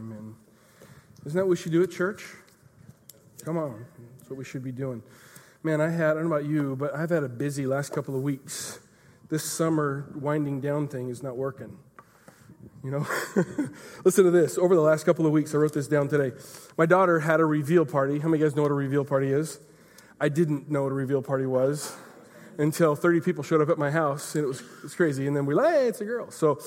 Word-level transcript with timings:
Amen. 0.00 0.34
Isn't 1.26 1.36
that 1.36 1.44
what 1.44 1.50
we 1.50 1.56
should 1.56 1.72
do 1.72 1.82
at 1.82 1.90
church? 1.90 2.24
Come 3.44 3.58
on. 3.58 3.84
That's 4.16 4.30
what 4.30 4.38
we 4.38 4.44
should 4.44 4.64
be 4.64 4.72
doing. 4.72 5.02
Man, 5.62 5.82
I 5.82 5.90
had, 5.90 6.12
I 6.12 6.14
don't 6.14 6.30
know 6.30 6.36
about 6.36 6.48
you, 6.48 6.74
but 6.76 6.94
I've 6.94 7.10
had 7.10 7.22
a 7.22 7.28
busy 7.28 7.66
last 7.66 7.92
couple 7.92 8.16
of 8.16 8.22
weeks. 8.22 8.78
This 9.28 9.44
summer 9.44 10.06
winding 10.14 10.62
down 10.62 10.88
thing 10.88 11.10
is 11.10 11.22
not 11.22 11.36
working. 11.36 11.76
You 12.82 12.92
know? 12.92 13.06
Listen 14.04 14.24
to 14.24 14.30
this. 14.30 14.56
Over 14.56 14.74
the 14.74 14.80
last 14.80 15.04
couple 15.04 15.26
of 15.26 15.32
weeks, 15.32 15.54
I 15.54 15.58
wrote 15.58 15.74
this 15.74 15.86
down 15.86 16.08
today. 16.08 16.34
My 16.78 16.86
daughter 16.86 17.20
had 17.20 17.40
a 17.40 17.44
reveal 17.44 17.84
party. 17.84 18.20
How 18.20 18.28
many 18.28 18.38
of 18.38 18.40
you 18.40 18.46
guys 18.46 18.56
know 18.56 18.62
what 18.62 18.70
a 18.70 18.74
reveal 18.74 19.04
party 19.04 19.30
is? 19.30 19.60
I 20.18 20.30
didn't 20.30 20.70
know 20.70 20.84
what 20.84 20.92
a 20.92 20.94
reveal 20.94 21.20
party 21.20 21.44
was 21.44 21.94
until 22.60 22.94
30 22.94 23.20
people 23.20 23.42
showed 23.42 23.62
up 23.62 23.70
at 23.70 23.78
my 23.78 23.90
house, 23.90 24.34
and 24.34 24.44
it 24.44 24.46
was, 24.46 24.60
it 24.60 24.82
was 24.82 24.94
crazy. 24.94 25.26
And 25.26 25.34
then 25.34 25.46
we 25.46 25.54
like, 25.54 25.72
hey, 25.72 25.86
it's 25.88 26.00
a 26.00 26.04
girl. 26.04 26.30
So 26.30 26.60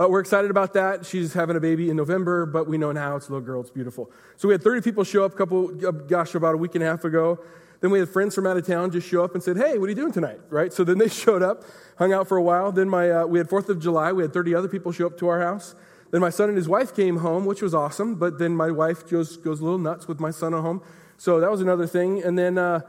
uh, 0.00 0.08
we're 0.08 0.20
excited 0.20 0.50
about 0.50 0.72
that. 0.74 1.04
She's 1.04 1.32
having 1.32 1.56
a 1.56 1.60
baby 1.60 1.90
in 1.90 1.96
November, 1.96 2.46
but 2.46 2.68
we 2.68 2.78
know 2.78 2.92
now 2.92 3.16
it's 3.16 3.28
a 3.28 3.32
little 3.32 3.44
girl. 3.44 3.60
It's 3.60 3.70
beautiful. 3.70 4.10
So 4.36 4.46
we 4.46 4.54
had 4.54 4.62
30 4.62 4.82
people 4.82 5.04
show 5.04 5.24
up 5.24 5.34
a 5.34 5.36
couple, 5.36 5.72
uh, 5.86 5.90
gosh, 5.90 6.34
about 6.34 6.54
a 6.54 6.56
week 6.56 6.74
and 6.76 6.84
a 6.84 6.86
half 6.86 7.04
ago. 7.04 7.40
Then 7.80 7.90
we 7.90 7.98
had 7.98 8.08
friends 8.08 8.36
from 8.36 8.46
out 8.46 8.56
of 8.56 8.64
town 8.64 8.92
just 8.92 9.08
show 9.08 9.24
up 9.24 9.34
and 9.34 9.42
said, 9.42 9.56
hey, 9.56 9.76
what 9.76 9.86
are 9.86 9.88
you 9.88 9.96
doing 9.96 10.12
tonight? 10.12 10.38
Right? 10.48 10.72
So 10.72 10.84
then 10.84 10.98
they 10.98 11.08
showed 11.24 11.42
up, 11.42 11.64
hung 11.98 12.12
out 12.12 12.28
for 12.28 12.36
a 12.36 12.42
while. 12.42 12.70
Then 12.70 12.88
my, 12.88 13.10
uh, 13.10 13.26
we 13.26 13.38
had 13.38 13.48
4th 13.48 13.68
of 13.68 13.80
July. 13.80 14.12
We 14.12 14.22
had 14.22 14.32
30 14.32 14.54
other 14.54 14.68
people 14.68 14.92
show 14.92 15.06
up 15.06 15.18
to 15.18 15.28
our 15.28 15.40
house. 15.40 15.74
Then 16.12 16.20
my 16.20 16.30
son 16.30 16.50
and 16.50 16.56
his 16.56 16.68
wife 16.68 16.94
came 16.94 17.16
home, 17.16 17.46
which 17.46 17.62
was 17.62 17.74
awesome. 17.74 18.14
But 18.14 18.38
then 18.38 18.54
my 18.54 18.70
wife 18.70 19.08
goes, 19.10 19.36
goes 19.36 19.60
a 19.60 19.64
little 19.64 19.78
nuts 19.78 20.06
with 20.06 20.20
my 20.20 20.30
son 20.30 20.54
at 20.54 20.60
home. 20.60 20.82
So 21.16 21.40
that 21.40 21.50
was 21.50 21.60
another 21.60 21.88
thing. 21.88 22.22
And 22.22 22.38
then, 22.38 22.58
uh, 22.58 22.82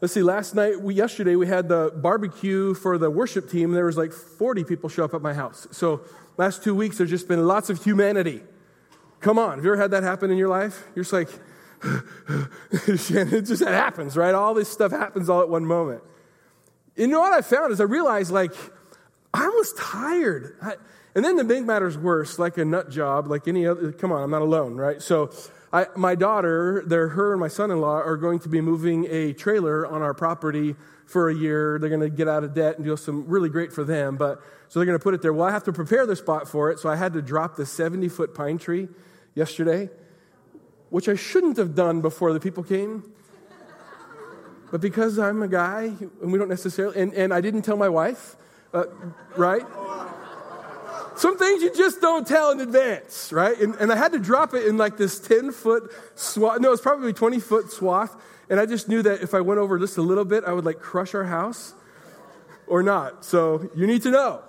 let's 0.00 0.14
see, 0.14 0.22
last 0.22 0.54
night, 0.54 0.80
we, 0.80 0.94
yesterday, 0.94 1.36
we 1.36 1.46
had 1.46 1.68
the 1.68 1.92
barbecue 1.94 2.74
for 2.74 2.98
the 2.98 3.10
worship 3.10 3.50
team. 3.50 3.72
There 3.72 3.86
was 3.86 3.96
like 3.96 4.12
40 4.12 4.64
people 4.64 4.88
show 4.88 5.04
up 5.04 5.14
at 5.14 5.22
my 5.22 5.34
house. 5.34 5.66
So 5.70 6.02
last 6.36 6.62
two 6.62 6.74
weeks, 6.74 6.98
there's 6.98 7.10
just 7.10 7.28
been 7.28 7.46
lots 7.46 7.70
of 7.70 7.82
humanity. 7.84 8.42
Come 9.20 9.38
on. 9.38 9.56
Have 9.56 9.64
you 9.64 9.72
ever 9.72 9.80
had 9.80 9.90
that 9.90 10.02
happen 10.02 10.30
in 10.30 10.38
your 10.38 10.48
life? 10.48 10.86
You're 10.94 11.04
just 11.04 11.12
like, 11.12 11.28
it 12.72 13.42
just 13.42 13.64
happens, 13.64 14.16
right? 14.16 14.34
All 14.34 14.54
this 14.54 14.68
stuff 14.68 14.92
happens 14.92 15.28
all 15.28 15.40
at 15.40 15.48
one 15.48 15.64
moment. 15.64 16.02
You 16.96 17.06
know 17.06 17.20
what 17.20 17.32
I 17.32 17.40
found 17.42 17.72
is 17.72 17.80
I 17.80 17.84
realized, 17.84 18.30
like, 18.30 18.52
I 19.32 19.46
was 19.48 19.72
tired. 19.74 20.56
I, 20.60 20.74
and 21.14 21.24
then 21.24 21.36
the 21.36 21.44
big 21.44 21.64
matters 21.64 21.96
worse, 21.96 22.38
like 22.38 22.58
a 22.58 22.64
nut 22.64 22.90
job, 22.90 23.26
like 23.28 23.48
any 23.48 23.66
other. 23.66 23.92
Come 23.92 24.12
on, 24.12 24.22
I'm 24.22 24.30
not 24.30 24.42
alone, 24.42 24.76
right? 24.76 25.00
So, 25.00 25.30
I, 25.72 25.86
my 25.94 26.14
daughter, 26.14 26.84
her 26.88 27.32
and 27.32 27.40
my 27.40 27.48
son-in-law 27.48 28.02
are 28.02 28.16
going 28.16 28.40
to 28.40 28.48
be 28.48 28.60
moving 28.60 29.06
a 29.08 29.32
trailer 29.32 29.86
on 29.86 30.02
our 30.02 30.14
property 30.14 30.74
for 31.06 31.28
a 31.28 31.34
year. 31.34 31.78
They're 31.78 31.88
going 31.88 32.00
to 32.00 32.10
get 32.10 32.26
out 32.26 32.42
of 32.42 32.54
debt 32.54 32.76
and 32.76 32.84
do 32.84 32.96
some 32.96 33.26
really 33.28 33.48
great 33.48 33.72
for 33.72 33.84
them. 33.84 34.16
But 34.16 34.40
so 34.68 34.78
they're 34.78 34.86
going 34.86 34.98
to 34.98 35.02
put 35.02 35.14
it 35.14 35.22
there. 35.22 35.32
Well, 35.32 35.46
I 35.46 35.52
have 35.52 35.64
to 35.64 35.72
prepare 35.72 36.06
the 36.06 36.16
spot 36.16 36.48
for 36.48 36.70
it, 36.70 36.78
so 36.80 36.88
I 36.88 36.96
had 36.96 37.12
to 37.12 37.22
drop 37.22 37.56
the 37.56 37.62
70-foot 37.62 38.34
pine 38.34 38.58
tree 38.58 38.88
yesterday 39.34 39.90
which 40.90 41.08
I 41.08 41.14
shouldn't 41.14 41.56
have 41.56 41.74
done 41.74 42.00
before 42.00 42.32
the 42.32 42.40
people 42.40 42.62
came. 42.62 43.10
But 44.70 44.80
because 44.80 45.18
I'm 45.18 45.42
a 45.42 45.48
guy, 45.48 45.92
and 46.22 46.32
we 46.32 46.38
don't 46.38 46.48
necessarily, 46.48 47.00
and, 47.00 47.14
and 47.14 47.34
I 47.34 47.40
didn't 47.40 47.62
tell 47.62 47.76
my 47.76 47.88
wife, 47.88 48.36
uh, 48.72 48.84
right? 49.36 49.64
Some 51.20 51.36
things 51.36 51.62
you 51.62 51.70
just 51.74 52.00
don't 52.00 52.26
tell 52.26 52.50
in 52.50 52.60
advance, 52.60 53.30
right? 53.30 53.60
And, 53.60 53.74
and 53.74 53.92
I 53.92 53.96
had 53.96 54.12
to 54.12 54.18
drop 54.18 54.54
it 54.54 54.66
in 54.66 54.78
like 54.78 54.96
this 54.96 55.20
10 55.20 55.52
foot 55.52 55.92
swath. 56.14 56.60
No, 56.60 56.72
it's 56.72 56.80
probably 56.80 57.12
20 57.12 57.40
foot 57.40 57.70
swath. 57.70 58.16
And 58.48 58.58
I 58.58 58.64
just 58.64 58.88
knew 58.88 59.02
that 59.02 59.20
if 59.20 59.34
I 59.34 59.42
went 59.42 59.60
over 59.60 59.78
just 59.78 59.98
a 59.98 60.00
little 60.00 60.24
bit, 60.24 60.44
I 60.44 60.52
would 60.54 60.64
like 60.64 60.80
crush 60.80 61.14
our 61.14 61.24
house 61.24 61.74
or 62.66 62.82
not. 62.82 63.26
So 63.26 63.68
you 63.76 63.86
need 63.86 64.00
to 64.04 64.10
know. 64.10 64.40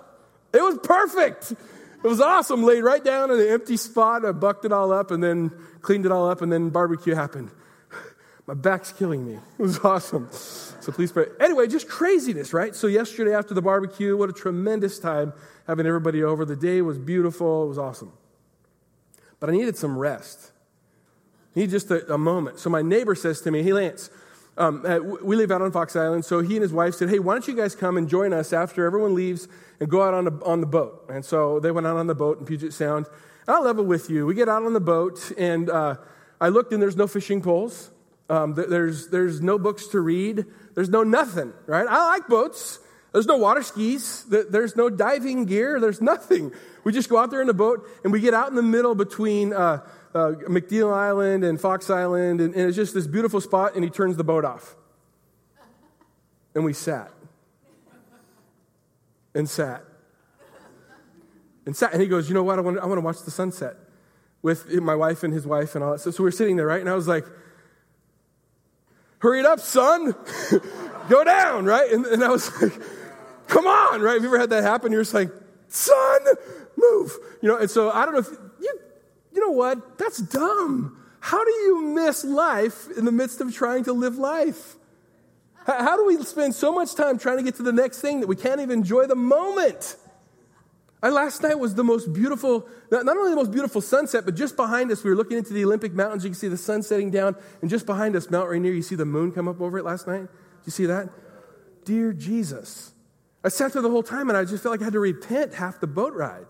It 0.54 0.62
was 0.62 0.78
perfect. 0.82 1.52
It 1.52 2.08
was 2.08 2.22
awesome. 2.22 2.62
Laid 2.62 2.80
right 2.84 3.04
down 3.04 3.30
in 3.30 3.38
an 3.38 3.48
empty 3.48 3.76
spot. 3.76 4.24
I 4.24 4.32
bucked 4.32 4.64
it 4.64 4.72
all 4.72 4.92
up 4.92 5.10
and 5.10 5.22
then 5.22 5.52
cleaned 5.82 6.06
it 6.06 6.10
all 6.10 6.30
up, 6.30 6.40
and 6.40 6.50
then 6.50 6.70
barbecue 6.70 7.14
happened. 7.14 7.50
My 8.46 8.54
back's 8.54 8.92
killing 8.92 9.26
me. 9.26 9.34
It 9.34 9.62
was 9.62 9.78
awesome. 9.80 10.30
So 10.32 10.90
please 10.90 11.12
pray. 11.12 11.26
Anyway, 11.38 11.66
just 11.66 11.86
craziness, 11.86 12.54
right? 12.54 12.74
So 12.74 12.86
yesterday 12.86 13.34
after 13.34 13.52
the 13.52 13.60
barbecue, 13.60 14.16
what 14.16 14.30
a 14.30 14.32
tremendous 14.32 14.98
time 14.98 15.34
having 15.66 15.86
everybody 15.86 16.22
over. 16.22 16.44
The 16.44 16.56
day 16.56 16.82
was 16.82 16.98
beautiful. 16.98 17.64
It 17.64 17.68
was 17.68 17.78
awesome. 17.78 18.12
But 19.40 19.50
I 19.50 19.52
needed 19.52 19.76
some 19.76 19.96
rest. 19.98 20.52
I 21.54 21.60
needed 21.60 21.72
just 21.72 21.90
a, 21.90 22.14
a 22.14 22.18
moment. 22.18 22.58
So 22.58 22.70
my 22.70 22.82
neighbor 22.82 23.14
says 23.14 23.40
to 23.42 23.50
me, 23.50 23.62
Hey, 23.62 23.72
Lance, 23.72 24.10
um, 24.56 24.82
we 25.22 25.34
live 25.36 25.50
out 25.50 25.62
on 25.62 25.72
Fox 25.72 25.96
Island, 25.96 26.26
so 26.26 26.40
he 26.40 26.54
and 26.56 26.62
his 26.62 26.72
wife 26.72 26.94
said, 26.94 27.08
Hey, 27.08 27.18
why 27.18 27.34
don't 27.34 27.48
you 27.48 27.56
guys 27.56 27.74
come 27.74 27.96
and 27.96 28.08
join 28.08 28.32
us 28.32 28.52
after 28.52 28.84
everyone 28.84 29.14
leaves 29.14 29.48
and 29.80 29.88
go 29.88 30.02
out 30.02 30.14
on 30.14 30.24
the, 30.24 30.32
on 30.44 30.60
the 30.60 30.66
boat? 30.66 31.06
And 31.08 31.24
so 31.24 31.58
they 31.58 31.70
went 31.70 31.86
out 31.86 31.96
on 31.96 32.06
the 32.06 32.14
boat 32.14 32.38
in 32.38 32.46
Puget 32.46 32.72
Sound. 32.72 33.06
And 33.46 33.56
I'll 33.56 33.64
level 33.64 33.84
with 33.84 34.10
you. 34.10 34.26
We 34.26 34.34
get 34.34 34.48
out 34.48 34.62
on 34.62 34.74
the 34.74 34.80
boat, 34.80 35.32
and 35.38 35.70
uh, 35.70 35.96
I 36.40 36.48
looked, 36.48 36.72
and 36.72 36.82
there's 36.82 36.96
no 36.96 37.06
fishing 37.06 37.40
poles. 37.40 37.90
Um, 38.28 38.54
there's, 38.54 39.08
there's 39.08 39.40
no 39.40 39.58
books 39.58 39.88
to 39.88 40.00
read. 40.00 40.44
There's 40.74 40.88
no 40.88 41.02
nothing, 41.02 41.52
right? 41.66 41.86
I 41.88 42.06
like 42.08 42.28
boats. 42.28 42.78
There's 43.12 43.26
no 43.26 43.36
water 43.36 43.62
skis. 43.62 44.24
There's 44.24 44.74
no 44.74 44.88
diving 44.88 45.44
gear. 45.44 45.78
There's 45.80 46.00
nothing. 46.00 46.52
We 46.84 46.92
just 46.92 47.08
go 47.08 47.18
out 47.18 47.30
there 47.30 47.40
in 47.40 47.46
the 47.46 47.54
boat, 47.54 47.86
and 48.04 48.12
we 48.12 48.20
get 48.20 48.34
out 48.34 48.48
in 48.48 48.54
the 48.54 48.62
middle 48.62 48.94
between 48.94 49.52
uh, 49.52 49.84
uh, 50.14 50.32
McNeil 50.48 50.92
Island 50.92 51.44
and 51.44 51.60
Fox 51.60 51.90
Island, 51.90 52.40
and, 52.40 52.54
and 52.54 52.68
it's 52.68 52.76
just 52.76 52.94
this 52.94 53.06
beautiful 53.06 53.40
spot, 53.40 53.74
and 53.74 53.84
he 53.84 53.90
turns 53.90 54.16
the 54.16 54.24
boat 54.24 54.44
off. 54.44 54.76
And 56.54 56.64
we 56.64 56.72
sat. 56.72 57.10
And 59.34 59.48
sat 59.48 59.84
and 61.66 61.76
sat. 61.76 61.92
And 61.92 62.02
he 62.02 62.08
goes, 62.08 62.28
You 62.28 62.34
know 62.34 62.42
what? 62.42 62.58
I 62.58 62.62
want, 62.62 62.78
I 62.78 62.86
want 62.86 62.98
to 62.98 63.04
watch 63.04 63.22
the 63.22 63.30
sunset 63.30 63.76
with 64.42 64.70
my 64.72 64.94
wife 64.94 65.22
and 65.22 65.32
his 65.32 65.46
wife 65.46 65.74
and 65.74 65.84
all 65.84 65.92
that. 65.92 66.00
So, 66.00 66.10
so 66.10 66.22
we're 66.22 66.30
sitting 66.30 66.56
there, 66.56 66.66
right? 66.66 66.80
And 66.80 66.90
I 66.90 66.94
was 66.94 67.08
like, 67.08 67.24
Hurry 69.18 69.40
it 69.40 69.46
up, 69.46 69.60
son. 69.60 70.14
Go 71.08 71.22
down, 71.22 71.64
right? 71.64 71.90
And, 71.92 72.06
and 72.06 72.24
I 72.24 72.28
was 72.28 72.50
like, 72.60 72.72
Come 73.52 73.66
on, 73.66 74.00
right? 74.00 74.14
Have 74.14 74.22
you 74.22 74.28
ever 74.28 74.38
had 74.38 74.48
that 74.48 74.62
happen? 74.62 74.92
You're 74.92 75.02
just 75.02 75.12
like, 75.12 75.30
Son, 75.68 76.20
move. 76.74 77.18
You 77.42 77.48
know, 77.50 77.58
and 77.58 77.70
so 77.70 77.90
I 77.90 78.06
don't 78.06 78.14
know 78.14 78.20
if 78.20 78.30
you, 78.62 78.80
you 79.34 79.40
know 79.42 79.52
what? 79.52 79.98
That's 79.98 80.18
dumb. 80.18 80.98
How 81.20 81.44
do 81.44 81.50
you 81.50 81.82
miss 81.82 82.24
life 82.24 82.88
in 82.96 83.04
the 83.04 83.12
midst 83.12 83.42
of 83.42 83.54
trying 83.54 83.84
to 83.84 83.92
live 83.92 84.16
life? 84.16 84.76
How 85.66 85.96
do 85.96 86.06
we 86.06 86.16
spend 86.24 86.54
so 86.54 86.72
much 86.72 86.94
time 86.94 87.18
trying 87.18 87.36
to 87.36 87.42
get 87.42 87.56
to 87.56 87.62
the 87.62 87.72
next 87.72 88.00
thing 88.00 88.20
that 88.20 88.26
we 88.26 88.36
can't 88.36 88.60
even 88.60 88.78
enjoy 88.78 89.06
the 89.06 89.14
moment? 89.14 89.96
And 91.02 91.12
last 91.12 91.42
night 91.42 91.58
was 91.58 91.74
the 91.74 91.84
most 91.84 92.10
beautiful, 92.10 92.66
not 92.90 93.06
only 93.06 93.30
the 93.30 93.36
most 93.36 93.50
beautiful 93.50 93.82
sunset, 93.82 94.24
but 94.24 94.34
just 94.34 94.56
behind 94.56 94.90
us, 94.90 95.04
we 95.04 95.10
were 95.10 95.16
looking 95.16 95.36
into 95.36 95.52
the 95.52 95.62
Olympic 95.64 95.92
Mountains. 95.92 96.24
You 96.24 96.30
can 96.30 96.38
see 96.38 96.48
the 96.48 96.56
sun 96.56 96.82
setting 96.82 97.10
down, 97.10 97.36
and 97.60 97.68
just 97.68 97.84
behind 97.84 98.16
us, 98.16 98.30
Mount 98.30 98.48
Rainier, 98.48 98.72
you 98.72 98.82
see 98.82 98.94
the 98.94 99.04
moon 99.04 99.30
come 99.30 99.46
up 99.46 99.60
over 99.60 99.78
it 99.78 99.84
last 99.84 100.06
night. 100.06 100.20
Did 100.20 100.66
you 100.66 100.72
see 100.72 100.86
that? 100.86 101.10
Dear 101.84 102.12
Jesus. 102.12 102.91
I 103.44 103.48
sat 103.48 103.72
there 103.72 103.82
the 103.82 103.90
whole 103.90 104.02
time, 104.02 104.28
and 104.28 104.36
I 104.36 104.44
just 104.44 104.62
felt 104.62 104.72
like 104.72 104.80
I 104.80 104.84
had 104.84 104.92
to 104.92 105.00
repent 105.00 105.54
half 105.54 105.80
the 105.80 105.86
boat 105.86 106.14
ride. 106.14 106.46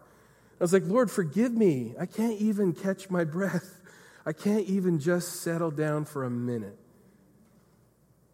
I 0.60 0.64
was 0.64 0.72
like, 0.72 0.84
Lord, 0.86 1.10
forgive 1.10 1.52
me. 1.52 1.94
I 1.98 2.06
can't 2.06 2.40
even 2.40 2.72
catch 2.72 3.10
my 3.10 3.24
breath. 3.24 3.80
I 4.24 4.32
can't 4.32 4.66
even 4.68 4.98
just 4.98 5.40
settle 5.40 5.70
down 5.70 6.04
for 6.04 6.24
a 6.24 6.30
minute. 6.30 6.78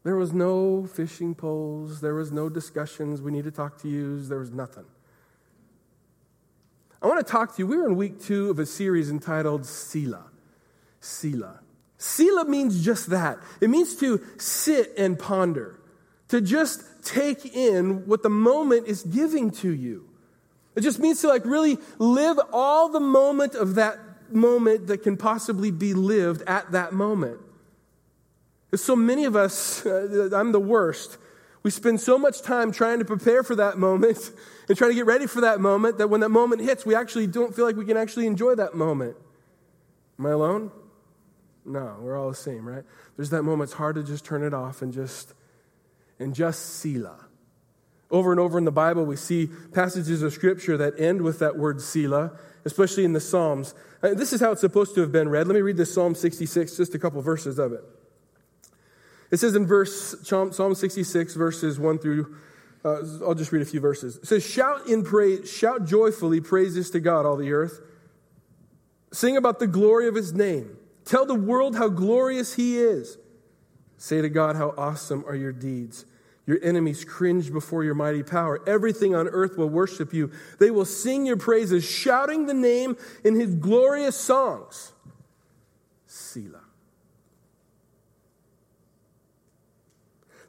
There 0.04 0.16
was 0.16 0.32
no 0.32 0.86
fishing 0.86 1.34
poles. 1.34 2.00
There 2.00 2.14
was 2.14 2.32
no 2.32 2.48
discussions 2.48 3.22
we 3.22 3.32
need 3.32 3.44
to 3.44 3.50
talk 3.50 3.78
to 3.82 3.88
you. 3.88 4.20
There 4.20 4.38
was 4.38 4.50
nothing. 4.50 4.84
I 7.00 7.06
want 7.06 7.24
to 7.24 7.30
talk 7.30 7.54
to 7.56 7.62
you. 7.62 7.66
We're 7.66 7.86
in 7.86 7.96
week 7.96 8.20
two 8.20 8.50
of 8.50 8.58
a 8.58 8.66
series 8.66 9.10
entitled 9.10 9.64
Selah. 9.66 10.30
Selah. 11.00 11.60
Selah 11.96 12.44
means 12.44 12.84
just 12.84 13.10
that. 13.10 13.38
It 13.60 13.70
means 13.70 13.96
to 13.96 14.20
sit 14.38 14.92
and 14.98 15.18
ponder, 15.18 15.77
to 16.28 16.40
just 16.40 16.82
take 17.04 17.54
in 17.54 18.06
what 18.06 18.22
the 18.22 18.30
moment 18.30 18.86
is 18.86 19.02
giving 19.02 19.50
to 19.50 19.72
you. 19.72 20.08
It 20.76 20.82
just 20.82 20.98
means 20.98 21.20
to 21.22 21.28
like 21.28 21.44
really 21.44 21.78
live 21.98 22.38
all 22.52 22.88
the 22.88 23.00
moment 23.00 23.54
of 23.54 23.74
that 23.76 23.98
moment 24.30 24.86
that 24.88 25.02
can 25.02 25.16
possibly 25.16 25.70
be 25.70 25.94
lived 25.94 26.42
at 26.46 26.70
that 26.72 26.92
moment. 26.92 27.40
There's 28.70 28.84
so 28.84 28.94
many 28.94 29.24
of 29.24 29.34
us, 29.34 29.84
uh, 29.86 30.30
I'm 30.34 30.52
the 30.52 30.60
worst, 30.60 31.16
we 31.62 31.70
spend 31.70 32.00
so 32.00 32.18
much 32.18 32.42
time 32.42 32.70
trying 32.70 32.98
to 32.98 33.04
prepare 33.04 33.42
for 33.42 33.56
that 33.56 33.78
moment 33.78 34.30
and 34.68 34.78
trying 34.78 34.90
to 34.90 34.94
get 34.94 35.06
ready 35.06 35.26
for 35.26 35.40
that 35.40 35.60
moment 35.60 35.98
that 35.98 36.08
when 36.08 36.20
that 36.20 36.28
moment 36.28 36.62
hits, 36.62 36.86
we 36.86 36.94
actually 36.94 37.26
don't 37.26 37.54
feel 37.54 37.64
like 37.64 37.76
we 37.76 37.84
can 37.84 37.96
actually 37.96 38.26
enjoy 38.26 38.54
that 38.54 38.74
moment. 38.74 39.16
Am 40.18 40.26
I 40.26 40.30
alone? 40.30 40.70
No, 41.64 41.96
we're 42.00 42.16
all 42.16 42.28
the 42.28 42.36
same, 42.36 42.66
right? 42.66 42.84
There's 43.16 43.30
that 43.30 43.42
moment, 43.42 43.70
it's 43.70 43.76
hard 43.76 43.96
to 43.96 44.02
just 44.02 44.24
turn 44.24 44.42
it 44.42 44.54
off 44.54 44.82
and 44.82 44.92
just, 44.92 45.34
and 46.18 46.34
just 46.34 46.80
Selah. 46.80 47.26
Over 48.10 48.30
and 48.30 48.40
over 48.40 48.56
in 48.56 48.64
the 48.64 48.72
Bible, 48.72 49.04
we 49.04 49.16
see 49.16 49.48
passages 49.72 50.22
of 50.22 50.32
Scripture 50.32 50.76
that 50.78 50.98
end 50.98 51.22
with 51.22 51.38
that 51.40 51.58
word 51.58 51.80
Selah, 51.80 52.38
especially 52.64 53.04
in 53.04 53.12
the 53.12 53.20
Psalms. 53.20 53.74
Uh, 54.02 54.14
this 54.14 54.32
is 54.32 54.40
how 54.40 54.52
it's 54.52 54.60
supposed 54.60 54.94
to 54.94 55.00
have 55.02 55.12
been 55.12 55.28
read. 55.28 55.46
Let 55.46 55.54
me 55.54 55.60
read 55.60 55.76
this 55.76 55.92
Psalm 55.92 56.14
66, 56.14 56.76
just 56.76 56.94
a 56.94 56.98
couple 56.98 57.20
verses 57.20 57.58
of 57.58 57.72
it. 57.72 57.84
It 59.30 59.36
says 59.38 59.54
in 59.54 59.66
verse 59.66 60.16
Psalm 60.22 60.74
66, 60.74 61.34
verses 61.34 61.78
1 61.78 61.98
through, 61.98 62.36
uh, 62.84 63.02
I'll 63.26 63.34
just 63.34 63.52
read 63.52 63.60
a 63.60 63.66
few 63.66 63.80
verses. 63.80 64.16
It 64.16 64.26
says, 64.26 64.46
Shout 64.46 64.86
in 64.88 65.04
praise, 65.04 65.50
shout 65.50 65.84
joyfully 65.84 66.40
praises 66.40 66.90
to 66.92 67.00
God, 67.00 67.26
all 67.26 67.36
the 67.36 67.52
earth. 67.52 67.80
Sing 69.12 69.36
about 69.36 69.58
the 69.58 69.66
glory 69.66 70.08
of 70.08 70.14
his 70.14 70.32
name. 70.32 70.76
Tell 71.04 71.26
the 71.26 71.34
world 71.34 71.76
how 71.76 71.88
glorious 71.88 72.54
he 72.54 72.78
is. 72.78 73.18
Say 73.96 74.22
to 74.22 74.28
God, 74.28 74.56
How 74.56 74.74
awesome 74.78 75.24
are 75.26 75.34
your 75.34 75.52
deeds. 75.52 76.06
Your 76.48 76.58
enemies 76.62 77.04
cringe 77.04 77.52
before 77.52 77.84
your 77.84 77.94
mighty 77.94 78.22
power. 78.22 78.58
Everything 78.66 79.14
on 79.14 79.28
earth 79.28 79.58
will 79.58 79.68
worship 79.68 80.14
you. 80.14 80.32
They 80.58 80.70
will 80.70 80.86
sing 80.86 81.26
your 81.26 81.36
praises, 81.36 81.84
shouting 81.84 82.46
the 82.46 82.54
name 82.54 82.96
in 83.22 83.38
his 83.38 83.54
glorious 83.54 84.16
songs. 84.16 84.92
Selah. 86.06 86.62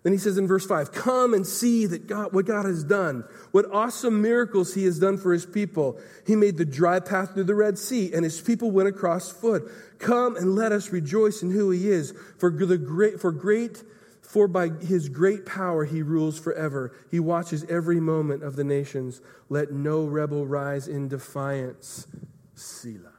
Then 0.04 0.14
he 0.14 0.20
says 0.20 0.38
in 0.38 0.48
verse 0.48 0.66
5 0.66 0.94
Come 0.94 1.34
and 1.34 1.46
see 1.46 1.86
that 1.88 2.08
God, 2.08 2.32
what 2.32 2.46
God 2.46 2.66
has 2.66 2.86
done, 2.86 3.26
what 3.52 3.70
awesome 3.70 4.22
miracles 4.22 4.74
he 4.74 4.86
has 4.86 5.00
done 5.00 5.18
for 5.18 5.34
his 5.34 5.46
people. 5.46 6.00
He 6.26 6.38
made 6.38 6.58
the 6.58 6.64
dry 6.64 7.02
path 7.02 7.34
through 7.34 7.44
the 7.44 7.56
Red 7.56 7.78
Sea, 7.78 8.14
and 8.14 8.24
his 8.24 8.40
people 8.40 8.72
went 8.72 8.88
across 8.88 9.30
foot. 9.30 9.70
Come 10.00 10.38
and 10.38 10.56
let 10.56 10.72
us 10.72 10.94
rejoice 10.94 11.44
in 11.44 11.52
who 11.52 11.72
he 11.72 11.90
is, 11.90 12.14
for, 12.38 12.50
the 12.50 12.78
great, 12.78 13.20
for 13.20 13.34
great 13.34 13.84
for 14.30 14.48
by 14.48 14.70
his 14.70 15.10
great 15.10 15.44
power 15.44 15.86
he 15.86 16.04
rules 16.04 16.38
forever. 16.38 16.96
He 17.10 17.20
watches 17.20 17.66
every 17.68 18.00
moment 18.00 18.44
of 18.44 18.56
the 18.56 18.64
nations. 18.64 19.22
Let 19.50 19.72
no 19.72 20.06
rebel 20.06 20.46
rise 20.46 20.88
in 20.88 21.08
defiance. 21.08 22.06
Selah. 22.54 23.10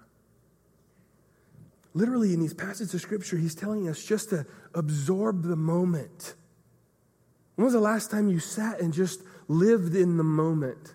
Literally, 1.95 2.33
in 2.33 2.39
these 2.39 2.55
passages 2.55 2.95
of 2.95 3.01
scripture, 3.01 3.39
he's 3.39 3.57
telling 3.57 3.89
us 3.89 4.05
just 4.05 4.31
to 4.31 4.47
absorb 4.73 5.43
the 5.43 5.57
moment. 5.57 6.35
When 7.56 7.65
was 7.65 7.75
the 7.75 7.81
last 7.81 8.13
time 8.13 8.29
you 8.29 8.39
sat 8.39 8.81
and 8.81 8.95
just 8.95 9.21
lived 9.49 9.97
in 9.97 10.17
the 10.17 10.23
moment? 10.23 10.95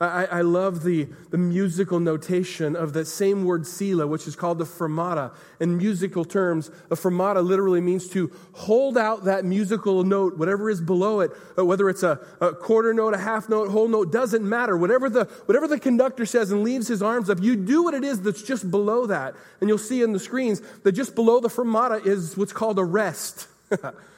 I, 0.00 0.24
I, 0.26 0.40
love 0.40 0.82
the, 0.82 1.06
the 1.30 1.38
musical 1.38 2.00
notation 2.00 2.74
of 2.74 2.94
that 2.94 3.06
same 3.06 3.44
word 3.44 3.64
selah, 3.64 4.08
which 4.08 4.26
is 4.26 4.34
called 4.34 4.58
the 4.58 4.64
fermata. 4.64 5.32
In 5.60 5.78
musical 5.78 6.24
terms, 6.24 6.72
a 6.90 6.96
fermata 6.96 7.44
literally 7.44 7.80
means 7.80 8.08
to 8.10 8.32
hold 8.54 8.98
out 8.98 9.24
that 9.24 9.44
musical 9.44 10.02
note, 10.02 10.36
whatever 10.36 10.68
is 10.68 10.80
below 10.80 11.20
it, 11.20 11.30
uh, 11.56 11.64
whether 11.64 11.88
it's 11.88 12.02
a, 12.02 12.18
a 12.40 12.52
quarter 12.52 12.92
note, 12.92 13.14
a 13.14 13.18
half 13.18 13.48
note, 13.48 13.70
whole 13.70 13.86
note, 13.86 14.10
doesn't 14.10 14.46
matter. 14.46 14.76
Whatever 14.76 15.08
the, 15.08 15.26
whatever 15.46 15.68
the 15.68 15.78
conductor 15.78 16.26
says 16.26 16.50
and 16.50 16.64
leaves 16.64 16.88
his 16.88 17.00
arms 17.00 17.30
up, 17.30 17.40
you 17.40 17.54
do 17.54 17.84
what 17.84 17.94
it 17.94 18.02
is 18.02 18.20
that's 18.20 18.42
just 18.42 18.68
below 18.72 19.06
that. 19.06 19.36
And 19.60 19.68
you'll 19.68 19.78
see 19.78 20.02
in 20.02 20.12
the 20.12 20.18
screens 20.18 20.60
that 20.82 20.92
just 20.92 21.14
below 21.14 21.38
the 21.38 21.48
fermata 21.48 22.04
is 22.04 22.36
what's 22.36 22.52
called 22.52 22.80
a 22.80 22.84
rest. 22.84 23.46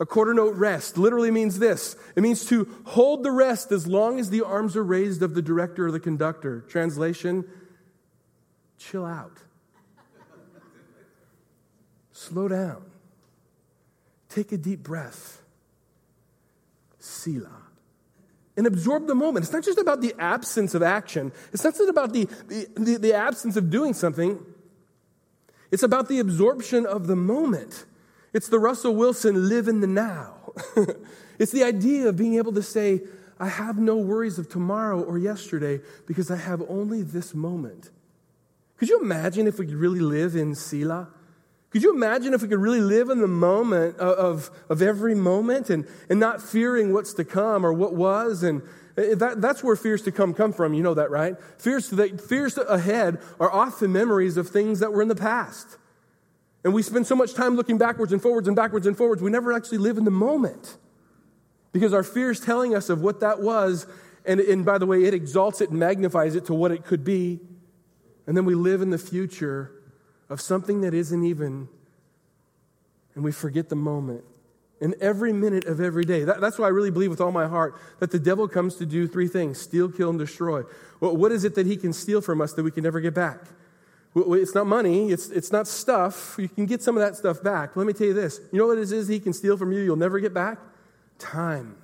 A 0.00 0.06
quarter 0.06 0.32
note 0.32 0.56
rest 0.56 0.96
literally 0.96 1.30
means 1.30 1.58
this 1.58 1.94
it 2.16 2.22
means 2.22 2.46
to 2.46 2.66
hold 2.86 3.22
the 3.22 3.30
rest 3.30 3.70
as 3.70 3.86
long 3.86 4.18
as 4.18 4.30
the 4.30 4.42
arms 4.42 4.74
are 4.74 4.82
raised 4.82 5.22
of 5.22 5.34
the 5.34 5.42
director 5.42 5.86
or 5.86 5.92
the 5.92 6.00
conductor. 6.00 6.62
Translation 6.62 7.44
chill 8.78 9.04
out, 9.04 9.36
slow 12.12 12.48
down, 12.48 12.82
take 14.30 14.52
a 14.52 14.56
deep 14.56 14.82
breath, 14.82 15.42
Selah. 16.98 17.66
And 18.56 18.66
absorb 18.66 19.06
the 19.06 19.14
moment. 19.14 19.44
It's 19.44 19.52
not 19.52 19.64
just 19.64 19.78
about 19.78 20.02
the 20.02 20.14
absence 20.18 20.74
of 20.74 20.82
action. 20.82 21.32
It's 21.52 21.64
not 21.64 21.74
just 21.74 21.88
about 21.88 22.12
the, 22.12 22.28
the, 22.46 22.98
the 23.00 23.14
absence 23.14 23.56
of 23.56 23.70
doing 23.70 23.94
something. 23.94 24.38
It's 25.70 25.82
about 25.82 26.08
the 26.08 26.18
absorption 26.18 26.84
of 26.84 27.06
the 27.06 27.16
moment. 27.16 27.86
It's 28.32 28.48
the 28.48 28.58
Russell 28.58 28.94
Wilson 28.94 29.48
live 29.48 29.68
in 29.68 29.80
the 29.80 29.86
now. 29.86 30.52
it's 31.38 31.52
the 31.52 31.64
idea 31.64 32.08
of 32.08 32.16
being 32.16 32.36
able 32.36 32.52
to 32.52 32.62
say, 32.62 33.00
I 33.38 33.48
have 33.48 33.78
no 33.78 33.96
worries 33.96 34.38
of 34.38 34.48
tomorrow 34.48 35.02
or 35.02 35.18
yesterday 35.18 35.80
because 36.06 36.30
I 36.30 36.36
have 36.36 36.62
only 36.68 37.02
this 37.02 37.34
moment. 37.34 37.90
Could 38.76 38.88
you 38.88 39.00
imagine 39.00 39.46
if 39.46 39.58
we 39.58 39.66
could 39.66 39.74
really 39.74 40.00
live 40.00 40.36
in 40.36 40.54
Selah? 40.54 41.08
Could 41.70 41.82
you 41.82 41.94
imagine 41.94 42.34
if 42.34 42.42
we 42.42 42.48
could 42.48 42.58
really 42.58 42.80
live 42.80 43.10
in 43.10 43.20
the 43.20 43.28
moment 43.28 43.96
of, 43.98 44.18
of, 44.18 44.50
of 44.68 44.82
every 44.82 45.14
moment 45.14 45.70
and, 45.70 45.86
and 46.08 46.18
not 46.18 46.42
fearing 46.42 46.92
what's 46.92 47.14
to 47.14 47.24
come 47.24 47.64
or 47.64 47.72
what 47.72 47.94
was? 47.94 48.42
And 48.42 48.62
eh, 48.96 49.14
that, 49.14 49.40
that's 49.40 49.62
where 49.62 49.76
fears 49.76 50.02
to 50.02 50.12
come 50.12 50.34
come 50.34 50.52
from. 50.52 50.74
You 50.74 50.82
know 50.82 50.94
that, 50.94 51.10
right? 51.10 51.36
Fears, 51.58 51.88
to 51.90 52.18
fears 52.18 52.58
ahead 52.58 53.18
are 53.38 53.50
often 53.50 53.92
memories 53.92 54.36
of 54.36 54.48
things 54.48 54.80
that 54.80 54.92
were 54.92 55.00
in 55.00 55.08
the 55.08 55.14
past. 55.14 55.78
And 56.64 56.74
we 56.74 56.82
spend 56.82 57.06
so 57.06 57.14
much 57.14 57.34
time 57.34 57.56
looking 57.56 57.78
backwards 57.78 58.12
and 58.12 58.20
forwards 58.20 58.46
and 58.46 58.54
backwards 58.54 58.86
and 58.86 58.96
forwards, 58.96 59.22
we 59.22 59.30
never 59.30 59.52
actually 59.52 59.78
live 59.78 59.96
in 59.96 60.04
the 60.04 60.10
moment. 60.10 60.76
Because 61.72 61.94
our 61.94 62.02
fear 62.02 62.30
is 62.30 62.40
telling 62.40 62.74
us 62.74 62.90
of 62.90 63.00
what 63.00 63.20
that 63.20 63.40
was. 63.40 63.86
And, 64.26 64.40
and 64.40 64.64
by 64.64 64.78
the 64.78 64.86
way, 64.86 65.04
it 65.04 65.14
exalts 65.14 65.60
it 65.60 65.70
and 65.70 65.78
magnifies 65.78 66.34
it 66.34 66.44
to 66.46 66.54
what 66.54 66.72
it 66.72 66.84
could 66.84 67.04
be. 67.04 67.40
And 68.26 68.36
then 68.36 68.44
we 68.44 68.54
live 68.54 68.82
in 68.82 68.90
the 68.90 68.98
future 68.98 69.72
of 70.28 70.40
something 70.40 70.82
that 70.82 70.94
isn't 70.94 71.24
even, 71.24 71.68
and 73.14 73.24
we 73.24 73.32
forget 73.32 73.68
the 73.68 73.76
moment. 73.76 74.24
In 74.80 74.94
every 75.00 75.32
minute 75.32 75.66
of 75.66 75.78
every 75.80 76.04
day. 76.04 76.24
That, 76.24 76.40
that's 76.40 76.58
why 76.58 76.66
I 76.66 76.70
really 76.70 76.90
believe 76.90 77.10
with 77.10 77.20
all 77.20 77.32
my 77.32 77.46
heart 77.46 77.74
that 77.98 78.10
the 78.10 78.18
devil 78.18 78.48
comes 78.48 78.76
to 78.76 78.86
do 78.86 79.06
three 79.06 79.28
things 79.28 79.60
steal, 79.60 79.90
kill, 79.90 80.08
and 80.08 80.18
destroy. 80.18 80.62
Well, 81.00 81.16
what 81.16 81.32
is 81.32 81.44
it 81.44 81.54
that 81.56 81.66
he 81.66 81.76
can 81.76 81.92
steal 81.92 82.22
from 82.22 82.40
us 82.40 82.54
that 82.54 82.62
we 82.62 82.70
can 82.70 82.84
never 82.84 83.00
get 83.00 83.12
back? 83.12 83.40
It's 84.14 84.54
not 84.54 84.66
money, 84.66 85.10
it's, 85.10 85.30
it's 85.30 85.52
not 85.52 85.68
stuff. 85.68 86.36
You 86.38 86.48
can 86.48 86.66
get 86.66 86.82
some 86.82 86.96
of 86.96 87.00
that 87.02 87.16
stuff 87.16 87.42
back. 87.42 87.76
Let 87.76 87.86
me 87.86 87.92
tell 87.92 88.08
you 88.08 88.14
this 88.14 88.40
you 88.52 88.58
know 88.58 88.66
what 88.66 88.78
it 88.78 88.90
is 88.90 89.08
he 89.08 89.20
can 89.20 89.32
steal 89.32 89.56
from 89.56 89.72
you, 89.72 89.80
you'll 89.80 89.96
never 89.96 90.18
get 90.18 90.34
back? 90.34 90.58
Time. 91.18 91.76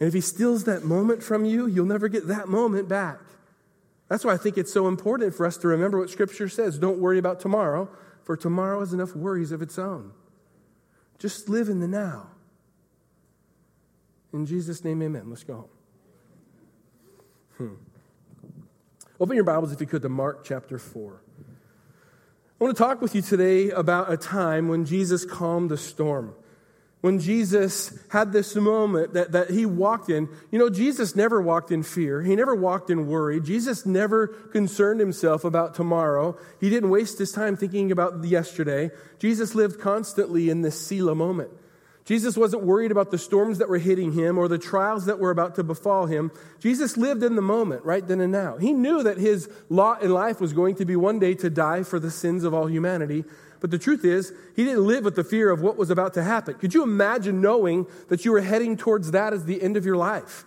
And 0.00 0.08
if 0.08 0.14
he 0.14 0.20
steals 0.20 0.64
that 0.64 0.84
moment 0.84 1.22
from 1.22 1.44
you, 1.44 1.66
you'll 1.66 1.86
never 1.86 2.08
get 2.08 2.26
that 2.28 2.48
moment 2.48 2.88
back. 2.88 3.20
That's 4.08 4.24
why 4.24 4.34
I 4.34 4.36
think 4.36 4.58
it's 4.58 4.72
so 4.72 4.88
important 4.88 5.34
for 5.34 5.46
us 5.46 5.56
to 5.58 5.68
remember 5.68 5.98
what 5.98 6.10
Scripture 6.10 6.48
says. 6.48 6.78
Don't 6.78 6.98
worry 6.98 7.18
about 7.18 7.40
tomorrow, 7.40 7.88
for 8.24 8.36
tomorrow 8.36 8.80
has 8.80 8.92
enough 8.92 9.16
worries 9.16 9.52
of 9.52 9.62
its 9.62 9.78
own. 9.78 10.12
Just 11.18 11.48
live 11.48 11.68
in 11.68 11.80
the 11.80 11.88
now. 11.88 12.28
In 14.32 14.44
Jesus' 14.44 14.84
name, 14.84 15.02
amen. 15.02 15.30
Let's 15.30 15.44
go 15.44 15.54
home. 15.54 15.68
Hmm. 17.56 17.95
Open 19.18 19.34
your 19.34 19.44
Bibles, 19.44 19.72
if 19.72 19.80
you 19.80 19.86
could, 19.86 20.02
to 20.02 20.10
Mark 20.10 20.44
chapter 20.44 20.78
4. 20.78 21.22
I 22.60 22.64
want 22.64 22.76
to 22.76 22.82
talk 22.82 23.00
with 23.00 23.14
you 23.14 23.22
today 23.22 23.70
about 23.70 24.12
a 24.12 24.18
time 24.18 24.68
when 24.68 24.84
Jesus 24.84 25.24
calmed 25.24 25.70
the 25.70 25.78
storm. 25.78 26.34
When 27.00 27.18
Jesus 27.18 27.98
had 28.10 28.34
this 28.34 28.54
moment 28.54 29.14
that, 29.14 29.32
that 29.32 29.50
he 29.50 29.64
walked 29.64 30.10
in. 30.10 30.28
You 30.50 30.58
know, 30.58 30.68
Jesus 30.68 31.16
never 31.16 31.40
walked 31.40 31.70
in 31.70 31.82
fear. 31.82 32.22
He 32.22 32.36
never 32.36 32.54
walked 32.54 32.90
in 32.90 33.06
worry. 33.06 33.40
Jesus 33.40 33.86
never 33.86 34.26
concerned 34.26 35.00
himself 35.00 35.44
about 35.44 35.74
tomorrow. 35.74 36.36
He 36.60 36.68
didn't 36.68 36.90
waste 36.90 37.18
his 37.18 37.32
time 37.32 37.56
thinking 37.56 37.90
about 37.90 38.22
yesterday. 38.22 38.90
Jesus 39.18 39.54
lived 39.54 39.80
constantly 39.80 40.50
in 40.50 40.60
this 40.60 40.78
Selah 40.78 41.14
moment. 41.14 41.50
Jesus 42.06 42.36
wasn't 42.36 42.62
worried 42.62 42.92
about 42.92 43.10
the 43.10 43.18
storms 43.18 43.58
that 43.58 43.68
were 43.68 43.78
hitting 43.78 44.12
him 44.12 44.38
or 44.38 44.46
the 44.46 44.58
trials 44.58 45.06
that 45.06 45.18
were 45.18 45.32
about 45.32 45.56
to 45.56 45.64
befall 45.64 46.06
him. 46.06 46.30
Jesus 46.60 46.96
lived 46.96 47.24
in 47.24 47.34
the 47.34 47.42
moment, 47.42 47.84
right 47.84 48.06
then 48.06 48.20
and 48.20 48.30
now. 48.30 48.56
He 48.58 48.72
knew 48.72 49.02
that 49.02 49.18
his 49.18 49.50
lot 49.68 50.02
in 50.02 50.12
life 50.12 50.40
was 50.40 50.52
going 50.52 50.76
to 50.76 50.84
be 50.84 50.94
one 50.94 51.18
day 51.18 51.34
to 51.34 51.50
die 51.50 51.82
for 51.82 51.98
the 51.98 52.12
sins 52.12 52.44
of 52.44 52.54
all 52.54 52.68
humanity. 52.68 53.24
But 53.58 53.72
the 53.72 53.78
truth 53.78 54.04
is, 54.04 54.32
he 54.54 54.64
didn't 54.64 54.86
live 54.86 55.04
with 55.04 55.16
the 55.16 55.24
fear 55.24 55.50
of 55.50 55.62
what 55.62 55.76
was 55.76 55.90
about 55.90 56.14
to 56.14 56.22
happen. 56.22 56.54
Could 56.54 56.74
you 56.74 56.84
imagine 56.84 57.40
knowing 57.40 57.88
that 58.08 58.24
you 58.24 58.30
were 58.30 58.40
heading 58.40 58.76
towards 58.76 59.10
that 59.10 59.32
as 59.32 59.44
the 59.44 59.60
end 59.60 59.76
of 59.76 59.84
your 59.84 59.96
life? 59.96 60.44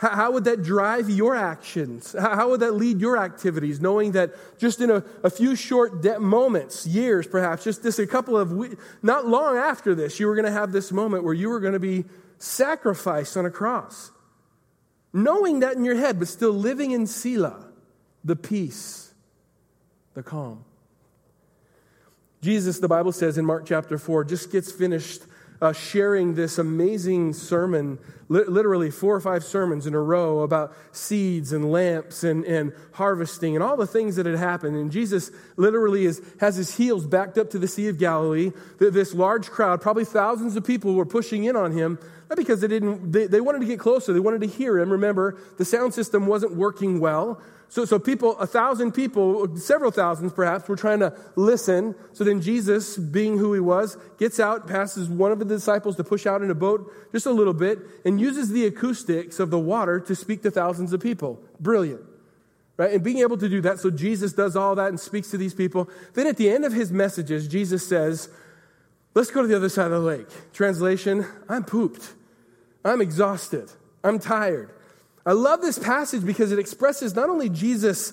How, 0.00 0.30
would 0.30 0.44
that 0.44 0.62
drive 0.62 1.10
your 1.10 1.36
actions? 1.36 2.16
How, 2.18 2.48
would 2.48 2.60
that 2.60 2.72
lead 2.72 3.02
your 3.02 3.18
activities, 3.18 3.82
knowing 3.82 4.12
that 4.12 4.30
just 4.58 4.80
in 4.80 4.90
a, 4.90 5.04
a 5.22 5.28
few 5.28 5.54
short 5.54 6.00
de- 6.00 6.18
moments, 6.18 6.86
years 6.86 7.26
perhaps, 7.26 7.64
just 7.64 7.98
a 7.98 8.06
couple 8.06 8.34
of 8.34 8.50
weeks, 8.50 8.76
not 9.02 9.26
long 9.26 9.58
after 9.58 9.94
this, 9.94 10.18
you 10.18 10.26
were 10.26 10.34
going 10.34 10.46
to 10.46 10.50
have 10.50 10.72
this 10.72 10.90
moment 10.90 11.24
where 11.24 11.34
you 11.34 11.50
were 11.50 11.60
going 11.60 11.74
to 11.74 11.78
be 11.78 12.06
sacrificed 12.38 13.36
on 13.36 13.44
a 13.44 13.50
cross? 13.50 14.10
Knowing 15.12 15.60
that 15.60 15.76
in 15.76 15.84
your 15.84 15.96
head, 15.96 16.18
but 16.18 16.28
still 16.28 16.52
living 16.52 16.92
in 16.92 17.06
Selah, 17.06 17.68
the 18.24 18.36
peace, 18.36 19.12
the 20.14 20.22
calm. 20.22 20.64
Jesus, 22.40 22.78
the 22.78 22.88
Bible 22.88 23.12
says 23.12 23.36
in 23.36 23.44
Mark 23.44 23.66
chapter 23.66 23.98
4, 23.98 24.24
just 24.24 24.50
gets 24.50 24.72
finished 24.72 25.20
uh, 25.60 25.72
sharing 25.72 26.34
this 26.34 26.58
amazing 26.58 27.32
sermon, 27.32 27.98
li- 28.28 28.44
literally 28.46 28.90
four 28.90 29.14
or 29.14 29.20
five 29.20 29.44
sermons 29.44 29.86
in 29.86 29.94
a 29.94 30.00
row 30.00 30.40
about 30.40 30.74
seeds 30.92 31.52
and 31.52 31.70
lamps 31.70 32.24
and, 32.24 32.44
and 32.44 32.72
harvesting 32.92 33.54
and 33.54 33.62
all 33.62 33.76
the 33.76 33.86
things 33.86 34.16
that 34.16 34.26
had 34.26 34.36
happened. 34.36 34.76
And 34.76 34.90
Jesus 34.90 35.30
literally 35.56 36.06
is, 36.06 36.22
has 36.40 36.56
his 36.56 36.76
heels 36.76 37.06
backed 37.06 37.36
up 37.36 37.50
to 37.50 37.58
the 37.58 37.68
Sea 37.68 37.88
of 37.88 37.98
Galilee. 37.98 38.52
This 38.78 39.12
large 39.12 39.50
crowd, 39.50 39.80
probably 39.80 40.04
thousands 40.04 40.56
of 40.56 40.64
people, 40.64 40.94
were 40.94 41.06
pushing 41.06 41.44
in 41.44 41.56
on 41.56 41.72
him, 41.72 41.98
not 42.28 42.36
because 42.36 42.60
they 42.60 42.68
didn't, 42.68 43.12
they, 43.12 43.26
they 43.26 43.40
wanted 43.40 43.60
to 43.60 43.66
get 43.66 43.78
closer, 43.78 44.12
they 44.12 44.20
wanted 44.20 44.40
to 44.40 44.46
hear 44.46 44.78
him. 44.78 44.90
Remember, 44.90 45.36
the 45.58 45.64
sound 45.64 45.92
system 45.92 46.26
wasn't 46.26 46.54
working 46.54 47.00
well. 47.00 47.40
So, 47.70 47.84
so 47.84 48.00
people, 48.00 48.36
a 48.38 48.48
thousand 48.48 48.92
people, 48.92 49.56
several 49.56 49.92
thousands 49.92 50.32
perhaps, 50.32 50.68
were 50.68 50.74
trying 50.74 50.98
to 50.98 51.16
listen. 51.36 51.94
So 52.12 52.24
then 52.24 52.40
Jesus, 52.40 52.96
being 52.96 53.38
who 53.38 53.54
he 53.54 53.60
was, 53.60 53.96
gets 54.18 54.40
out, 54.40 54.66
passes 54.66 55.08
one 55.08 55.30
of 55.30 55.38
the 55.38 55.44
disciples 55.44 55.94
to 55.96 56.04
push 56.04 56.26
out 56.26 56.42
in 56.42 56.50
a 56.50 56.54
boat 56.54 56.92
just 57.12 57.26
a 57.26 57.30
little 57.30 57.54
bit, 57.54 57.78
and 58.04 58.20
uses 58.20 58.50
the 58.50 58.66
acoustics 58.66 59.38
of 59.38 59.50
the 59.50 59.58
water 59.58 60.00
to 60.00 60.16
speak 60.16 60.42
to 60.42 60.50
thousands 60.50 60.92
of 60.92 61.00
people. 61.00 61.40
Brilliant. 61.60 62.00
right? 62.76 62.92
And 62.92 63.04
being 63.04 63.18
able 63.18 63.38
to 63.38 63.48
do 63.48 63.60
that, 63.60 63.78
so 63.78 63.88
Jesus 63.88 64.32
does 64.32 64.56
all 64.56 64.74
that 64.74 64.88
and 64.88 64.98
speaks 64.98 65.30
to 65.30 65.38
these 65.38 65.54
people. 65.54 65.88
Then 66.14 66.26
at 66.26 66.36
the 66.38 66.50
end 66.50 66.64
of 66.64 66.72
his 66.72 66.90
messages, 66.90 67.46
Jesus 67.46 67.86
says, 67.88 68.28
Let's 69.14 69.30
go 69.30 69.42
to 69.42 69.48
the 69.48 69.56
other 69.56 69.68
side 69.68 69.86
of 69.86 69.92
the 69.92 70.00
lake. 70.00 70.52
Translation 70.52 71.24
I'm 71.48 71.62
pooped. 71.62 72.14
I'm 72.84 73.00
exhausted. 73.00 73.70
I'm 74.02 74.18
tired. 74.18 74.72
I 75.24 75.32
love 75.32 75.60
this 75.60 75.78
passage 75.78 76.24
because 76.24 76.52
it 76.52 76.58
expresses 76.58 77.14
not 77.14 77.28
only 77.28 77.48
Jesus' 77.48 78.12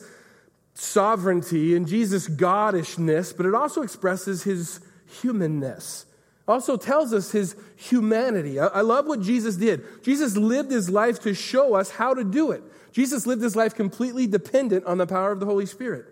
sovereignty 0.73 1.75
and 1.75 1.87
Jesus' 1.87 2.27
goddishness, 2.27 3.33
but 3.33 3.45
it 3.45 3.55
also 3.55 3.81
expresses 3.81 4.43
his 4.43 4.79
humanness. 5.21 6.05
Also 6.47 6.77
tells 6.77 7.13
us 7.13 7.31
his 7.31 7.55
humanity. 7.75 8.59
I, 8.59 8.81
love 8.81 9.05
what 9.05 9.21
Jesus 9.21 9.57
did. 9.57 9.83
Jesus 10.03 10.37
lived 10.37 10.71
his 10.71 10.89
life 10.89 11.19
to 11.21 11.33
show 11.33 11.73
us 11.73 11.91
how 11.91 12.13
to 12.13 12.23
do 12.23 12.51
it. 12.51 12.63
Jesus 12.93 13.27
lived 13.27 13.41
his 13.41 13.55
life 13.55 13.75
completely 13.75 14.27
dependent 14.27 14.85
on 14.85 14.97
the 14.97 15.05
power 15.05 15.31
of 15.31 15.39
the 15.39 15.45
Holy 15.45 15.65
Spirit. 15.65 16.05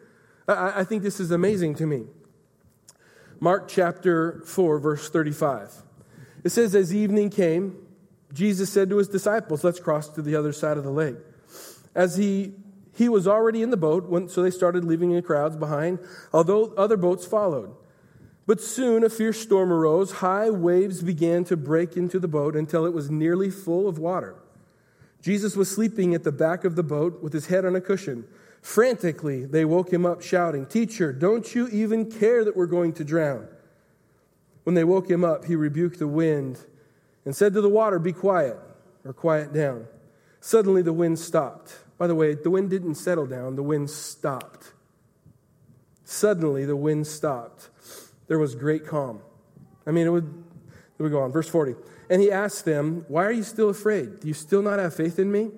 I 0.48 0.84
think 0.84 1.04
this 1.04 1.20
is 1.20 1.32
amazing 1.32 1.76
to 1.76 1.86
me. 1.86 2.04
Mark 3.40 3.68
chapter 3.68 4.42
4, 4.46 4.80
verse 4.80 5.10
35. 5.10 5.72
It 6.44 6.50
says, 6.50 6.76
As 6.76 6.94
evening 6.94 7.30
came, 7.30 7.85
Jesus 8.36 8.70
said 8.70 8.90
to 8.90 8.98
his 8.98 9.08
disciples, 9.08 9.64
Let's 9.64 9.80
cross 9.80 10.10
to 10.10 10.22
the 10.22 10.36
other 10.36 10.52
side 10.52 10.78
of 10.78 10.84
the 10.84 10.92
lake. 10.92 11.16
As 11.96 12.18
he 12.18 12.54
he 12.96 13.10
was 13.10 13.28
already 13.28 13.62
in 13.62 13.72
the 13.72 13.78
boat, 13.78 14.06
when, 14.06 14.30
so 14.30 14.42
they 14.42 14.52
started 14.52 14.86
leaving 14.86 15.14
the 15.14 15.22
crowds 15.22 15.58
behind, 15.58 16.00
although 16.32 16.74
other 16.78 16.96
boats 16.96 17.26
followed. 17.26 17.76
But 18.48 18.62
soon 18.62 19.04
a 19.04 19.10
fierce 19.10 19.40
storm 19.40 19.72
arose. 19.72 20.12
High 20.14 20.50
waves 20.50 21.02
began 21.02 21.44
to 21.46 21.58
break 21.58 21.98
into 21.98 22.20
the 22.20 22.28
boat 22.28 22.56
until 22.56 22.86
it 22.86 22.94
was 22.94 23.12
nearly 23.12 23.50
full 23.50 23.88
of 23.88 23.98
water. 24.00 24.36
Jesus 25.22 25.56
was 25.56 25.70
sleeping 25.70 26.14
at 26.14 26.24
the 26.24 26.32
back 26.32 26.64
of 26.64 26.76
the 26.76 26.84
boat 26.84 27.22
with 27.22 27.34
his 27.34 27.48
head 27.48 27.66
on 27.66 27.76
a 27.76 27.82
cushion. 27.82 28.26
Frantically, 28.62 29.46
they 29.46 29.66
woke 29.66 29.92
him 29.92 30.06
up, 30.06 30.22
shouting, 30.22 30.66
Teacher, 30.66 31.12
don't 31.12 31.54
you 31.54 31.68
even 31.70 32.10
care 32.10 32.46
that 32.46 32.56
we're 32.56 32.66
going 32.66 32.94
to 32.94 33.04
drown? 33.04 33.48
When 34.64 34.76
they 34.76 34.84
woke 34.84 35.10
him 35.10 35.24
up, 35.24 35.46
he 35.46 35.56
rebuked 35.56 36.00
the 36.00 36.08
wind 36.08 36.64
and 37.26 37.36
said 37.36 37.54
to 37.54 37.62
the 37.62 37.70
water, 37.70 38.00
Be 38.00 38.14
quiet, 38.14 38.58
or 39.04 39.14
quiet 39.14 39.54
down. 39.54 39.88
Suddenly, 40.40 40.82
the 40.84 40.94
wind 40.94 41.20
stopped. 41.20 41.80
By 41.98 42.08
the 42.08 42.16
way, 42.16 42.36
the 42.36 42.50
wind 42.50 42.70
didn't 42.70 42.96
settle 42.96 43.26
down, 43.26 43.56
the 43.56 43.64
wind 43.64 43.90
stopped. 43.90 44.74
Suddenly, 46.04 46.66
the 46.66 46.76
wind 46.76 47.08
stopped. 47.08 47.70
There 48.28 48.38
was 48.40 48.56
great 48.56 48.86
calm. 48.86 49.22
I 49.88 49.92
mean, 49.92 50.08
it 50.08 50.12
would, 50.12 50.44
it 50.98 51.04
would 51.04 51.12
go 51.12 51.22
on. 51.22 51.32
Verse 51.32 51.50
40. 51.50 51.76
And 52.10 52.22
he 52.22 52.32
asked 52.32 52.66
them, 52.66 53.06
Why 53.08 53.26
are 53.26 53.32
you 53.32 53.44
still 53.44 53.70
afraid? 53.70 54.20
Do 54.20 54.28
you 54.28 54.34
still 54.34 54.62
not 54.62 54.80
have 54.80 54.94
faith 54.94 55.20
in 55.20 55.32
me? 55.32 55.52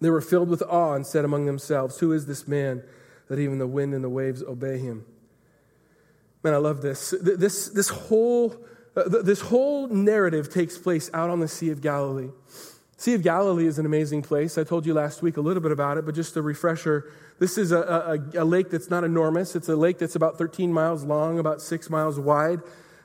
They 0.00 0.10
were 0.10 0.20
filled 0.20 0.50
with 0.50 0.62
awe 0.62 0.94
and 0.94 1.06
said 1.06 1.24
among 1.24 1.46
themselves, 1.46 1.98
Who 1.98 2.12
is 2.12 2.26
this 2.26 2.46
man 2.46 2.82
that 3.28 3.38
even 3.38 3.58
the 3.58 3.66
wind 3.66 3.94
and 3.94 4.04
the 4.04 4.10
waves 4.10 4.42
obey 4.42 4.78
him? 4.78 5.06
Man, 6.42 6.54
I 6.54 6.58
love 6.58 6.82
this. 6.82 7.14
This, 7.20 7.68
this, 7.70 7.88
whole, 7.88 8.54
this 9.04 9.42
whole 9.42 9.88
narrative 9.88 10.48
takes 10.48 10.78
place 10.78 11.10
out 11.12 11.28
on 11.28 11.40
the 11.40 11.48
Sea 11.48 11.70
of 11.70 11.80
Galilee. 11.82 12.30
Sea 12.96 13.14
of 13.14 13.22
Galilee 13.22 13.66
is 13.66 13.78
an 13.78 13.84
amazing 13.84 14.22
place. 14.22 14.56
I 14.56 14.64
told 14.64 14.86
you 14.86 14.94
last 14.94 15.20
week 15.20 15.36
a 15.36 15.40
little 15.42 15.62
bit 15.62 15.70
about 15.70 15.98
it, 15.98 16.06
but 16.06 16.14
just 16.14 16.34
a 16.36 16.42
refresher. 16.42 17.12
This 17.38 17.58
is 17.58 17.72
a, 17.72 17.78
a, 18.34 18.42
a 18.42 18.44
lake 18.44 18.70
that's 18.70 18.88
not 18.88 19.04
enormous. 19.04 19.54
It's 19.54 19.68
a 19.68 19.76
lake 19.76 19.98
that's 19.98 20.16
about 20.16 20.38
13 20.38 20.72
miles 20.72 21.04
long, 21.04 21.38
about 21.38 21.60
six 21.60 21.90
miles 21.90 22.18
wide. 22.18 22.60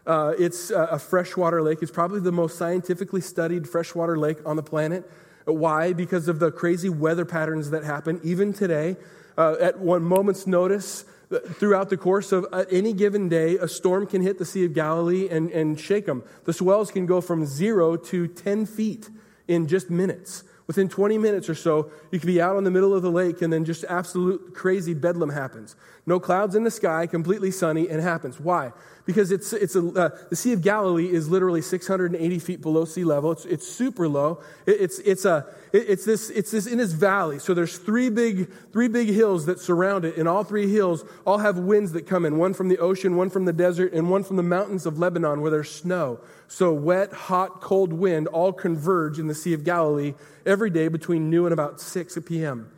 Uh, 0.07 0.33
it's 0.39 0.71
a 0.71 0.97
freshwater 0.97 1.61
lake. 1.61 1.79
It's 1.81 1.91
probably 1.91 2.21
the 2.21 2.31
most 2.31 2.57
scientifically 2.57 3.21
studied 3.21 3.67
freshwater 3.67 4.17
lake 4.17 4.37
on 4.45 4.55
the 4.55 4.63
planet. 4.63 5.09
Why? 5.45 5.93
Because 5.93 6.27
of 6.27 6.39
the 6.39 6.51
crazy 6.51 6.89
weather 6.89 7.25
patterns 7.25 7.69
that 7.71 7.83
happen 7.83 8.19
even 8.23 8.53
today. 8.53 8.95
Uh, 9.37 9.55
at 9.59 9.79
one 9.79 10.03
moment's 10.03 10.47
notice, 10.47 11.03
uh, 11.03 11.10
throughout 11.31 11.89
the 11.89 11.97
course 11.97 12.31
of 12.31 12.45
uh, 12.51 12.65
any 12.69 12.93
given 12.93 13.29
day, 13.29 13.57
a 13.57 13.67
storm 13.67 14.05
can 14.05 14.21
hit 14.21 14.37
the 14.37 14.45
Sea 14.45 14.65
of 14.65 14.73
Galilee 14.73 15.27
and, 15.29 15.51
and 15.51 15.79
shake 15.79 16.05
them. 16.05 16.23
The 16.45 16.53
swells 16.53 16.91
can 16.91 17.05
go 17.05 17.21
from 17.21 17.45
zero 17.45 17.95
to 17.95 18.27
10 18.27 18.65
feet 18.65 19.09
in 19.47 19.67
just 19.67 19.89
minutes. 19.89 20.43
Within 20.71 20.87
20 20.87 21.17
minutes 21.17 21.49
or 21.49 21.53
so, 21.53 21.91
you 22.11 22.19
could 22.19 22.27
be 22.27 22.41
out 22.41 22.55
on 22.55 22.63
the 22.63 22.71
middle 22.71 22.93
of 22.93 23.01
the 23.01 23.11
lake 23.11 23.41
and 23.41 23.51
then 23.51 23.65
just 23.65 23.83
absolute 23.89 24.53
crazy 24.53 24.93
bedlam 24.93 25.27
happens. 25.27 25.75
No 26.05 26.17
clouds 26.17 26.55
in 26.55 26.63
the 26.63 26.71
sky, 26.71 27.07
completely 27.07 27.51
sunny, 27.51 27.89
and 27.89 28.01
happens. 28.01 28.39
Why? 28.39 28.71
Because 29.05 29.31
it's, 29.31 29.51
it's 29.51 29.75
a, 29.75 29.85
uh, 29.85 30.09
the 30.29 30.35
Sea 30.37 30.53
of 30.53 30.61
Galilee 30.61 31.11
is 31.11 31.27
literally 31.27 31.61
680 31.61 32.39
feet 32.39 32.61
below 32.61 32.85
sea 32.85 33.03
level. 33.03 33.33
It's, 33.33 33.43
it's 33.43 33.67
super 33.67 34.07
low. 34.07 34.41
It, 34.65 34.79
it's, 34.79 34.99
it's, 34.99 35.25
a, 35.25 35.45
it, 35.73 35.89
it's, 35.89 36.05
this, 36.05 36.29
it's 36.29 36.51
this 36.51 36.67
in 36.67 36.77
this 36.77 36.93
valley. 36.93 37.39
So 37.39 37.53
there's 37.53 37.77
three 37.77 38.09
big, 38.09 38.49
three 38.71 38.87
big 38.87 39.09
hills 39.09 39.47
that 39.47 39.59
surround 39.59 40.05
it, 40.05 40.15
and 40.15 40.25
all 40.25 40.45
three 40.45 40.71
hills 40.71 41.03
all 41.27 41.39
have 41.39 41.57
winds 41.57 41.91
that 41.91 42.07
come 42.07 42.23
in 42.23 42.37
one 42.37 42.53
from 42.53 42.69
the 42.69 42.77
ocean, 42.77 43.17
one 43.17 43.29
from 43.29 43.43
the 43.43 43.53
desert, 43.53 43.91
and 43.91 44.09
one 44.09 44.23
from 44.23 44.37
the 44.37 44.43
mountains 44.43 44.85
of 44.85 44.97
Lebanon 44.97 45.41
where 45.41 45.51
there's 45.51 45.69
snow. 45.69 46.21
So 46.47 46.73
wet, 46.73 47.13
hot, 47.13 47.61
cold 47.61 47.93
wind 47.93 48.27
all 48.27 48.53
converge 48.53 49.19
in 49.19 49.27
the 49.27 49.35
Sea 49.35 49.53
of 49.53 49.63
Galilee 49.63 50.13
every 50.45 50.69
day 50.69 50.87
between 50.87 51.29
noon 51.29 51.45
and 51.45 51.53
about 51.53 51.79
6 51.79 52.17
p.m. 52.25 52.71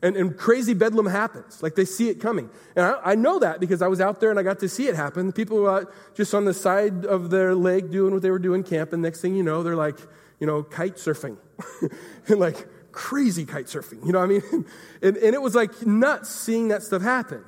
And, 0.00 0.16
and 0.16 0.36
crazy 0.36 0.74
bedlam 0.74 1.06
happens. 1.06 1.62
Like 1.62 1.74
they 1.74 1.84
see 1.84 2.08
it 2.08 2.20
coming. 2.20 2.50
And 2.76 2.86
I, 2.86 3.00
I, 3.04 3.14
know 3.16 3.40
that 3.40 3.58
because 3.58 3.82
I 3.82 3.88
was 3.88 4.00
out 4.00 4.20
there 4.20 4.30
and 4.30 4.38
I 4.38 4.44
got 4.44 4.60
to 4.60 4.68
see 4.68 4.86
it 4.86 4.94
happen. 4.94 5.32
People 5.32 5.58
were 5.58 5.92
just 6.14 6.34
on 6.34 6.44
the 6.44 6.54
side 6.54 7.04
of 7.04 7.30
their 7.30 7.54
lake 7.54 7.90
doing 7.90 8.12
what 8.12 8.22
they 8.22 8.30
were 8.30 8.38
doing, 8.38 8.62
camping. 8.62 9.02
Next 9.02 9.20
thing 9.20 9.34
you 9.34 9.42
know, 9.42 9.64
they're 9.64 9.74
like, 9.74 9.98
you 10.38 10.46
know, 10.46 10.62
kite 10.62 10.96
surfing. 10.96 11.36
and 12.28 12.38
like 12.38 12.68
crazy 12.92 13.44
kite 13.44 13.66
surfing. 13.66 14.06
You 14.06 14.12
know 14.12 14.20
what 14.20 14.26
I 14.26 14.28
mean? 14.28 14.66
and, 15.02 15.16
and 15.16 15.34
it 15.34 15.42
was 15.42 15.56
like 15.56 15.84
nuts 15.84 16.30
seeing 16.30 16.68
that 16.68 16.84
stuff 16.84 17.02
happen. 17.02 17.44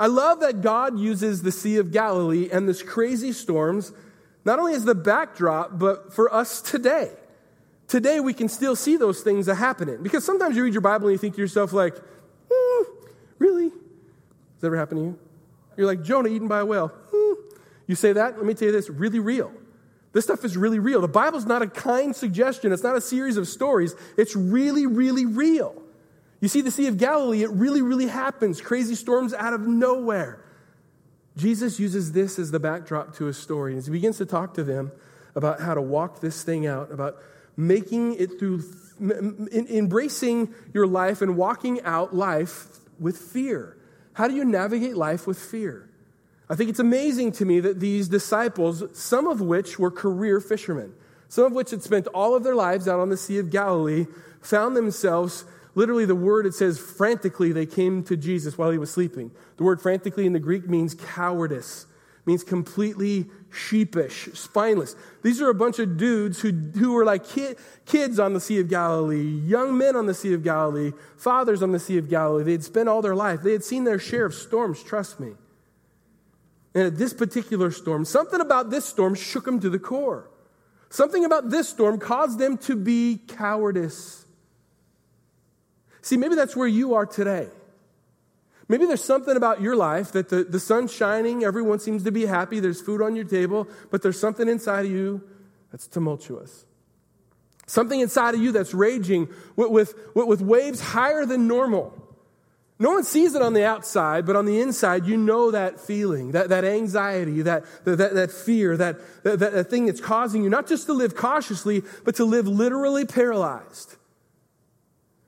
I 0.00 0.06
love 0.06 0.40
that 0.40 0.62
God 0.62 0.98
uses 0.98 1.42
the 1.42 1.52
Sea 1.52 1.76
of 1.76 1.92
Galilee 1.92 2.48
and 2.50 2.66
this 2.66 2.82
crazy 2.82 3.32
storms 3.32 3.92
not 4.44 4.58
only 4.58 4.74
as 4.74 4.84
the 4.84 4.94
backdrop, 4.94 5.78
but 5.78 6.12
for 6.12 6.32
us 6.32 6.60
today. 6.60 7.12
Today 7.92 8.20
we 8.20 8.32
can 8.32 8.48
still 8.48 8.74
see 8.74 8.96
those 8.96 9.20
things 9.20 9.44
that 9.44 9.56
happening. 9.56 10.02
Because 10.02 10.24
sometimes 10.24 10.56
you 10.56 10.64
read 10.64 10.72
your 10.72 10.80
Bible 10.80 11.08
and 11.08 11.12
you 11.12 11.18
think 11.18 11.34
to 11.34 11.42
yourself, 11.42 11.74
like, 11.74 11.94
mm, 11.94 12.84
really? 13.38 13.64
Has 13.64 14.60
that 14.60 14.68
ever 14.68 14.78
happened 14.78 15.00
to 15.00 15.04
you? 15.04 15.18
You're 15.76 15.86
like, 15.86 16.02
Jonah 16.02 16.30
eaten 16.30 16.48
by 16.48 16.60
a 16.60 16.64
whale. 16.64 16.90
Mm. 17.12 17.34
You 17.86 17.94
say 17.94 18.14
that? 18.14 18.38
Let 18.38 18.46
me 18.46 18.54
tell 18.54 18.68
you 18.68 18.72
this 18.72 18.88
really 18.88 19.18
real. 19.18 19.52
This 20.14 20.24
stuff 20.24 20.42
is 20.42 20.56
really 20.56 20.78
real. 20.78 21.02
The 21.02 21.08
Bible's 21.08 21.44
not 21.44 21.60
a 21.60 21.66
kind 21.66 22.16
suggestion, 22.16 22.72
it's 22.72 22.82
not 22.82 22.96
a 22.96 23.00
series 23.02 23.36
of 23.36 23.46
stories. 23.46 23.94
It's 24.16 24.34
really, 24.34 24.86
really 24.86 25.26
real. 25.26 25.74
You 26.40 26.48
see, 26.48 26.62
the 26.62 26.70
Sea 26.70 26.86
of 26.86 26.96
Galilee, 26.96 27.42
it 27.42 27.50
really, 27.50 27.82
really 27.82 28.06
happens. 28.06 28.62
Crazy 28.62 28.94
storms 28.94 29.34
out 29.34 29.52
of 29.52 29.60
nowhere. 29.60 30.42
Jesus 31.36 31.78
uses 31.78 32.12
this 32.12 32.38
as 32.38 32.52
the 32.52 32.58
backdrop 32.58 33.14
to 33.16 33.26
his 33.26 33.36
story. 33.36 33.76
As 33.76 33.84
he 33.84 33.92
begins 33.92 34.16
to 34.16 34.24
talk 34.24 34.54
to 34.54 34.64
them 34.64 34.92
about 35.34 35.60
how 35.60 35.74
to 35.74 35.82
walk 35.82 36.20
this 36.20 36.42
thing 36.42 36.66
out, 36.66 36.90
about 36.90 37.18
making 37.66 38.14
it 38.14 38.38
through, 38.38 38.62
embracing 39.52 40.54
your 40.72 40.86
life 40.86 41.22
and 41.22 41.36
walking 41.36 41.82
out 41.82 42.14
life 42.14 42.66
with 42.98 43.16
fear. 43.16 43.76
How 44.14 44.28
do 44.28 44.34
you 44.34 44.44
navigate 44.44 44.96
life 44.96 45.26
with 45.26 45.38
fear? 45.38 45.88
I 46.50 46.54
think 46.54 46.68
it's 46.68 46.80
amazing 46.80 47.32
to 47.32 47.44
me 47.44 47.60
that 47.60 47.80
these 47.80 48.08
disciples, 48.08 48.84
some 48.92 49.26
of 49.26 49.40
which 49.40 49.78
were 49.78 49.90
career 49.90 50.40
fishermen, 50.40 50.92
some 51.28 51.46
of 51.46 51.52
which 51.52 51.70
had 51.70 51.82
spent 51.82 52.06
all 52.08 52.34
of 52.34 52.44
their 52.44 52.54
lives 52.54 52.86
out 52.86 53.00
on 53.00 53.08
the 53.08 53.16
Sea 53.16 53.38
of 53.38 53.50
Galilee, 53.50 54.06
found 54.40 54.76
themselves 54.76 55.44
Literally, 55.74 56.04
the 56.04 56.14
word 56.14 56.44
it 56.46 56.54
says 56.54 56.78
frantically 56.78 57.52
they 57.52 57.66
came 57.66 58.02
to 58.04 58.16
Jesus 58.16 58.58
while 58.58 58.70
he 58.70 58.78
was 58.78 58.90
sleeping. 58.90 59.30
The 59.56 59.64
word 59.64 59.80
frantically 59.80 60.26
in 60.26 60.32
the 60.32 60.40
Greek 60.40 60.68
means 60.68 60.94
cowardice, 60.94 61.86
means 62.24 62.44
completely 62.44 63.26
sheepish, 63.50 64.28
spineless. 64.34 64.94
These 65.22 65.42
are 65.42 65.50
a 65.50 65.54
bunch 65.54 65.78
of 65.78 65.96
dudes 65.96 66.40
who, 66.40 66.50
who 66.50 66.92
were 66.92 67.04
like 67.04 67.24
kids 67.86 68.18
on 68.18 68.32
the 68.32 68.40
Sea 68.40 68.60
of 68.60 68.68
Galilee, 68.68 69.22
young 69.22 69.76
men 69.76 69.96
on 69.96 70.06
the 70.06 70.14
Sea 70.14 70.34
of 70.34 70.44
Galilee, 70.44 70.92
fathers 71.16 71.62
on 71.62 71.72
the 71.72 71.80
Sea 71.80 71.98
of 71.98 72.08
Galilee. 72.08 72.44
They 72.44 72.52
had 72.52 72.64
spent 72.64 72.88
all 72.88 73.02
their 73.02 73.16
life, 73.16 73.42
they 73.42 73.52
had 73.52 73.64
seen 73.64 73.84
their 73.84 73.98
share 73.98 74.24
of 74.24 74.34
storms, 74.34 74.82
trust 74.82 75.20
me. 75.20 75.32
And 76.74 76.84
at 76.84 76.96
this 76.96 77.12
particular 77.12 77.70
storm, 77.70 78.04
something 78.04 78.40
about 78.40 78.70
this 78.70 78.84
storm 78.84 79.14
shook 79.14 79.44
them 79.44 79.60
to 79.60 79.68
the 79.68 79.78
core. 79.78 80.30
Something 80.88 81.24
about 81.24 81.50
this 81.50 81.68
storm 81.68 81.98
caused 81.98 82.38
them 82.38 82.56
to 82.58 82.76
be 82.76 83.20
cowardice. 83.26 84.24
See, 86.00 86.16
maybe 86.16 86.34
that's 86.34 86.56
where 86.56 86.68
you 86.68 86.94
are 86.94 87.06
today. 87.06 87.48
Maybe 88.72 88.86
there's 88.86 89.04
something 89.04 89.36
about 89.36 89.60
your 89.60 89.76
life 89.76 90.12
that 90.12 90.30
the, 90.30 90.44
the 90.44 90.58
sun's 90.58 90.94
shining, 90.94 91.44
everyone 91.44 91.78
seems 91.78 92.04
to 92.04 92.10
be 92.10 92.24
happy, 92.24 92.58
there's 92.58 92.80
food 92.80 93.02
on 93.02 93.14
your 93.14 93.26
table, 93.26 93.68
but 93.90 94.00
there's 94.00 94.18
something 94.18 94.48
inside 94.48 94.86
of 94.86 94.90
you 94.90 95.20
that's 95.70 95.86
tumultuous. 95.86 96.64
Something 97.66 98.00
inside 98.00 98.34
of 98.34 98.40
you 98.40 98.50
that's 98.50 98.72
raging 98.72 99.28
with, 99.56 99.68
with, 99.70 99.94
with 100.14 100.40
waves 100.40 100.80
higher 100.80 101.26
than 101.26 101.46
normal. 101.46 101.92
No 102.78 102.92
one 102.92 103.04
sees 103.04 103.34
it 103.34 103.42
on 103.42 103.52
the 103.52 103.62
outside, 103.62 104.24
but 104.24 104.36
on 104.36 104.46
the 104.46 104.58
inside, 104.62 105.04
you 105.04 105.18
know 105.18 105.50
that 105.50 105.78
feeling, 105.78 106.32
that, 106.32 106.48
that 106.48 106.64
anxiety, 106.64 107.42
that, 107.42 107.64
that, 107.84 108.14
that 108.14 108.30
fear, 108.30 108.78
that, 108.78 108.96
that, 109.22 109.38
that 109.38 109.68
thing 109.68 109.84
that's 109.84 110.00
causing 110.00 110.44
you 110.44 110.48
not 110.48 110.66
just 110.66 110.86
to 110.86 110.94
live 110.94 111.14
cautiously, 111.14 111.82
but 112.04 112.14
to 112.14 112.24
live 112.24 112.48
literally 112.48 113.04
paralyzed. 113.04 113.96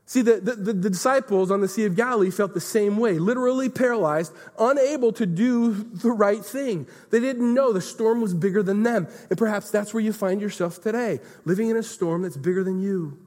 See, 0.07 0.21
the, 0.21 0.35
the, 0.39 0.75
the, 0.75 0.91
disciples 0.91 1.51
on 1.51 1.63
the 1.63 1.69
Sea 1.69 1.87
of 1.87 1.97
Galilee 1.97 2.31
felt 2.31 2.53
the 2.53 2.61
same 2.61 2.99
way, 2.99 3.19
literally 3.19 3.71
paralyzed, 3.71 4.35
unable 4.59 5.13
to 5.15 5.25
do 5.25 5.73
the 5.73 6.11
right 6.11 6.45
thing. 6.45 6.87
They 7.11 7.21
didn't 7.21 7.55
know 7.55 7.73
the 7.73 7.81
storm 7.81 8.21
was 8.21 8.35
bigger 8.35 8.63
than 8.63 8.83
them. 8.83 9.09
And 9.31 9.39
perhaps 9.39 9.71
that's 9.71 9.95
where 9.95 10.03
you 10.03 10.13
find 10.13 10.43
yourself 10.43 10.83
today, 10.83 11.21
living 11.47 11.71
in 11.71 11.79
a 11.79 11.83
storm 11.83 12.23
that's 12.23 12.37
bigger 12.37 12.63
than 12.63 12.81
you. 12.81 13.19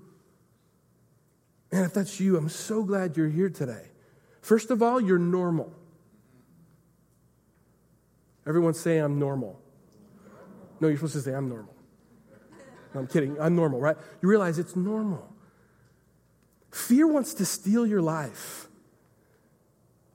And 1.71 1.83
if 1.83 1.95
that's 1.95 2.19
you, 2.19 2.37
I'm 2.37 2.49
so 2.49 2.83
glad 2.83 3.17
you're 3.17 3.27
here 3.27 3.49
today. 3.49 3.87
First 4.41 4.69
of 4.69 4.83
all, 4.83 5.01
you're 5.01 5.17
normal. 5.17 5.73
Everyone 8.45 8.75
say, 8.75 8.99
I'm 8.99 9.17
normal. 9.17 9.59
No, 10.79 10.87
you're 10.87 10.97
supposed 10.97 11.13
to 11.13 11.21
say, 11.21 11.33
I'm 11.33 11.49
normal. 11.49 11.73
No, 12.93 13.01
I'm 13.01 13.07
kidding. 13.07 13.35
I'm 13.41 13.55
normal, 13.55 13.79
right? 13.79 13.97
You 14.21 14.29
realize 14.29 14.59
it's 14.59 14.75
normal. 14.75 15.33
Fear 16.77 17.07
wants 17.07 17.33
to 17.35 17.45
steal 17.45 17.87
your 17.87 18.03
life. 18.03 18.67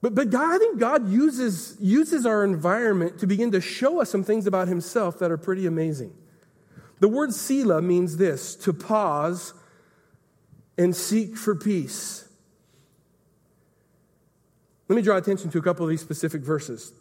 But, 0.01 0.15
but 0.15 0.31
God, 0.31 0.55
I 0.55 0.59
think 0.59 0.79
God 0.79 1.09
uses, 1.09 1.77
uses 1.81 2.25
our 2.25 2.45
environment 2.45 3.19
to 3.19 3.27
begin 3.27 3.51
to 3.51 3.61
show 3.61 4.01
us 4.01 4.11
some 4.11 4.23
things 4.23 4.47
about 4.47 4.69
Himself 4.69 5.19
that 5.19 5.33
are 5.33 5.37
pretty 5.37 5.67
amazing. 5.67 6.15
The 7.01 7.09
word 7.09 7.35
Selah 7.35 7.83
means 7.83 8.17
this 8.17 8.55
to 8.57 8.73
pause 8.73 9.55
and 10.79 10.95
seek 10.95 11.37
for 11.37 11.57
peace. 11.57 12.29
Let 14.89 14.95
me 14.95 15.03
draw 15.03 15.17
attention 15.17 15.51
to 15.51 15.59
a 15.59 15.63
couple 15.63 15.85
of 15.85 15.91
these 15.91 16.01
specific 16.01 16.43
verses. 16.43 16.93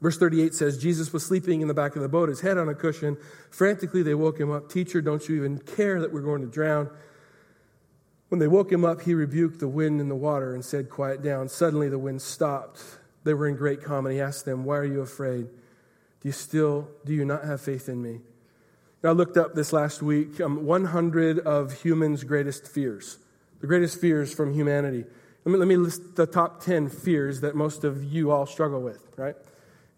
Verse 0.00 0.16
38 0.16 0.54
says, 0.54 0.78
Jesus 0.78 1.12
was 1.12 1.26
sleeping 1.26 1.60
in 1.60 1.66
the 1.66 1.74
back 1.74 1.96
of 1.96 2.02
the 2.02 2.08
boat, 2.08 2.28
his 2.28 2.40
head 2.40 2.56
on 2.56 2.68
a 2.68 2.74
cushion. 2.74 3.16
Frantically, 3.50 4.04
they 4.04 4.14
woke 4.14 4.38
him 4.38 4.52
up. 4.52 4.70
Teacher, 4.70 5.00
don't 5.00 5.28
you 5.28 5.36
even 5.36 5.58
care 5.58 6.00
that 6.00 6.12
we're 6.12 6.20
going 6.20 6.42
to 6.42 6.46
drown? 6.46 6.88
When 8.28 8.38
they 8.38 8.48
woke 8.48 8.70
him 8.70 8.84
up, 8.84 9.02
he 9.02 9.14
rebuked 9.14 9.58
the 9.58 9.68
wind 9.68 10.00
and 10.00 10.10
the 10.10 10.14
water 10.14 10.54
and 10.54 10.64
said, 10.64 10.90
Quiet 10.90 11.22
down. 11.22 11.48
Suddenly 11.48 11.88
the 11.88 11.98
wind 11.98 12.20
stopped. 12.20 12.82
They 13.24 13.34
were 13.34 13.48
in 13.48 13.56
great 13.56 13.82
calm, 13.82 14.06
and 14.06 14.14
he 14.14 14.20
asked 14.20 14.44
them, 14.44 14.64
Why 14.64 14.76
are 14.76 14.84
you 14.84 15.00
afraid? 15.00 15.46
Do 16.20 16.28
you 16.28 16.32
still, 16.32 16.88
do 17.04 17.14
you 17.14 17.24
not 17.24 17.44
have 17.44 17.60
faith 17.60 17.88
in 17.88 18.02
me? 18.02 18.20
Now, 19.02 19.10
I 19.10 19.12
looked 19.12 19.36
up 19.36 19.54
this 19.54 19.72
last 19.72 20.02
week 20.02 20.40
um, 20.40 20.66
100 20.66 21.38
of 21.38 21.82
humans' 21.82 22.24
greatest 22.24 22.66
fears, 22.66 23.18
the 23.60 23.66
greatest 23.66 24.00
fears 24.00 24.34
from 24.34 24.52
humanity. 24.52 25.04
Let 25.44 25.52
me, 25.52 25.58
let 25.58 25.68
me 25.68 25.76
list 25.76 26.16
the 26.16 26.26
top 26.26 26.62
10 26.62 26.88
fears 26.88 27.40
that 27.40 27.54
most 27.54 27.84
of 27.84 28.04
you 28.04 28.30
all 28.30 28.44
struggle 28.44 28.82
with, 28.82 29.06
right? 29.16 29.36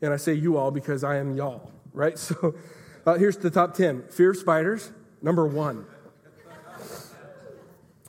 And 0.03 0.13
I 0.13 0.19
say 0.19 0.35
you 0.35 0.57
all 0.57 0.71
because 0.71 1.03
I 1.03 1.17
am 1.17 1.37
y'all, 1.37 1.73
right? 1.93 2.19
So 2.19 2.55
uh, 3.07 3.15
here's 3.15 3.39
the 3.39 3.51
top 3.51 3.75
10 3.75 4.09
fear 4.11 4.31
of 4.33 4.37
spiders, 4.37 4.93
number 5.23 5.47
one 5.47 5.87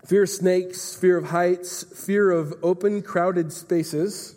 fear 0.05 0.23
of 0.23 0.29
snakes, 0.29 0.95
fear 0.95 1.17
of 1.17 1.25
heights, 1.25 1.83
fear 1.83 2.31
of 2.31 2.53
open, 2.63 3.01
crowded 3.01 3.51
spaces, 3.53 4.35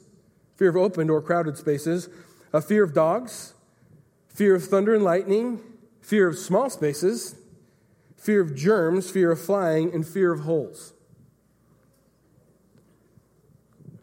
fear 0.57 0.69
of 0.69 0.77
open 0.77 1.11
or 1.11 1.21
crowded 1.21 1.57
spaces, 1.57 2.09
a 2.53 2.61
fear 2.61 2.85
of 2.85 2.95
dogs, 2.95 3.55
fear 4.29 4.55
of 4.55 4.65
thunder 4.65 4.95
and 4.95 5.05
lightning, 5.05 5.61
fear 6.01 6.29
of 6.29 6.39
small 6.39 6.69
spaces, 6.71 7.37
fear 8.17 8.41
of 8.41 8.55
germs, 8.55 9.11
fear 9.11 9.33
of 9.33 9.41
flying, 9.41 9.93
and 9.95 10.07
fear 10.07 10.33
of 10.33 10.41
holes. 10.41 10.93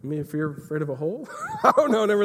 Me 0.04 0.18
if 0.18 0.34
you're 0.34 0.58
afraid 0.58 0.82
of 0.82 0.90
a 0.90 0.96
hole? 0.96 1.30
I 1.64 1.72
don't 1.76 1.92
know, 1.92 2.06
never. 2.06 2.24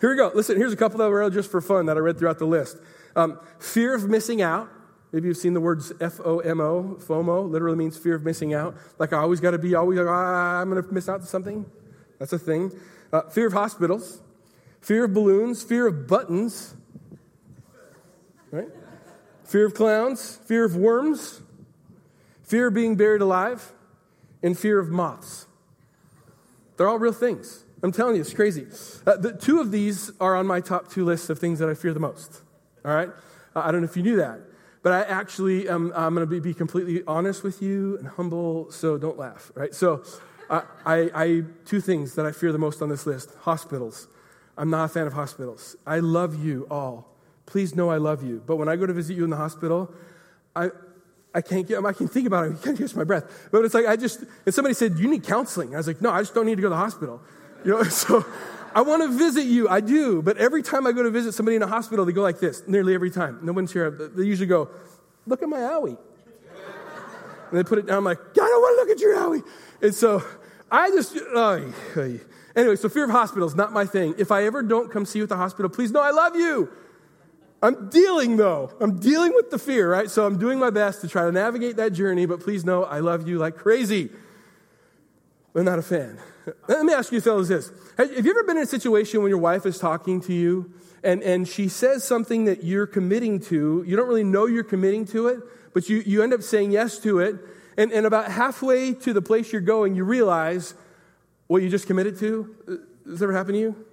Here 0.00 0.10
we 0.10 0.16
go. 0.16 0.30
Listen, 0.34 0.56
here's 0.58 0.74
a 0.74 0.76
couple 0.76 0.98
that 0.98 1.08
were 1.08 1.28
just 1.30 1.50
for 1.50 1.62
fun 1.62 1.86
that 1.86 1.96
I 1.96 2.00
read 2.00 2.18
throughout 2.18 2.38
the 2.38 2.46
list. 2.46 2.76
Um, 3.16 3.40
fear 3.58 3.94
of 3.94 4.08
missing 4.08 4.42
out. 4.42 4.68
Maybe 5.14 5.28
you've 5.28 5.36
seen 5.36 5.54
the 5.54 5.60
words 5.60 5.92
F 6.00 6.18
O 6.24 6.40
M 6.40 6.60
O, 6.60 6.96
FOMO, 6.98 7.48
literally 7.48 7.76
means 7.76 7.96
fear 7.96 8.16
of 8.16 8.24
missing 8.24 8.52
out. 8.52 8.74
Like 8.98 9.12
I 9.12 9.18
always 9.18 9.38
got 9.38 9.52
to 9.52 9.58
be, 9.58 9.76
always, 9.76 9.96
ah, 10.00 10.60
I'm 10.60 10.68
going 10.68 10.82
to 10.82 10.92
miss 10.92 11.08
out 11.08 11.20
to 11.20 11.26
something. 11.28 11.66
That's 12.18 12.32
a 12.32 12.38
thing. 12.38 12.72
Uh, 13.12 13.22
fear 13.30 13.46
of 13.46 13.52
hospitals, 13.52 14.20
fear 14.80 15.04
of 15.04 15.14
balloons, 15.14 15.62
fear 15.62 15.86
of 15.86 16.08
buttons, 16.08 16.74
right? 18.50 18.66
Fear 19.44 19.66
of 19.66 19.74
clowns, 19.74 20.40
fear 20.46 20.64
of 20.64 20.74
worms, 20.74 21.42
fear 22.42 22.66
of 22.66 22.74
being 22.74 22.96
buried 22.96 23.20
alive, 23.20 23.70
and 24.42 24.58
fear 24.58 24.80
of 24.80 24.88
moths. 24.88 25.46
They're 26.76 26.88
all 26.88 26.98
real 26.98 27.12
things. 27.12 27.62
I'm 27.84 27.92
telling 27.92 28.16
you, 28.16 28.20
it's 28.20 28.34
crazy. 28.34 28.66
Uh, 29.06 29.16
the, 29.16 29.32
two 29.32 29.60
of 29.60 29.70
these 29.70 30.10
are 30.18 30.34
on 30.34 30.48
my 30.48 30.60
top 30.60 30.90
two 30.90 31.04
lists 31.04 31.30
of 31.30 31.38
things 31.38 31.60
that 31.60 31.68
I 31.68 31.74
fear 31.74 31.94
the 31.94 32.00
most. 32.00 32.42
All 32.84 32.92
right? 32.92 33.10
Uh, 33.54 33.60
I 33.60 33.70
don't 33.70 33.82
know 33.82 33.88
if 33.88 33.96
you 33.96 34.02
knew 34.02 34.16
that. 34.16 34.40
But 34.84 34.92
I 34.92 35.02
actually 35.10 35.68
am 35.68 35.92
I'm 35.96 36.14
going 36.14 36.26
to 36.26 36.30
be, 36.30 36.38
be, 36.38 36.54
completely 36.54 37.02
honest 37.06 37.42
with 37.42 37.62
you 37.62 37.96
and 37.98 38.06
humble, 38.06 38.70
so 38.70 38.98
don't 38.98 39.18
laugh, 39.18 39.50
right? 39.54 39.74
So, 39.74 40.04
I, 40.50 40.62
I, 40.84 41.10
I, 41.14 41.42
two 41.64 41.80
things 41.80 42.14
that 42.16 42.26
I 42.26 42.32
fear 42.32 42.52
the 42.52 42.58
most 42.58 42.82
on 42.82 42.90
this 42.90 43.06
list 43.06 43.30
hospitals. 43.40 44.08
I'm 44.58 44.68
not 44.68 44.84
a 44.84 44.88
fan 44.88 45.06
of 45.06 45.14
hospitals. 45.14 45.74
I 45.86 46.00
love 46.00 46.44
you 46.44 46.66
all. 46.70 47.08
Please 47.46 47.74
know 47.74 47.88
I 47.88 47.96
love 47.96 48.22
you. 48.22 48.42
But 48.46 48.56
when 48.56 48.68
I 48.68 48.76
go 48.76 48.84
to 48.84 48.92
visit 48.92 49.16
you 49.16 49.24
in 49.24 49.30
the 49.30 49.38
hospital, 49.38 49.90
I, 50.54 50.68
I 51.34 51.40
can't 51.40 51.66
get, 51.66 51.82
I 51.82 51.92
can 51.94 52.06
think 52.06 52.26
about 52.26 52.46
it, 52.46 52.58
I 52.60 52.62
can't 52.62 52.76
catch 52.76 52.94
my 52.94 53.04
breath. 53.04 53.48
But 53.50 53.64
it's 53.64 53.72
like, 53.72 53.86
I 53.86 53.96
just, 53.96 54.22
and 54.44 54.54
somebody 54.54 54.74
said, 54.74 54.98
You 54.98 55.08
need 55.08 55.24
counseling. 55.24 55.74
I 55.74 55.78
was 55.78 55.86
like, 55.86 56.02
No, 56.02 56.10
I 56.10 56.20
just 56.20 56.34
don't 56.34 56.44
need 56.44 56.56
to 56.56 56.62
go 56.62 56.68
to 56.68 56.74
the 56.74 56.76
hospital. 56.76 57.22
You 57.64 57.72
know, 57.72 57.82
so 57.84 58.24
I 58.74 58.82
want 58.82 59.02
to 59.02 59.08
visit 59.16 59.44
you. 59.44 59.68
I 59.68 59.80
do. 59.80 60.22
But 60.22 60.36
every 60.36 60.62
time 60.62 60.86
I 60.86 60.92
go 60.92 61.02
to 61.02 61.10
visit 61.10 61.32
somebody 61.32 61.56
in 61.56 61.62
a 61.62 61.66
hospital, 61.66 62.04
they 62.04 62.12
go 62.12 62.22
like 62.22 62.40
this, 62.40 62.62
nearly 62.66 62.94
every 62.94 63.10
time. 63.10 63.40
No 63.42 63.52
one's 63.52 63.72
here. 63.72 63.90
They 63.90 64.24
usually 64.24 64.46
go, 64.46 64.68
Look 65.26 65.42
at 65.42 65.48
my 65.48 65.58
owie. 65.58 65.96
And 67.50 67.58
they 67.58 67.62
put 67.62 67.78
it 67.78 67.86
down. 67.86 67.98
I'm 67.98 68.04
like, 68.04 68.18
God, 68.34 68.44
I 68.44 68.48
don't 68.48 68.62
want 68.62 68.78
to 68.78 68.82
look 68.82 68.90
at 68.90 69.00
your 69.00 69.16
owie. 69.16 69.44
And 69.80 69.94
so 69.94 70.24
I 70.70 70.90
just, 70.90 71.16
uh, 71.16 71.60
anyway, 72.56 72.76
so 72.76 72.88
fear 72.88 73.04
of 73.04 73.10
hospitals, 73.10 73.54
not 73.54 73.72
my 73.72 73.84
thing. 73.84 74.14
If 74.18 74.32
I 74.32 74.44
ever 74.44 74.62
don't 74.62 74.90
come 74.90 75.06
see 75.06 75.20
you 75.20 75.22
at 75.22 75.28
the 75.28 75.36
hospital, 75.36 75.68
please 75.68 75.92
know 75.92 76.00
I 76.00 76.10
love 76.10 76.34
you. 76.34 76.70
I'm 77.62 77.88
dealing 77.90 78.36
though. 78.36 78.70
I'm 78.80 78.98
dealing 78.98 79.32
with 79.34 79.50
the 79.50 79.58
fear, 79.58 79.90
right? 79.90 80.10
So 80.10 80.26
I'm 80.26 80.38
doing 80.38 80.58
my 80.58 80.70
best 80.70 81.00
to 81.02 81.08
try 81.08 81.24
to 81.24 81.32
navigate 81.32 81.76
that 81.76 81.92
journey, 81.92 82.26
but 82.26 82.40
please 82.40 82.64
know 82.64 82.84
I 82.84 83.00
love 83.00 83.28
you 83.28 83.38
like 83.38 83.56
crazy. 83.56 84.10
I'm 85.54 85.64
not 85.64 85.78
a 85.78 85.82
fan. 85.82 86.18
Let 86.68 86.84
me 86.84 86.92
ask 86.92 87.12
you 87.12 87.20
fellas 87.20 87.48
this. 87.48 87.70
Have 87.96 88.10
you 88.10 88.30
ever 88.30 88.42
been 88.44 88.56
in 88.56 88.64
a 88.64 88.66
situation 88.66 89.22
when 89.22 89.30
your 89.30 89.38
wife 89.38 89.64
is 89.66 89.78
talking 89.78 90.20
to 90.22 90.32
you 90.32 90.72
and, 91.02 91.22
and 91.22 91.46
she 91.46 91.68
says 91.68 92.02
something 92.04 92.46
that 92.46 92.64
you're 92.64 92.86
committing 92.86 93.40
to? 93.40 93.84
You 93.86 93.96
don't 93.96 94.08
really 94.08 94.24
know 94.24 94.46
you're 94.46 94.64
committing 94.64 95.06
to 95.06 95.28
it, 95.28 95.40
but 95.72 95.88
you, 95.88 96.02
you 96.04 96.22
end 96.22 96.34
up 96.34 96.42
saying 96.42 96.72
yes 96.72 96.98
to 97.00 97.20
it. 97.20 97.36
And, 97.76 97.92
and 97.92 98.04
about 98.04 98.30
halfway 98.30 98.94
to 98.94 99.12
the 99.12 99.22
place 99.22 99.52
you're 99.52 99.60
going, 99.60 99.94
you 99.94 100.04
realize 100.04 100.74
what 101.46 101.62
you 101.62 101.68
just 101.68 101.86
committed 101.86 102.18
to. 102.18 102.82
Has 103.06 103.22
ever 103.22 103.32
happened 103.32 103.54
to 103.54 103.60
you? 103.60 103.86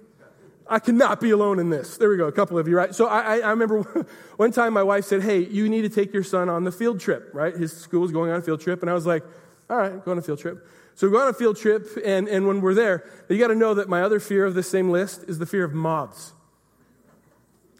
I 0.68 0.78
cannot 0.78 1.20
be 1.20 1.30
alone 1.30 1.58
in 1.58 1.70
this. 1.70 1.96
There 1.96 2.08
we 2.08 2.16
go, 2.16 2.26
a 2.26 2.32
couple 2.32 2.58
of 2.58 2.66
you, 2.66 2.76
right? 2.76 2.94
So 2.94 3.06
I, 3.06 3.38
I 3.38 3.50
remember 3.50 3.82
one 4.36 4.52
time 4.52 4.72
my 4.72 4.82
wife 4.82 5.04
said, 5.04 5.22
Hey, 5.22 5.40
you 5.40 5.68
need 5.68 5.82
to 5.82 5.88
take 5.88 6.12
your 6.12 6.22
son 6.22 6.48
on 6.48 6.64
the 6.64 6.72
field 6.72 7.00
trip, 7.00 7.30
right? 7.32 7.54
His 7.54 7.76
school 7.76 8.00
was 8.00 8.12
going 8.12 8.30
on 8.30 8.38
a 8.38 8.42
field 8.42 8.60
trip. 8.60 8.80
And 8.82 8.90
I 8.90 8.94
was 8.94 9.06
like, 9.06 9.22
All 9.68 9.76
right, 9.76 10.04
go 10.04 10.12
on 10.12 10.18
a 10.18 10.22
field 10.22 10.38
trip. 10.38 10.66
So 10.94 11.06
we 11.06 11.12
go 11.12 11.22
on 11.22 11.28
a 11.28 11.32
field 11.32 11.56
trip, 11.56 11.88
and, 12.04 12.28
and 12.28 12.46
when 12.46 12.60
we're 12.60 12.74
there, 12.74 13.04
you 13.28 13.38
got 13.38 13.48
to 13.48 13.54
know 13.54 13.74
that 13.74 13.88
my 13.88 14.02
other 14.02 14.20
fear 14.20 14.44
of 14.44 14.54
the 14.54 14.62
same 14.62 14.90
list 14.90 15.24
is 15.26 15.38
the 15.38 15.46
fear 15.46 15.64
of 15.64 15.72
moths. 15.72 16.32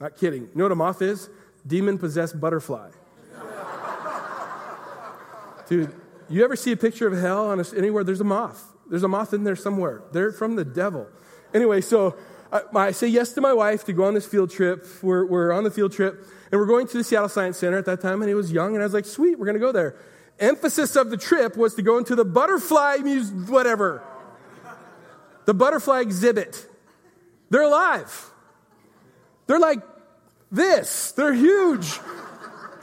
Not 0.01 0.17
kidding. 0.17 0.43
You 0.43 0.51
know 0.55 0.65
what 0.65 0.73
a 0.73 0.77
moth 0.77 1.03
is? 1.03 1.29
Demon 1.67 1.99
possessed 1.99 2.41
butterfly. 2.41 2.91
Dude, 5.69 5.95
you 6.29 6.43
ever 6.43 6.57
see 6.57 6.73
a 6.73 6.77
picture 6.77 7.07
of 7.07 7.21
hell 7.21 7.51
on 7.51 7.61
a, 7.61 7.65
anywhere? 7.77 8.03
There's 8.03 8.21
a 8.21 8.25
moth. 8.25 8.73
There's 8.89 9.05
a 9.05 9.09
moth 9.09 9.33
in 9.33 9.45
there 9.45 9.57
somewhere. 9.57 10.03
They're 10.13 10.33
from 10.33 10.57
the 10.57 10.65
devil. 10.65 11.07
Anyway, 11.55 11.83
so 11.83 12.17
I, 12.51 12.63
I 12.75 12.91
say 12.93 13.07
yes 13.07 13.33
to 13.35 13.41
my 13.41 13.53
wife 13.53 13.85
to 13.85 13.93
go 13.93 14.05
on 14.05 14.15
this 14.15 14.27
field 14.27 14.51
trip. 14.51 14.87
We're, 15.03 15.25
we're 15.25 15.53
on 15.53 15.65
the 15.65 15.71
field 15.71 15.93
trip, 15.93 16.27
and 16.51 16.61
we're 16.61 16.67
going 16.67 16.89
to 16.89 16.97
the 16.97 17.05
Seattle 17.05 17.29
Science 17.29 17.59
Center 17.59 17.77
at 17.77 17.85
that 17.85 18.01
time, 18.01 18.23
and 18.23 18.29
he 18.29 18.35
was 18.35 18.51
young, 18.51 18.75
and 18.75 18.83
I 18.83 18.87
was 18.87 18.95
like, 18.95 19.05
sweet, 19.05 19.39
we're 19.39 19.47
going 19.47 19.55
to 19.55 19.61
go 19.61 19.71
there 19.71 19.97
emphasis 20.39 20.97
of 20.97 21.11
the 21.11 21.17
trip 21.17 21.57
was 21.57 21.75
to 21.75 21.83
go 21.83 21.99
into 21.99 22.15
the 22.15 22.25
butterfly 22.25 22.99
museum, 23.03 23.47
whatever. 23.47 24.03
The 25.45 25.55
butterfly 25.55 26.01
exhibit. 26.01 26.67
They're 27.51 27.63
alive. 27.63 28.31
They're 29.47 29.59
like 29.59 29.81
this. 30.51 31.13
They're 31.13 31.35
huge. 31.35 31.99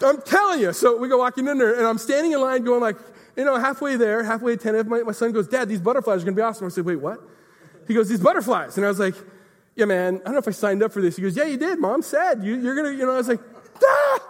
I'm 0.01 0.21
telling 0.21 0.61
you. 0.61 0.73
So 0.73 0.97
we 0.97 1.07
go 1.07 1.17
walking 1.17 1.47
in 1.47 1.57
there, 1.57 1.75
and 1.75 1.85
I'm 1.85 1.97
standing 1.97 2.31
in 2.31 2.41
line 2.41 2.63
going 2.63 2.81
like, 2.81 2.97
you 3.35 3.45
know, 3.45 3.57
halfway 3.57 3.95
there, 3.95 4.23
halfway 4.23 4.53
attentive. 4.53 4.87
My, 4.87 5.01
my 5.01 5.11
son 5.11 5.31
goes, 5.31 5.47
Dad, 5.47 5.69
these 5.69 5.81
butterflies 5.81 6.21
are 6.21 6.25
going 6.25 6.35
to 6.35 6.39
be 6.39 6.43
awesome. 6.43 6.67
I 6.67 6.69
said, 6.69 6.85
wait, 6.85 6.97
what? 6.97 7.19
He 7.87 7.93
goes, 7.93 8.09
these 8.09 8.19
butterflies. 8.19 8.77
And 8.77 8.85
I 8.85 8.89
was 8.89 8.99
like, 8.99 9.15
yeah, 9.75 9.85
man, 9.85 10.15
I 10.15 10.25
don't 10.25 10.33
know 10.33 10.39
if 10.39 10.47
I 10.47 10.51
signed 10.51 10.83
up 10.83 10.91
for 10.91 11.01
this. 11.01 11.15
He 11.15 11.21
goes, 11.21 11.37
yeah, 11.37 11.45
you 11.45 11.57
did. 11.57 11.79
Mom 11.79 12.01
said. 12.01 12.43
You, 12.43 12.55
are 12.69 12.75
going 12.75 12.91
to, 12.91 12.99
you 12.99 13.05
know, 13.05 13.13
I 13.13 13.17
was 13.17 13.29
like, 13.29 13.39
ah! 13.83 14.28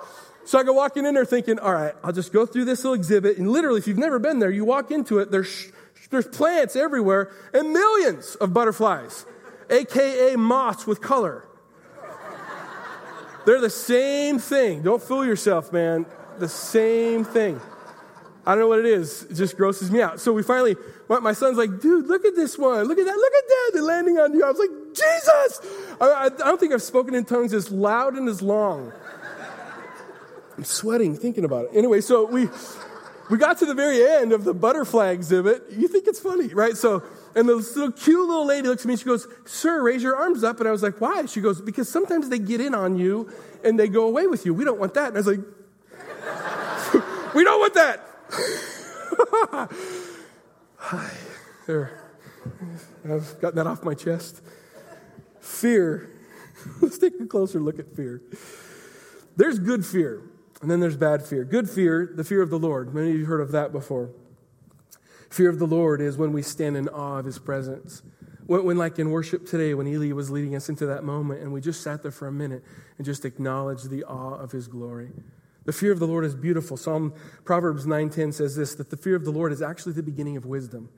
So 0.49 0.57
I 0.57 0.63
go 0.63 0.73
walking 0.73 1.05
in 1.05 1.13
there 1.13 1.25
thinking, 1.25 1.59
all 1.59 1.71
right, 1.71 1.93
I'll 2.03 2.11
just 2.11 2.33
go 2.33 2.43
through 2.43 2.65
this 2.65 2.83
little 2.83 2.95
exhibit. 2.95 3.37
And 3.37 3.51
literally, 3.51 3.77
if 3.77 3.87
you've 3.87 3.99
never 3.99 4.17
been 4.17 4.39
there, 4.39 4.49
you 4.49 4.65
walk 4.65 4.89
into 4.89 5.19
it, 5.19 5.29
there's, 5.29 5.71
there's 6.09 6.25
plants 6.25 6.75
everywhere 6.75 7.31
and 7.53 7.71
millions 7.71 8.33
of 8.33 8.51
butterflies, 8.51 9.27
AKA 9.69 10.37
moths 10.37 10.87
with 10.87 11.01
color. 11.01 11.47
They're 13.45 13.61
the 13.61 13.69
same 13.69 14.39
thing. 14.39 14.81
Don't 14.81 15.03
fool 15.03 15.23
yourself, 15.23 15.71
man. 15.71 16.07
The 16.39 16.49
same 16.49 17.25
thing. 17.25 17.61
I 18.43 18.55
don't 18.55 18.61
know 18.61 18.69
what 18.69 18.79
it 18.79 18.87
is. 18.87 19.25
It 19.25 19.35
just 19.35 19.55
grosses 19.55 19.91
me 19.91 20.01
out. 20.01 20.19
So 20.19 20.33
we 20.33 20.41
finally, 20.41 20.75
my 21.09 21.33
son's 21.33 21.59
like, 21.59 21.79
dude, 21.79 22.07
look 22.07 22.25
at 22.25 22.35
this 22.35 22.57
one. 22.57 22.87
Look 22.87 22.97
at 22.97 23.05
that. 23.05 23.15
Look 23.15 23.33
at 23.35 23.47
that. 23.47 23.71
They're 23.73 23.83
landing 23.83 24.17
on 24.17 24.33
you. 24.33 24.43
I 24.43 24.49
was 24.49 24.57
like, 24.57 24.95
Jesus. 24.95 25.95
I, 26.01 26.25
I 26.25 26.29
don't 26.29 26.59
think 26.59 26.73
I've 26.73 26.81
spoken 26.81 27.13
in 27.13 27.25
tongues 27.25 27.53
as 27.53 27.69
loud 27.69 28.15
and 28.15 28.27
as 28.27 28.41
long. 28.41 28.91
I'm 30.59 30.65
sweating 30.65 31.15
thinking 31.15 31.45
about 31.45 31.67
it. 31.67 31.71
Anyway, 31.73 32.01
so 32.01 32.25
we, 32.25 32.49
we 33.29 33.37
got 33.37 33.59
to 33.59 33.65
the 33.65 33.73
very 33.73 34.05
end 34.05 34.33
of 34.33 34.43
the 34.43 34.53
butterfly 34.53 35.11
exhibit. 35.11 35.63
You 35.71 35.87
think 35.87 36.05
it's 36.05 36.19
funny, 36.19 36.49
right? 36.49 36.75
So, 36.75 37.01
and 37.33 37.47
the 37.47 37.55
little 37.55 37.93
cute 37.93 38.27
little 38.27 38.45
lady 38.45 38.67
looks 38.67 38.81
at 38.81 38.89
me. 38.89 38.97
She 38.97 39.05
goes, 39.05 39.25
Sir, 39.45 39.81
raise 39.81 40.03
your 40.03 40.17
arms 40.17 40.43
up. 40.43 40.59
And 40.59 40.67
I 40.67 40.73
was 40.73 40.83
like, 40.83 40.99
Why? 40.99 41.25
She 41.27 41.39
goes, 41.39 41.61
Because 41.61 41.87
sometimes 41.87 42.27
they 42.27 42.39
get 42.39 42.59
in 42.59 42.75
on 42.75 42.97
you 42.97 43.31
and 43.63 43.79
they 43.79 43.87
go 43.87 44.05
away 44.05 44.27
with 44.27 44.45
you. 44.45 44.53
We 44.53 44.65
don't 44.65 44.81
want 44.81 44.95
that. 44.95 45.15
And 45.15 45.15
I 45.15 45.21
was 45.21 45.27
like, 45.27 45.39
We 47.33 47.45
don't 47.45 47.59
want 47.61 47.73
that. 47.75 48.05
Hi. 50.75 51.11
There. 51.67 52.03
I've 53.05 53.39
gotten 53.39 53.57
that 53.57 53.67
off 53.67 53.83
my 53.83 53.93
chest. 53.93 54.41
Fear. 55.39 56.09
Let's 56.81 56.97
take 56.97 57.13
a 57.21 57.27
closer 57.27 57.59
look 57.61 57.77
at 57.77 57.95
fear. 57.95 58.23
There's 59.39 59.57
good 59.57 59.85
fear, 59.85 60.21
and 60.61 60.69
then 60.69 60.79
there's 60.79 60.97
bad 60.97 61.25
fear. 61.25 61.43
Good 61.43 61.69
fear, 61.69 62.11
the 62.13 62.23
fear 62.23 62.41
of 62.41 62.49
the 62.49 62.59
Lord. 62.59 62.93
Many 62.93 63.11
of 63.11 63.17
you 63.17 63.25
heard 63.25 63.41
of 63.41 63.51
that 63.51 63.71
before. 63.71 64.11
Fear 65.29 65.49
of 65.49 65.59
the 65.59 65.67
Lord 65.67 66.01
is 66.01 66.17
when 66.17 66.33
we 66.33 66.41
stand 66.41 66.75
in 66.75 66.89
awe 66.89 67.19
of 67.19 67.25
his 67.25 67.39
presence. 67.39 68.01
When, 68.45 68.65
when, 68.65 68.77
like 68.77 68.97
in 68.97 69.11
worship 69.11 69.45
today, 69.45 69.73
when 69.73 69.87
Eli 69.87 70.11
was 70.11 70.31
leading 70.31 70.55
us 70.55 70.69
into 70.69 70.85
that 70.87 71.03
moment, 71.03 71.41
and 71.41 71.53
we 71.53 71.61
just 71.61 71.81
sat 71.81 72.01
there 72.01 72.11
for 72.11 72.27
a 72.27 72.31
minute 72.31 72.63
and 72.97 73.05
just 73.05 73.23
acknowledged 73.25 73.89
the 73.89 74.03
awe 74.03 74.35
of 74.35 74.51
his 74.51 74.67
glory. 74.67 75.11
The 75.65 75.73
fear 75.73 75.91
of 75.91 75.99
the 75.99 76.07
Lord 76.07 76.25
is 76.25 76.33
beautiful. 76.33 76.77
Psalm 76.77 77.13
Proverbs 77.45 77.85
9:10 77.85 78.33
says 78.33 78.55
this 78.55 78.73
that 78.75 78.89
the 78.89 78.97
fear 78.97 79.15
of 79.15 79.23
the 79.23 79.31
Lord 79.31 79.51
is 79.51 79.61
actually 79.61 79.93
the 79.93 80.03
beginning 80.03 80.35
of 80.35 80.45
wisdom. 80.45 80.89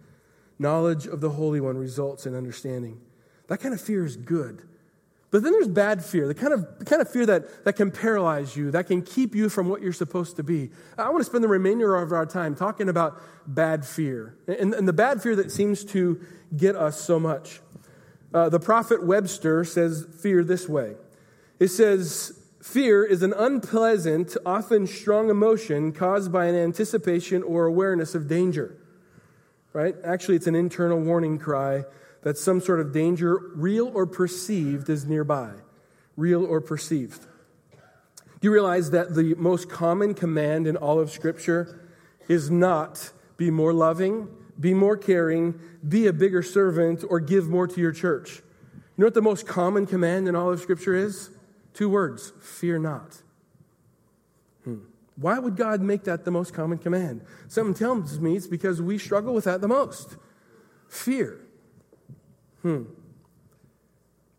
Knowledge 0.57 1.07
of 1.07 1.19
the 1.19 1.31
Holy 1.31 1.59
One 1.59 1.77
results 1.77 2.25
in 2.25 2.35
understanding. 2.35 3.01
That 3.47 3.59
kind 3.59 3.73
of 3.73 3.81
fear 3.81 4.05
is 4.05 4.15
good. 4.15 4.63
But 5.31 5.43
then 5.43 5.53
there's 5.53 5.69
bad 5.69 6.03
fear, 6.03 6.27
the 6.27 6.35
kind 6.35 6.51
of, 6.51 6.79
the 6.79 6.83
kind 6.83 7.01
of 7.01 7.09
fear 7.09 7.25
that, 7.25 7.63
that 7.63 7.73
can 7.77 7.89
paralyze 7.89 8.57
you, 8.57 8.69
that 8.71 8.87
can 8.87 9.01
keep 9.01 9.33
you 9.33 9.47
from 9.47 9.69
what 9.69 9.81
you're 9.81 9.93
supposed 9.93 10.35
to 10.35 10.43
be. 10.43 10.71
I 10.97 11.09
want 11.09 11.21
to 11.21 11.23
spend 11.23 11.41
the 11.41 11.47
remainder 11.47 11.95
of 11.95 12.11
our 12.11 12.25
time 12.25 12.53
talking 12.53 12.89
about 12.89 13.21
bad 13.47 13.85
fear 13.85 14.35
and, 14.47 14.73
and 14.73 14.85
the 14.85 14.93
bad 14.93 15.23
fear 15.23 15.37
that 15.37 15.49
seems 15.49 15.85
to 15.85 16.19
get 16.55 16.75
us 16.75 16.99
so 16.99 17.17
much. 17.17 17.61
Uh, 18.33 18.49
the 18.49 18.59
prophet 18.59 19.05
Webster 19.05 19.63
says 19.63 20.05
fear 20.21 20.43
this 20.43 20.67
way 20.67 20.95
it 21.59 21.69
says, 21.69 22.37
Fear 22.61 23.05
is 23.05 23.23
an 23.23 23.33
unpleasant, 23.33 24.37
often 24.45 24.85
strong 24.85 25.29
emotion 25.29 25.93
caused 25.93 26.31
by 26.31 26.45
an 26.45 26.55
anticipation 26.55 27.41
or 27.41 27.65
awareness 27.65 28.13
of 28.13 28.27
danger. 28.27 28.77
Right? 29.73 29.95
Actually, 30.03 30.35
it's 30.35 30.47
an 30.47 30.55
internal 30.55 30.99
warning 30.99 31.39
cry 31.39 31.85
that 32.21 32.37
some 32.37 32.61
sort 32.61 32.79
of 32.79 32.91
danger, 32.91 33.37
real 33.55 33.87
or 33.93 34.05
perceived, 34.05 34.89
is 34.89 35.05
nearby. 35.05 35.51
Real 36.15 36.45
or 36.45 36.61
perceived. 36.61 37.25
Do 38.39 38.47
you 38.47 38.51
realize 38.51 38.91
that 38.91 39.15
the 39.15 39.35
most 39.35 39.69
common 39.69 40.13
command 40.13 40.67
in 40.67 40.75
all 40.75 40.99
of 40.99 41.11
Scripture 41.11 41.79
is 42.27 42.49
not 42.49 43.11
be 43.37 43.51
more 43.51 43.73
loving, 43.73 44.27
be 44.59 44.73
more 44.73 44.97
caring, 44.97 45.59
be 45.87 46.07
a 46.07 46.13
bigger 46.13 46.43
servant, 46.43 47.03
or 47.07 47.19
give 47.19 47.47
more 47.47 47.67
to 47.67 47.79
your 47.79 47.91
church? 47.91 48.41
You 48.73 49.03
know 49.03 49.07
what 49.07 49.13
the 49.13 49.21
most 49.21 49.47
common 49.47 49.85
command 49.85 50.27
in 50.27 50.35
all 50.35 50.51
of 50.51 50.59
Scripture 50.59 50.95
is? 50.95 51.29
Two 51.73 51.89
words 51.89 52.33
fear 52.41 52.77
not. 52.77 53.21
Hmm. 54.63 54.79
Why 55.15 55.39
would 55.39 55.55
God 55.55 55.81
make 55.81 56.03
that 56.03 56.25
the 56.25 56.31
most 56.31 56.53
common 56.53 56.77
command? 56.77 57.21
Something 57.47 57.73
tells 57.73 58.19
me 58.19 58.35
it's 58.35 58.47
because 58.47 58.81
we 58.81 58.97
struggle 58.97 59.33
with 59.33 59.45
that 59.45 59.61
the 59.61 59.67
most. 59.67 60.17
Fear. 60.87 61.39
Hmm. 62.61 62.83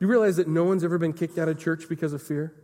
You 0.00 0.06
realize 0.06 0.37
that 0.37 0.48
no 0.48 0.64
one's 0.64 0.85
ever 0.85 0.98
been 0.98 1.12
kicked 1.12 1.38
out 1.38 1.48
of 1.48 1.58
church 1.58 1.88
because 1.88 2.12
of 2.12 2.22
fear? 2.22 2.54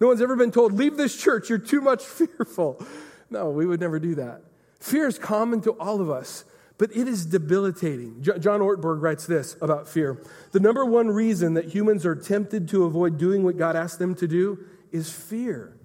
No 0.00 0.08
one's 0.08 0.22
ever 0.22 0.36
been 0.36 0.50
told, 0.50 0.72
leave 0.72 0.96
this 0.96 1.16
church, 1.16 1.48
you're 1.48 1.58
too 1.58 1.80
much 1.80 2.02
fearful. 2.04 2.84
No, 3.30 3.50
we 3.50 3.66
would 3.66 3.80
never 3.80 3.98
do 3.98 4.14
that. 4.16 4.42
Fear 4.80 5.08
is 5.08 5.18
common 5.18 5.60
to 5.62 5.72
all 5.72 6.00
of 6.00 6.10
us 6.10 6.44
but 6.76 6.90
it 6.94 7.06
is 7.06 7.26
debilitating. 7.26 8.20
John 8.22 8.60
Ortberg 8.60 9.00
writes 9.00 9.26
this 9.26 9.56
about 9.60 9.88
fear. 9.88 10.20
The 10.52 10.60
number 10.60 10.84
one 10.84 11.08
reason 11.08 11.54
that 11.54 11.66
humans 11.66 12.04
are 12.04 12.16
tempted 12.16 12.68
to 12.70 12.84
avoid 12.84 13.16
doing 13.16 13.44
what 13.44 13.56
God 13.56 13.76
asked 13.76 13.98
them 13.98 14.14
to 14.16 14.26
do 14.26 14.58
is 14.90 15.10
fear. 15.10 15.76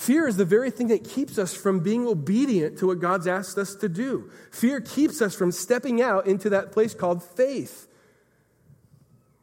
Fear 0.00 0.28
is 0.28 0.38
the 0.38 0.46
very 0.46 0.70
thing 0.70 0.88
that 0.88 1.04
keeps 1.04 1.36
us 1.36 1.52
from 1.52 1.80
being 1.80 2.06
obedient 2.06 2.78
to 2.78 2.86
what 2.86 3.00
God's 3.00 3.26
asked 3.26 3.58
us 3.58 3.74
to 3.74 3.86
do. 3.86 4.30
Fear 4.50 4.80
keeps 4.80 5.20
us 5.20 5.34
from 5.34 5.52
stepping 5.52 6.00
out 6.00 6.26
into 6.26 6.48
that 6.48 6.72
place 6.72 6.94
called 6.94 7.22
faith. 7.22 7.86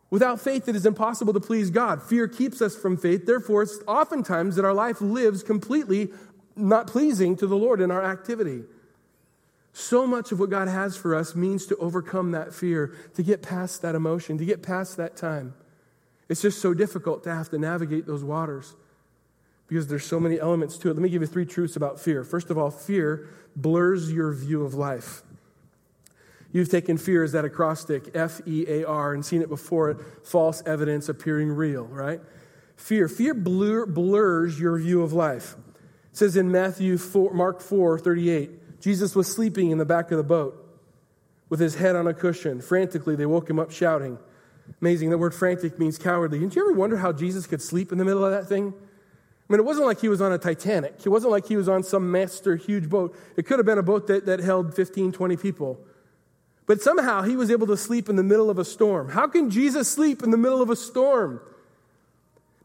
Without 0.10 0.42
faith, 0.42 0.68
it 0.68 0.76
is 0.76 0.88
impossible 0.88 1.32
to 1.34 1.40
please 1.40 1.70
God. 1.70 2.02
Fear 2.02 2.28
keeps 2.30 2.60
us 2.60 2.76
from 2.76 2.98
faith. 2.98 3.28
Therefore, 3.28 3.62
it's 3.62 3.78
oftentimes 3.88 4.56
that 4.56 4.66
our 4.66 4.74
life 4.74 5.00
lives 5.00 5.44
completely 5.44 6.10
not 6.56 6.88
pleasing 6.88 7.36
to 7.36 7.46
the 7.46 7.56
Lord 7.56 7.80
in 7.80 7.92
our 7.92 8.04
activity. 8.04 8.64
So 9.74 10.08
much 10.08 10.32
of 10.32 10.40
what 10.40 10.50
God 10.50 10.68
has 10.68 10.98
for 10.98 11.14
us 11.14 11.36
means 11.36 11.68
to 11.68 11.78
overcome 11.78 12.32
that 12.32 12.52
fear, 12.52 12.96
to 13.14 13.22
get 13.22 13.44
past 13.44 13.84
that 13.84 13.94
emotion, 13.94 14.40
to 14.40 14.46
get 14.46 14.64
past 14.64 14.98
that 14.98 15.18
time. 15.18 15.54
It's 16.30 16.42
just 16.42 16.60
so 16.60 16.74
difficult 16.74 17.24
to 17.26 17.32
have 17.36 17.52
to 17.52 17.60
navigate 17.60 18.08
those 18.08 18.24
waters 18.24 18.74
because 19.68 19.88
there's 19.88 20.06
so 20.06 20.20
many 20.20 20.40
elements 20.40 20.78
to 20.78 20.90
it. 20.90 20.94
Let 20.94 21.02
me 21.02 21.10
give 21.10 21.22
you 21.22 21.28
three 21.28 21.46
truths 21.46 21.76
about 21.76 22.00
fear. 22.00 22.24
First 22.24 22.50
of 22.50 22.58
all, 22.58 22.72
fear 22.72 23.28
blurs 23.56 24.12
your 24.12 24.34
view 24.34 24.64
of 24.64 24.74
life. 24.74 25.24
You've 26.52 26.70
taken 26.70 26.98
fear 26.98 27.24
as 27.24 27.34
that 27.34 27.46
acrostic, 27.46 28.12
F 28.16 28.42
E 28.46 28.66
A 28.68 28.86
R, 28.86 29.14
and 29.14 29.26
seen 29.26 29.42
it 29.42 29.50
before 29.50 29.90
it, 29.92 29.98
false 30.24 30.64
evidence 30.66 31.10
appearing 31.10 31.50
real, 31.50 31.84
right? 31.84 32.22
Fear. 32.78 33.10
Fear 33.10 33.34
blur, 33.34 33.86
blurs 33.86 34.60
your 34.60 34.78
view 34.80 35.02
of 35.02 35.12
life. 35.12 35.56
It 36.12 36.18
says 36.18 36.38
in 36.38 36.52
Matthew 36.52 36.98
4, 36.98 37.34
Mark 37.34 37.62
4 37.62 38.00
38, 38.00 38.82
Jesus 38.82 39.16
was 39.16 39.28
sleeping 39.32 39.72
in 39.72 39.78
the 39.78 39.86
back 39.86 40.12
of 40.12 40.18
the 40.18 40.24
boat 40.24 40.64
with 41.50 41.60
his 41.60 41.76
head 41.76 41.96
on 41.96 42.08
a 42.08 42.14
cushion. 42.14 42.62
Frantically, 42.62 43.16
they 43.16 43.26
woke 43.26 43.50
him 43.50 43.60
up 43.60 43.72
shouting. 43.72 44.18
Amazing. 44.82 45.10
The 45.10 45.18
word 45.18 45.34
frantic 45.34 45.80
means 45.80 45.98
cowardly. 45.98 46.40
Didn't 46.40 46.56
you 46.56 46.62
ever 46.62 46.74
wonder 46.74 46.98
how 46.98 47.12
Jesus 47.12 47.48
could 47.48 47.62
sleep 47.62 47.92
in 47.92 47.98
the 47.98 48.06
middle 48.06 48.24
of 48.24 48.32
that 48.32 48.48
thing? 48.48 48.74
I 49.50 49.54
mean, 49.54 49.60
it 49.60 49.66
wasn't 49.66 49.86
like 49.86 50.02
he 50.02 50.10
was 50.10 50.20
on 50.20 50.34
a 50.34 50.38
Titanic. 50.38 50.96
It 51.06 51.10
wasn't 51.10 51.32
like 51.32 51.48
he 51.48 51.56
was 51.56 51.70
on 51.70 51.82
some 51.82 52.12
master 52.12 52.58
huge 52.58 52.90
boat. 52.90 53.18
It 53.38 53.46
could 53.46 53.60
have 53.60 53.66
been 53.66 53.78
a 53.78 53.84
boat 53.84 54.08
that, 54.08 54.26
that 54.26 54.42
held 54.42 54.76
15, 54.76 55.14
20 55.14 55.38
people. 55.38 55.80
But 56.66 56.82
somehow 56.82 57.22
he 57.22 57.38
was 57.38 57.50
able 57.50 57.66
to 57.68 57.78
sleep 57.78 58.10
in 58.10 58.18
the 58.18 58.24
middle 58.24 58.50
of 58.50 58.60
a 58.60 58.66
storm. 58.66 59.10
How 59.10 59.26
can 59.28 59.50
Jesus 59.50 59.88
sleep 59.88 60.22
in 60.22 60.32
the 60.32 60.38
middle 60.38 60.62
of 60.62 60.70
a 60.70 60.76
storm? 60.76 61.40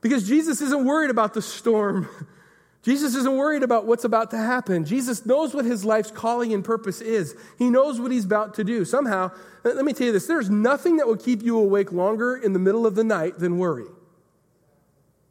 Because 0.01 0.27
Jesus 0.27 0.61
isn't 0.61 0.85
worried 0.85 1.11
about 1.11 1.35
the 1.35 1.43
storm. 1.43 2.09
Jesus 2.83 3.15
isn't 3.15 3.37
worried 3.37 3.63
about 3.63 3.87
what's 3.87 4.03
about 4.03 4.33
to 4.33 4.37
happen. 4.37 4.85
Jesus 4.85 5.25
knows 5.25 5.55
what 5.55 5.65
his 5.65 5.85
life's 5.85 6.11
calling 6.11 6.53
and 6.53 6.65
purpose 6.65 7.01
is. 7.01 7.37
He 7.57 7.71
knows 7.71 8.01
what 8.01 8.11
he's 8.11 8.25
about 8.25 8.55
to 8.55 8.65
do. 8.65 8.85
Somehow, 8.85 9.31
let 9.63 9.85
me 9.85 9.93
tell 9.93 10.09
you 10.09 10.13
this 10.13 10.27
there's 10.27 10.51
nothing 10.51 10.97
that 10.97 11.07
will 11.07 11.17
keep 11.17 11.45
you 11.45 11.57
awake 11.57 11.93
longer 11.93 12.35
in 12.35 12.55
the 12.55 12.59
middle 12.59 12.85
of 12.85 12.97
the 12.97 13.05
night 13.05 13.39
than 13.39 13.59
worry. 13.59 13.87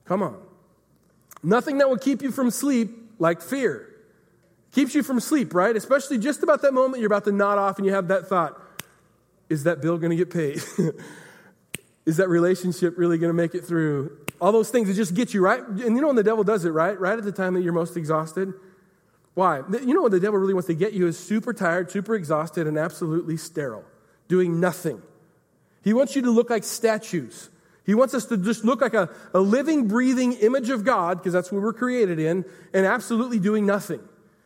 Come 0.06 0.24
on. 0.24 0.42
Nothing 1.43 1.80
that 1.80 1.89
will 1.89 1.97
keep 1.97 2.21
you 2.21 2.32
from 2.32 2.51
sleep 2.51 2.89
like 3.19 3.41
fear. 3.41 3.88
Keeps 4.71 4.95
you 4.95 5.04
from 5.04 5.19
sleep, 5.19 5.54
right? 5.54 5.75
Especially 5.75 6.17
just 6.17 6.43
about 6.43 6.62
that 6.62 6.73
moment 6.73 7.01
you're 7.01 7.08
about 7.08 7.25
to 7.25 7.32
nod 7.32 7.58
off 7.58 7.77
and 7.77 7.86
you 7.86 7.93
have 7.93 8.08
that 8.08 8.27
thought 8.27 8.62
is 9.51 9.65
that 9.65 9.82
bill 9.82 9.97
going 9.97 10.12
to 10.12 10.15
get 10.15 10.32
paid? 10.32 10.63
is 12.06 12.17
that 12.17 12.30
relationship 12.30 12.97
really 12.97 13.17
going 13.17 13.30
to 13.30 13.34
make 13.34 13.54
it 13.54 13.65
through? 13.65 14.17
All 14.39 14.54
those 14.54 14.69
things 14.69 14.88
that 14.88 14.93
just 14.93 15.13
get 15.13 15.34
you, 15.34 15.41
right? 15.41 15.62
And 15.62 15.95
you 15.95 16.01
know 16.01 16.08
when 16.08 16.15
the 16.15 16.23
devil 16.23 16.45
does 16.45 16.63
it, 16.63 16.69
right? 16.69 16.97
Right 16.97 17.17
at 17.17 17.25
the 17.25 17.34
time 17.34 17.54
that 17.56 17.62
you're 17.62 17.73
most 17.73 17.97
exhausted? 17.97 18.54
Why? 19.34 19.62
You 19.69 19.93
know 19.93 20.01
what 20.01 20.12
the 20.12 20.21
devil 20.21 20.39
really 20.39 20.54
wants 20.54 20.67
to 20.67 20.73
get 20.73 20.93
you 20.93 21.06
is 21.06 21.19
super 21.19 21.54
tired, 21.54 21.91
super 21.91 22.15
exhausted, 22.15 22.65
and 22.65 22.77
absolutely 22.77 23.36
sterile, 23.36 23.84
doing 24.30 24.62
nothing. 24.62 25.01
He 25.84 25.93
wants 25.93 26.15
you 26.15 26.21
to 26.21 26.32
look 26.32 26.49
like 26.49 26.63
statues. 26.63 27.49
He 27.84 27.96
wants 27.96 28.13
us 28.13 28.26
to 28.26 28.38
just 28.38 28.63
look 28.63 28.82
like 28.82 28.94
a, 28.94 29.10
a 29.34 29.39
living, 29.39 29.88
breathing 29.88 30.34
image 30.34 30.70
of 30.70 30.84
God, 30.84 31.17
because 31.17 31.34
that's 31.34 31.52
what 31.52 31.62
we're 31.62 31.74
created 31.74 32.20
in, 32.20 32.46
and 32.74 32.86
absolutely 32.86 33.39
doing 33.39 33.65
nothing. 33.65 34.00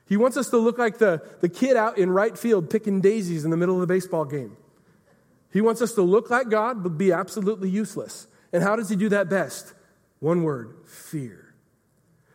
He 0.07 0.17
wants 0.17 0.37
us 0.37 0.49
to 0.51 0.57
look 0.57 0.77
like 0.77 0.99
the, 0.99 1.21
the 1.41 1.49
kid 1.49 1.75
out 1.75 1.97
in 1.97 2.09
right 2.09 2.37
field 2.37 2.69
picking 2.69 3.01
daisies 3.01 3.43
in 3.43 3.51
the 3.51 3.57
middle 3.57 3.75
of 3.75 3.81
the 3.81 3.87
baseball 3.87 4.25
game. 4.25 4.55
He 5.51 5.61
wants 5.61 5.81
us 5.81 5.93
to 5.93 6.01
look 6.01 6.29
like 6.29 6.49
God, 6.49 6.83
but 6.83 6.97
be 6.97 7.11
absolutely 7.11 7.69
useless. 7.69 8.27
And 8.53 8.61
how 8.61 8.75
does 8.75 8.89
he 8.89 8.95
do 8.95 9.09
that 9.09 9.29
best? 9.29 9.73
One 10.19 10.43
word 10.43 10.75
fear. 10.85 11.53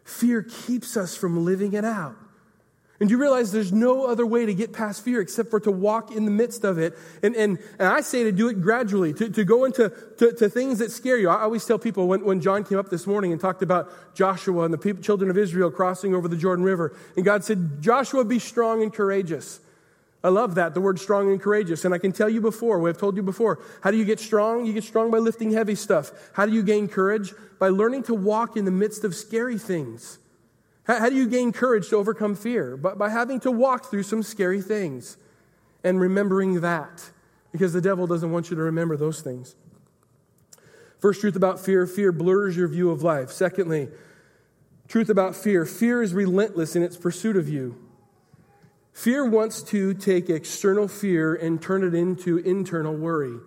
Fear 0.04 0.42
keeps 0.42 0.96
us 0.96 1.16
from 1.16 1.44
living 1.44 1.72
it 1.72 1.84
out. 1.84 2.16
And 3.00 3.10
you 3.10 3.16
realize 3.16 3.50
there's 3.50 3.72
no 3.72 4.04
other 4.04 4.26
way 4.26 4.44
to 4.44 4.52
get 4.52 4.74
past 4.74 5.02
fear 5.02 5.22
except 5.22 5.48
for 5.48 5.58
to 5.60 5.70
walk 5.70 6.14
in 6.14 6.26
the 6.26 6.30
midst 6.30 6.64
of 6.64 6.76
it. 6.76 6.98
And, 7.22 7.34
and, 7.34 7.58
and 7.78 7.88
I 7.88 8.02
say 8.02 8.24
to 8.24 8.32
do 8.32 8.48
it 8.48 8.60
gradually, 8.60 9.14
to, 9.14 9.30
to 9.30 9.42
go 9.42 9.64
into 9.64 9.90
to, 10.18 10.32
to 10.32 10.50
things 10.50 10.80
that 10.80 10.90
scare 10.90 11.16
you. 11.16 11.30
I 11.30 11.40
always 11.40 11.64
tell 11.64 11.78
people 11.78 12.08
when, 12.08 12.22
when 12.26 12.42
John 12.42 12.62
came 12.62 12.78
up 12.78 12.90
this 12.90 13.06
morning 13.06 13.32
and 13.32 13.40
talked 13.40 13.62
about 13.62 14.14
Joshua 14.14 14.64
and 14.64 14.74
the 14.74 14.78
people, 14.78 15.02
children 15.02 15.30
of 15.30 15.38
Israel 15.38 15.70
crossing 15.70 16.14
over 16.14 16.28
the 16.28 16.36
Jordan 16.36 16.62
River, 16.62 16.94
and 17.16 17.24
God 17.24 17.42
said, 17.42 17.80
Joshua, 17.80 18.22
be 18.22 18.38
strong 18.38 18.82
and 18.82 18.92
courageous. 18.92 19.60
I 20.22 20.28
love 20.28 20.56
that, 20.56 20.74
the 20.74 20.82
word 20.82 21.00
strong 21.00 21.30
and 21.30 21.40
courageous. 21.40 21.86
And 21.86 21.94
I 21.94 21.98
can 21.98 22.12
tell 22.12 22.28
you 22.28 22.42
before, 22.42 22.78
we 22.78 22.90
have 22.90 22.98
told 22.98 23.16
you 23.16 23.22
before, 23.22 23.60
how 23.82 23.90
do 23.90 23.96
you 23.96 24.04
get 24.04 24.20
strong? 24.20 24.66
You 24.66 24.74
get 24.74 24.84
strong 24.84 25.10
by 25.10 25.16
lifting 25.16 25.52
heavy 25.52 25.74
stuff. 25.74 26.12
How 26.34 26.44
do 26.44 26.52
you 26.52 26.62
gain 26.62 26.86
courage? 26.86 27.32
By 27.58 27.68
learning 27.68 28.02
to 28.04 28.14
walk 28.14 28.58
in 28.58 28.66
the 28.66 28.70
midst 28.70 29.04
of 29.04 29.14
scary 29.14 29.56
things. 29.56 30.18
How, 30.98 31.08
do 31.08 31.14
you 31.14 31.28
gain 31.28 31.52
courage 31.52 31.88
to 31.90 31.96
overcome 31.96 32.34
fear? 32.34 32.76
But 32.76 32.98
by 32.98 33.10
having 33.10 33.38
to 33.40 33.50
walk 33.52 33.90
through 33.90 34.02
some 34.02 34.24
scary 34.24 34.60
things 34.60 35.16
and 35.84 36.00
remembering 36.00 36.62
that, 36.62 37.10
because 37.52 37.72
the 37.72 37.80
devil 37.80 38.08
doesn't 38.08 38.32
want 38.32 38.50
you 38.50 38.56
to 38.56 38.62
remember 38.62 38.96
those 38.96 39.20
things. 39.20 39.54
First 40.98 41.20
truth 41.20 41.36
about 41.36 41.60
fear 41.60 41.86
fear 41.86 42.10
blurs 42.10 42.56
your 42.56 42.66
view 42.66 42.90
of 42.90 43.04
life. 43.04 43.30
Secondly, 43.30 43.88
truth 44.88 45.08
about 45.08 45.36
fear 45.36 45.64
fear 45.64 46.02
is 46.02 46.12
relentless 46.12 46.74
in 46.74 46.82
its 46.82 46.96
pursuit 46.96 47.36
of 47.36 47.48
you. 47.48 47.76
Fear 48.92 49.26
wants 49.26 49.62
to 49.62 49.94
take 49.94 50.28
external 50.28 50.88
fear 50.88 51.36
and 51.36 51.62
turn 51.62 51.84
it 51.84 51.94
into 51.94 52.38
internal 52.38 52.96
worry. 52.96 53.38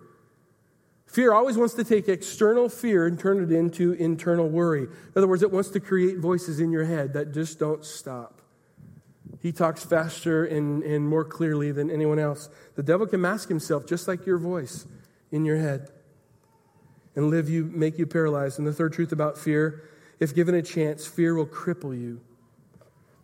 Fear 1.14 1.32
always 1.32 1.56
wants 1.56 1.74
to 1.74 1.84
take 1.84 2.08
external 2.08 2.68
fear 2.68 3.06
and 3.06 3.16
turn 3.16 3.40
it 3.40 3.52
into 3.52 3.92
internal 3.92 4.48
worry. 4.48 4.82
In 4.82 5.12
other 5.14 5.28
words, 5.28 5.44
it 5.44 5.52
wants 5.52 5.68
to 5.68 5.78
create 5.78 6.18
voices 6.18 6.58
in 6.58 6.72
your 6.72 6.82
head 6.82 7.12
that 7.12 7.32
just 7.32 7.60
don't 7.60 7.84
stop. 7.84 8.42
He 9.40 9.52
talks 9.52 9.84
faster 9.84 10.44
and, 10.44 10.82
and 10.82 11.08
more 11.08 11.24
clearly 11.24 11.70
than 11.70 11.88
anyone 11.88 12.18
else. 12.18 12.48
The 12.74 12.82
devil 12.82 13.06
can 13.06 13.20
mask 13.20 13.48
himself 13.48 13.86
just 13.86 14.08
like 14.08 14.26
your 14.26 14.38
voice 14.38 14.86
in 15.30 15.44
your 15.44 15.56
head 15.56 15.88
and 17.14 17.30
live 17.30 17.48
you, 17.48 17.70
make 17.72 17.96
you 17.96 18.06
paralyzed. 18.06 18.58
And 18.58 18.66
the 18.66 18.72
third 18.72 18.92
truth 18.92 19.12
about 19.12 19.38
fear 19.38 19.84
if 20.18 20.34
given 20.34 20.56
a 20.56 20.62
chance, 20.62 21.06
fear 21.06 21.36
will 21.36 21.46
cripple 21.46 21.96
you. 21.96 22.22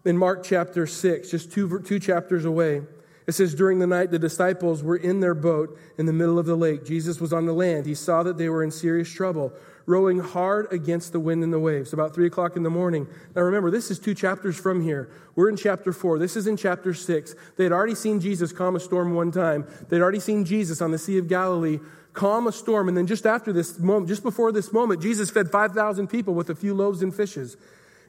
In 0.05 0.16
Mark 0.16 0.44
chapter 0.44 0.87
6, 0.87 1.29
just 1.29 1.50
two, 1.50 1.81
two 1.81 1.98
chapters 1.98 2.44
away, 2.44 2.83
it 3.31 3.35
says, 3.35 3.55
During 3.55 3.79
the 3.79 3.87
night, 3.87 4.11
the 4.11 4.19
disciples 4.19 4.83
were 4.83 4.97
in 4.97 5.21
their 5.21 5.35
boat 5.35 5.79
in 5.97 6.07
the 6.07 6.12
middle 6.12 6.38
of 6.38 6.47
the 6.47 6.57
lake. 6.57 6.85
Jesus 6.85 7.21
was 7.21 7.33
on 7.33 7.47
the 7.47 7.53
land. 7.53 7.87
He 7.87 7.95
saw 7.95 8.23
that 8.23 8.38
they 8.38 8.49
were 8.49 8.62
in 8.62 8.71
serious 8.71 9.09
trouble, 9.09 9.53
rowing 9.87 10.19
hard 10.19 10.66
against 10.73 11.12
the 11.12 11.21
wind 11.21 11.45
and 11.45 11.53
the 11.53 11.59
waves. 11.59 11.93
About 11.93 12.14
three 12.14 12.27
o'clock 12.27 12.57
in 12.57 12.64
the 12.64 12.71
morning. 12.71 13.07
Now 13.35 13.43
remember, 13.43 13.71
this 13.71 13.90
is 13.90 13.99
two 13.99 14.14
chapters 14.14 14.57
from 14.57 14.83
here. 14.83 15.11
We're 15.37 15.49
in 15.49 15.57
chapter 15.57 15.93
four. 15.93 16.19
This 16.19 16.37
is 16.37 16.47
in 16.47 16.57
chapter 16.57 16.93
six. 16.93 17.35
They 17.57 17.64
had 17.64 17.73
already 17.73 17.95
seen 17.95 18.21
Jesus 18.21 18.53
calm 18.53 18.75
a 18.75 18.81
storm 18.81 19.14
one 19.14 19.31
time, 19.31 19.66
they'd 19.88 20.03
already 20.03 20.21
seen 20.21 20.45
Jesus 20.45 20.83
on 20.83 20.90
the 20.90 20.99
Sea 20.99 21.19
of 21.19 21.29
Galilee 21.29 21.79
calm 22.12 22.49
a 22.49 22.53
storm. 22.53 22.88
And 22.88 22.97
then 22.97 23.07
just 23.07 23.25
after 23.25 23.53
this 23.53 23.79
moment, 23.79 24.09
just 24.09 24.25
before 24.25 24.51
this 24.51 24.73
moment, 24.73 25.01
Jesus 25.01 25.31
fed 25.31 25.49
5,000 25.49 26.09
people 26.09 26.35
with 26.35 26.51
a 26.51 26.57
few 26.57 26.75
loaves 26.75 27.03
and 27.03 27.14
fishes. 27.14 27.57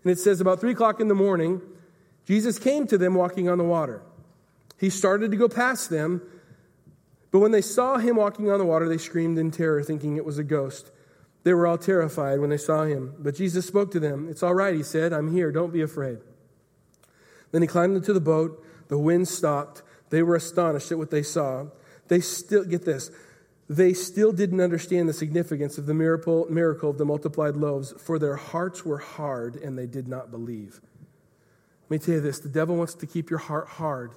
And 0.04 0.12
it 0.12 0.18
says, 0.18 0.42
about 0.42 0.60
three 0.60 0.72
o'clock 0.72 1.00
in 1.00 1.08
the 1.08 1.14
morning, 1.14 1.62
Jesus 2.26 2.58
came 2.58 2.88
to 2.88 2.98
them 2.98 3.14
walking 3.14 3.48
on 3.48 3.60
the 3.60 3.64
water. 3.64 4.02
He 4.82 4.90
started 4.90 5.30
to 5.30 5.38
go 5.38 5.48
past 5.48 5.92
them, 5.92 6.24
but 7.30 7.38
when 7.38 7.52
they 7.52 7.62
saw 7.62 8.00
him 8.00 8.16
walking 8.16 8.50
on 8.50 8.58
the 8.58 8.66
water, 8.66 8.90
they 8.90 8.98
screamed 8.98 9.38
in 9.38 9.52
terror, 9.52 9.84
thinking 9.84 10.18
it 10.18 10.26
was 10.26 10.40
a 10.40 10.44
ghost. 10.44 10.90
They 11.44 11.54
were 11.54 11.68
all 11.68 11.78
terrified 11.78 12.40
when 12.40 12.50
they 12.50 12.58
saw 12.58 12.84
him. 12.84 13.14
But 13.20 13.36
Jesus 13.36 13.68
spoke 13.68 13.92
to 13.92 14.00
them. 14.00 14.28
It's 14.28 14.42
all 14.42 14.56
right, 14.56 14.74
he 14.74 14.82
said. 14.82 15.14
I'm 15.14 15.32
here. 15.32 15.52
Don't 15.52 15.72
be 15.72 15.82
afraid. 15.82 16.18
Then 17.52 17.62
he 17.62 17.68
climbed 17.68 17.96
into 17.96 18.12
the 18.12 18.20
boat. 18.20 18.66
The 18.88 18.98
wind 18.98 19.28
stopped. 19.28 19.84
They 20.10 20.24
were 20.24 20.36
astonished 20.36 20.92
at 20.92 20.98
what 20.98 21.12
they 21.12 21.24
saw. 21.24 21.68
They 22.08 22.20
still, 22.20 22.66
get 22.66 22.84
this, 22.84 23.12
they 23.70 23.94
still 23.94 24.32
didn't 24.32 24.62
understand 24.62 25.08
the 25.08 25.14
significance 25.14 25.78
of 25.78 25.86
the 25.86 25.94
miracle, 25.94 26.48
miracle 26.50 26.90
of 26.90 26.98
the 26.98 27.06
multiplied 27.06 27.56
loaves, 27.56 27.94
for 28.02 28.18
their 28.18 28.36
hearts 28.36 28.84
were 28.84 28.98
hard 28.98 29.58
and 29.58 29.78
they 29.78 29.86
did 29.86 30.08
not 30.08 30.32
believe. 30.32 30.82
Let 31.84 31.92
me 31.92 31.98
tell 32.00 32.16
you 32.16 32.22
this 32.22 32.40
the 32.40 32.50
devil 32.50 32.76
wants 32.76 32.96
to 32.96 33.06
keep 33.06 33.30
your 33.30 33.40
heart 33.40 33.68
hard. 33.68 34.14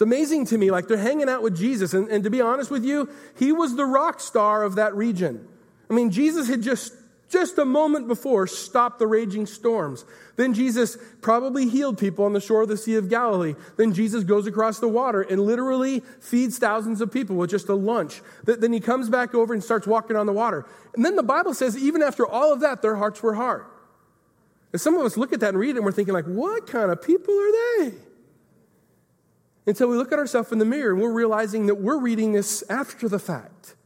It's 0.00 0.06
amazing 0.06 0.46
to 0.46 0.56
me, 0.56 0.70
like 0.70 0.88
they're 0.88 0.96
hanging 0.96 1.28
out 1.28 1.42
with 1.42 1.54
Jesus. 1.54 1.92
And, 1.92 2.08
and 2.08 2.24
to 2.24 2.30
be 2.30 2.40
honest 2.40 2.70
with 2.70 2.86
you, 2.86 3.10
he 3.38 3.52
was 3.52 3.76
the 3.76 3.84
rock 3.84 4.18
star 4.18 4.62
of 4.62 4.76
that 4.76 4.94
region. 4.96 5.46
I 5.90 5.92
mean, 5.92 6.10
Jesus 6.10 6.48
had 6.48 6.62
just 6.62 6.94
just 7.28 7.58
a 7.58 7.66
moment 7.66 8.08
before 8.08 8.46
stopped 8.46 8.98
the 8.98 9.06
raging 9.06 9.44
storms. 9.44 10.06
Then 10.36 10.54
Jesus 10.54 10.96
probably 11.20 11.68
healed 11.68 11.98
people 11.98 12.24
on 12.24 12.32
the 12.32 12.40
shore 12.40 12.62
of 12.62 12.68
the 12.68 12.78
Sea 12.78 12.94
of 12.94 13.10
Galilee. 13.10 13.54
Then 13.76 13.92
Jesus 13.92 14.24
goes 14.24 14.46
across 14.46 14.78
the 14.78 14.88
water 14.88 15.20
and 15.20 15.38
literally 15.42 16.00
feeds 16.18 16.56
thousands 16.56 17.02
of 17.02 17.12
people 17.12 17.36
with 17.36 17.50
just 17.50 17.68
a 17.68 17.74
lunch. 17.74 18.22
Then 18.44 18.72
he 18.72 18.80
comes 18.80 19.10
back 19.10 19.34
over 19.34 19.52
and 19.52 19.62
starts 19.62 19.86
walking 19.86 20.16
on 20.16 20.24
the 20.24 20.32
water. 20.32 20.64
And 20.94 21.04
then 21.04 21.14
the 21.14 21.22
Bible 21.22 21.52
says, 21.52 21.76
even 21.76 22.02
after 22.02 22.26
all 22.26 22.54
of 22.54 22.60
that, 22.60 22.80
their 22.80 22.96
hearts 22.96 23.22
were 23.22 23.34
hard. 23.34 23.66
And 24.72 24.80
some 24.80 24.96
of 24.96 25.04
us 25.04 25.18
look 25.18 25.34
at 25.34 25.40
that 25.40 25.50
and 25.50 25.58
read 25.58 25.70
it 25.70 25.76
and 25.76 25.84
we're 25.84 25.92
thinking, 25.92 26.14
like, 26.14 26.24
what 26.24 26.66
kind 26.66 26.90
of 26.90 27.02
people 27.02 27.34
are 27.34 27.52
they? 27.84 28.09
Until 29.70 29.88
we 29.88 29.96
look 29.96 30.10
at 30.10 30.18
ourselves 30.18 30.50
in 30.50 30.58
the 30.58 30.64
mirror 30.64 30.90
and 30.90 31.00
we're 31.00 31.12
realizing 31.12 31.66
that 31.66 31.76
we're 31.76 32.00
reading 32.00 32.32
this 32.32 32.64
after 32.68 33.08
the 33.08 33.20
fact. 33.20 33.76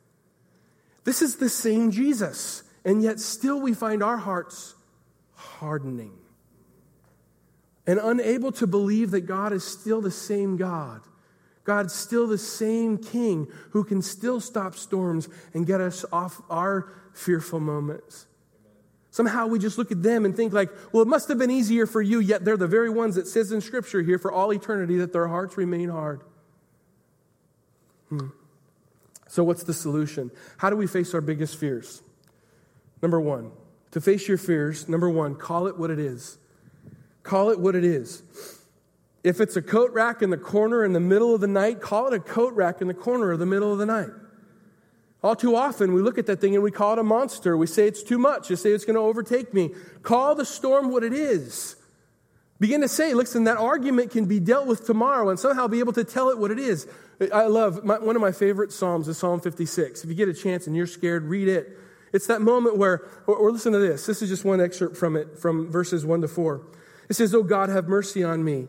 This 1.05 1.20
is 1.20 1.37
the 1.37 1.51
same 1.51 1.90
Jesus, 1.90 2.62
and 2.87 3.03
yet 3.03 3.20
still 3.20 3.61
we 3.61 3.75
find 3.75 4.03
our 4.03 4.16
hearts 4.16 4.75
hardening 5.35 6.14
and 7.87 8.01
unable 8.03 8.51
to 8.53 8.66
believe 8.66 9.11
that 9.11 9.27
God 9.27 9.53
is 9.53 9.62
still 9.62 10.01
the 10.01 10.11
same 10.11 10.57
God. 10.57 11.03
God's 11.64 11.92
still 11.92 12.27
the 12.27 12.38
same 12.38 12.97
King 12.97 13.47
who 13.73 13.85
can 13.85 14.01
still 14.01 14.40
stop 14.40 14.77
storms 14.77 15.29
and 15.53 15.66
get 15.66 15.83
us 15.83 16.03
off 16.11 16.40
our 16.49 16.94
fearful 17.12 17.61
moments. 17.61 18.25
Somehow 19.14 19.46
we 19.46 19.61
just 19.61 19.79
look 19.79 19.92
at 19.92 20.03
them 20.03 20.24
and 20.24 20.35
think 20.35 20.53
like, 20.53 20.70
well, 20.90 21.00
it 21.00 21.07
must 21.07 21.29
have 21.29 21.38
been 21.38 21.48
easier 21.48 21.87
for 21.87 22.03
you, 22.03 22.18
yet 22.18 22.44
they're 22.44 22.57
the 22.57 22.66
very 22.66 22.90
ones 22.90 23.14
that 23.14 23.29
says 23.29 23.53
in 23.53 23.61
Scripture 23.61 24.03
here 24.03 24.18
for 24.18 24.33
all 24.33 24.53
eternity 24.53 24.96
that 24.96 25.12
their 25.12 25.29
hearts 25.29 25.57
remain 25.57 25.88
hard. 25.88 26.22
Hmm. 28.09 28.31
So 29.29 29.44
what's 29.44 29.62
the 29.62 29.72
solution? 29.72 30.33
How 30.57 30.68
do 30.68 30.74
we 30.74 30.88
face 30.88 31.14
our 31.14 31.20
biggest 31.20 31.61
fears? 31.61 32.03
Number 33.03 33.20
one, 33.20 33.53
to 33.92 34.00
face 34.00 34.27
your 34.27 34.37
fears, 34.37 34.88
number 34.88 35.09
one, 35.09 35.37
call 35.37 35.68
it 35.68 35.79
what 35.79 35.92
it 35.92 36.00
is. 36.00 36.37
Call 37.22 37.50
it 37.50 37.61
what 37.61 37.77
it 37.77 37.85
is. 37.85 38.24
If 39.22 39.40
it's 39.40 39.55
a 39.55 39.62
coat 39.62 39.92
rack 39.92 40.22
in 40.22 40.31
the 40.31 40.37
corner 40.37 40.85
in 40.85 40.92
the 40.92 40.98
middle 40.98 41.37
of 41.37 41.40
the 41.40 41.46
night, 41.46 41.81
call 41.81 42.09
it 42.09 42.14
a 42.14 42.18
coat 42.18 42.53
rack 42.55 42.81
in 42.81 42.88
the 42.88 42.94
corner 42.94 43.31
of 43.31 43.38
the 43.38 43.46
middle 43.46 43.72
of 43.72 43.79
the 43.79 43.87
night. 43.87 44.11
All 45.24 45.34
too 45.34 45.56
often, 45.56 45.94
we 45.94 46.02
look 46.02 46.18
at 46.18 46.26
that 46.26 46.42
thing 46.42 46.54
and 46.54 46.62
we 46.62 46.70
call 46.70 46.92
it 46.92 46.98
a 46.98 47.02
monster. 47.02 47.56
We 47.56 47.66
say 47.66 47.88
it's 47.88 48.02
too 48.02 48.18
much. 48.18 48.50
We 48.50 48.56
say 48.56 48.72
it's 48.72 48.84
going 48.84 48.94
to 48.94 49.00
overtake 49.00 49.54
me. 49.54 49.70
Call 50.02 50.34
the 50.34 50.44
storm 50.44 50.90
what 50.90 51.02
it 51.02 51.14
is. 51.14 51.76
Begin 52.60 52.82
to 52.82 52.88
say, 52.88 53.14
listen, 53.14 53.44
that 53.44 53.56
argument 53.56 54.10
can 54.10 54.26
be 54.26 54.38
dealt 54.38 54.66
with 54.66 54.84
tomorrow 54.87 55.30
and 55.30 55.40
somehow 55.40 55.66
be 55.66 55.78
able 55.78 55.94
to 55.94 56.04
tell 56.04 56.28
it 56.28 56.37
what 56.37 56.50
it 56.50 56.58
is. 56.58 56.87
I 57.32 57.46
love 57.46 57.84
my, 57.84 57.98
one 57.98 58.16
of 58.16 58.20
my 58.20 58.32
favorite 58.32 58.70
Psalms 58.70 59.08
is 59.08 59.16
Psalm 59.16 59.40
56. 59.40 60.04
If 60.04 60.10
you 60.10 60.14
get 60.14 60.28
a 60.28 60.34
chance 60.34 60.66
and 60.66 60.76
you're 60.76 60.87
scared, 60.87 61.24
read 61.24 61.48
it. 61.48 61.78
It's 62.12 62.26
that 62.26 62.42
moment 62.42 62.76
where, 62.76 63.08
or, 63.26 63.34
or 63.34 63.50
listen 63.50 63.72
to 63.72 63.78
this. 63.78 64.04
This 64.04 64.20
is 64.20 64.28
just 64.28 64.44
one 64.44 64.60
excerpt 64.60 64.94
from 64.94 65.16
it, 65.16 65.38
from 65.38 65.70
verses 65.70 66.04
1 66.04 66.20
to 66.20 66.28
4. 66.28 66.66
It 67.08 67.14
says, 67.14 67.34
Oh 67.34 67.42
God, 67.42 67.70
have 67.70 67.88
mercy 67.88 68.22
on 68.22 68.44
me. 68.44 68.68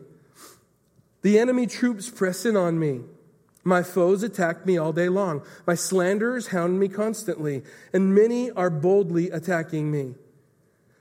The 1.20 1.38
enemy 1.38 1.66
troops 1.66 2.08
press 2.08 2.46
in 2.46 2.56
on 2.56 2.78
me. 2.78 3.02
My 3.66 3.82
foes 3.82 4.22
attack 4.22 4.64
me 4.64 4.78
all 4.78 4.92
day 4.92 5.08
long. 5.08 5.42
My 5.66 5.74
slanderers 5.74 6.46
hound 6.46 6.78
me 6.78 6.86
constantly, 6.86 7.64
and 7.92 8.14
many 8.14 8.48
are 8.52 8.70
boldly 8.70 9.28
attacking 9.28 9.90
me. 9.90 10.14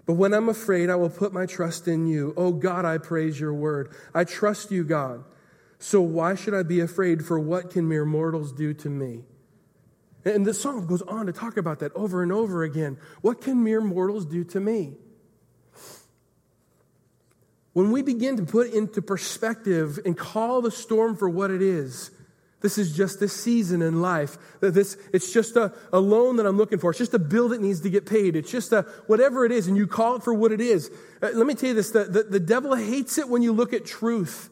But 0.07 0.15
when 0.15 0.33
I'm 0.33 0.49
afraid, 0.49 0.89
I 0.89 0.95
will 0.95 1.11
put 1.11 1.31
my 1.31 1.45
trust 1.45 1.87
in 1.87 2.07
you. 2.07 2.33
Oh 2.35 2.51
God, 2.51 2.83
I 2.83 2.97
praise 2.97 3.39
your 3.39 3.53
word. 3.53 3.93
I 4.15 4.23
trust 4.23 4.71
you, 4.71 4.83
God. 4.83 5.23
So 5.77 6.01
why 6.01 6.33
should 6.33 6.55
I 6.55 6.63
be 6.63 6.79
afraid? 6.79 7.23
For 7.23 7.37
what 7.37 7.69
can 7.69 7.87
mere 7.87 8.03
mortals 8.03 8.51
do 8.51 8.73
to 8.73 8.89
me? 8.89 9.25
And 10.23 10.43
the 10.43 10.53
psalm 10.53 10.87
goes 10.87 11.03
on 11.03 11.27
to 11.27 11.33
talk 11.33 11.57
about 11.57 11.77
that 11.81 11.91
over 11.93 12.23
and 12.23 12.31
over 12.31 12.63
again. 12.63 12.97
What 13.21 13.41
can 13.41 13.63
mere 13.63 13.81
mortals 13.81 14.25
do 14.25 14.43
to 14.43 14.59
me? 14.59 14.95
When 17.73 17.91
we 17.91 18.01
begin 18.01 18.37
to 18.37 18.43
put 18.43 18.73
into 18.73 19.03
perspective 19.03 19.99
and 20.03 20.17
call 20.17 20.63
the 20.63 20.71
storm 20.71 21.15
for 21.15 21.29
what 21.29 21.51
it 21.51 21.61
is, 21.61 22.09
this 22.65 22.79
is 22.79 22.97
just 22.97 23.21
a 23.21 23.27
season 23.27 23.83
in 23.83 24.01
life. 24.01 24.39
This, 24.59 24.97
it's 25.13 25.31
just 25.31 25.55
a, 25.55 25.71
a 25.93 25.99
loan 25.99 26.37
that 26.37 26.47
I'm 26.47 26.57
looking 26.57 26.79
for. 26.79 26.89
It's 26.89 26.97
just 26.97 27.13
a 27.13 27.19
bill 27.19 27.49
that 27.49 27.61
needs 27.61 27.81
to 27.81 27.91
get 27.91 28.07
paid. 28.07 28.35
It's 28.35 28.49
just 28.49 28.73
a 28.73 28.81
whatever 29.05 29.45
it 29.45 29.51
is, 29.51 29.67
and 29.67 29.77
you 29.77 29.85
call 29.85 30.15
it 30.15 30.23
for 30.23 30.33
what 30.33 30.51
it 30.51 30.59
is. 30.59 30.89
Uh, 31.21 31.29
let 31.35 31.45
me 31.45 31.53
tell 31.53 31.69
you 31.69 31.75
this 31.75 31.91
the, 31.91 32.05
the, 32.05 32.23
the 32.23 32.39
devil 32.39 32.73
hates 32.73 33.19
it 33.19 33.29
when 33.29 33.43
you 33.43 33.53
look 33.53 33.71
at 33.71 33.85
truth. 33.85 34.49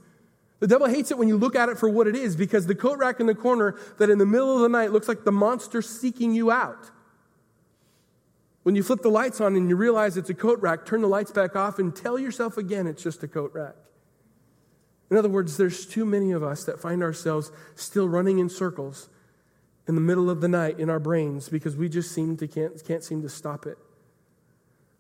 The 0.60 0.68
devil 0.68 0.88
hates 0.88 1.10
it 1.10 1.18
when 1.18 1.28
you 1.28 1.38
look 1.38 1.56
at 1.56 1.70
it 1.70 1.80
for 1.80 1.90
what 1.90 2.06
it 2.06 2.16
is 2.16 2.36
because 2.36 2.68
the 2.68 2.76
coat 2.76 3.00
rack 3.00 3.20
in 3.20 3.26
the 3.26 3.34
corner 3.34 3.80
that 3.98 4.12
in 4.12 4.20
the 4.20 4.28
middle 4.28 4.56
of 4.58 4.62
the 4.62 4.70
night 4.70 4.92
looks 4.92 5.08
like 5.08 5.24
the 5.24 5.32
monster 5.32 5.82
seeking 5.82 6.36
you 6.36 6.52
out. 6.52 6.92
When 8.62 8.76
you 8.76 8.84
flip 8.84 9.02
the 9.02 9.10
lights 9.10 9.42
on 9.42 9.56
and 9.56 9.68
you 9.68 9.76
realize 9.76 10.18
it's 10.18 10.30
a 10.30 10.36
coat 10.36 10.62
rack, 10.62 10.86
turn 10.86 11.02
the 11.02 11.08
lights 11.08 11.32
back 11.32 11.56
off 11.56 11.80
and 11.80 11.96
tell 11.96 12.20
yourself 12.20 12.58
again 12.58 12.86
it's 12.86 13.02
just 13.02 13.24
a 13.24 13.28
coat 13.28 13.50
rack. 13.56 13.74
In 15.14 15.20
other 15.20 15.30
words, 15.30 15.58
there's 15.58 15.86
too 15.86 16.06
many 16.06 16.32
of 16.32 16.42
us 16.42 16.64
that 16.64 16.80
find 16.80 17.04
ourselves 17.04 17.52
still 17.76 18.10
running 18.10 18.40
in 18.40 18.50
circles 18.50 19.10
in 19.88 19.94
the 19.94 20.02
middle 20.02 20.28
of 20.28 20.42
the 20.42 20.48
night 20.48 20.80
in 20.80 20.90
our 20.90 20.98
brains 20.98 21.50
because 21.50 21.78
we 21.78 21.88
just 21.88 22.12
seem 22.12 22.36
to 22.38 22.48
can't, 22.48 22.84
can't 22.84 23.04
seem 23.04 23.22
to 23.22 23.30
stop 23.30 23.68
it. 23.68 23.78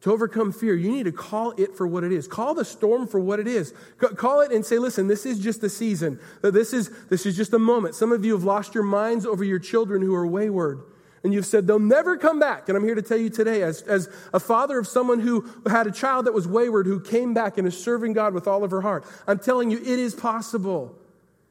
To 0.01 0.11
overcome 0.13 0.51
fear, 0.51 0.75
you 0.75 0.91
need 0.91 1.05
to 1.05 1.11
call 1.11 1.53
it 1.57 1.75
for 1.75 1.87
what 1.87 2.03
it 2.03 2.11
is. 2.11 2.27
Call 2.27 2.53
the 2.53 2.63
storm 2.63 3.07
for 3.07 3.19
what 3.19 3.39
it 3.39 3.47
is. 3.47 3.73
Call 3.97 4.41
it 4.41 4.51
and 4.51 4.63
say, 4.63 4.77
listen, 4.77 5.07
this 5.07 5.25
is 5.25 5.39
just 5.39 5.63
a 5.63 5.69
season. 5.69 6.19
This 6.43 6.73
is, 6.73 6.91
this 7.07 7.25
is 7.25 7.35
just 7.35 7.51
a 7.51 7.57
moment. 7.57 7.95
Some 7.95 8.11
of 8.11 8.23
you 8.23 8.33
have 8.33 8.43
lost 8.43 8.75
your 8.75 8.83
minds 8.83 9.25
over 9.25 9.43
your 9.43 9.57
children 9.57 10.03
who 10.03 10.13
are 10.13 10.27
wayward. 10.27 10.83
And 11.23 11.33
you've 11.33 11.45
said 11.45 11.67
they'll 11.67 11.79
never 11.79 12.17
come 12.17 12.39
back. 12.39 12.67
And 12.67 12.77
I'm 12.77 12.83
here 12.83 12.95
to 12.95 13.01
tell 13.01 13.17
you 13.17 13.29
today, 13.29 13.61
as, 13.61 13.81
as 13.83 14.09
a 14.33 14.39
father 14.39 14.77
of 14.77 14.87
someone 14.87 15.19
who 15.19 15.49
had 15.65 15.87
a 15.87 15.91
child 15.91 16.25
that 16.25 16.33
was 16.33 16.47
wayward, 16.47 16.85
who 16.85 16.99
came 16.99 17.33
back 17.33 17.57
and 17.57 17.65
is 17.65 17.81
serving 17.81 18.13
God 18.13 18.33
with 18.33 18.47
all 18.47 18.63
of 18.63 18.71
her 18.71 18.81
heart, 18.81 19.05
I'm 19.25 19.39
telling 19.39 19.71
you, 19.71 19.77
it 19.77 19.87
is 19.87 20.13
possible. 20.13 20.97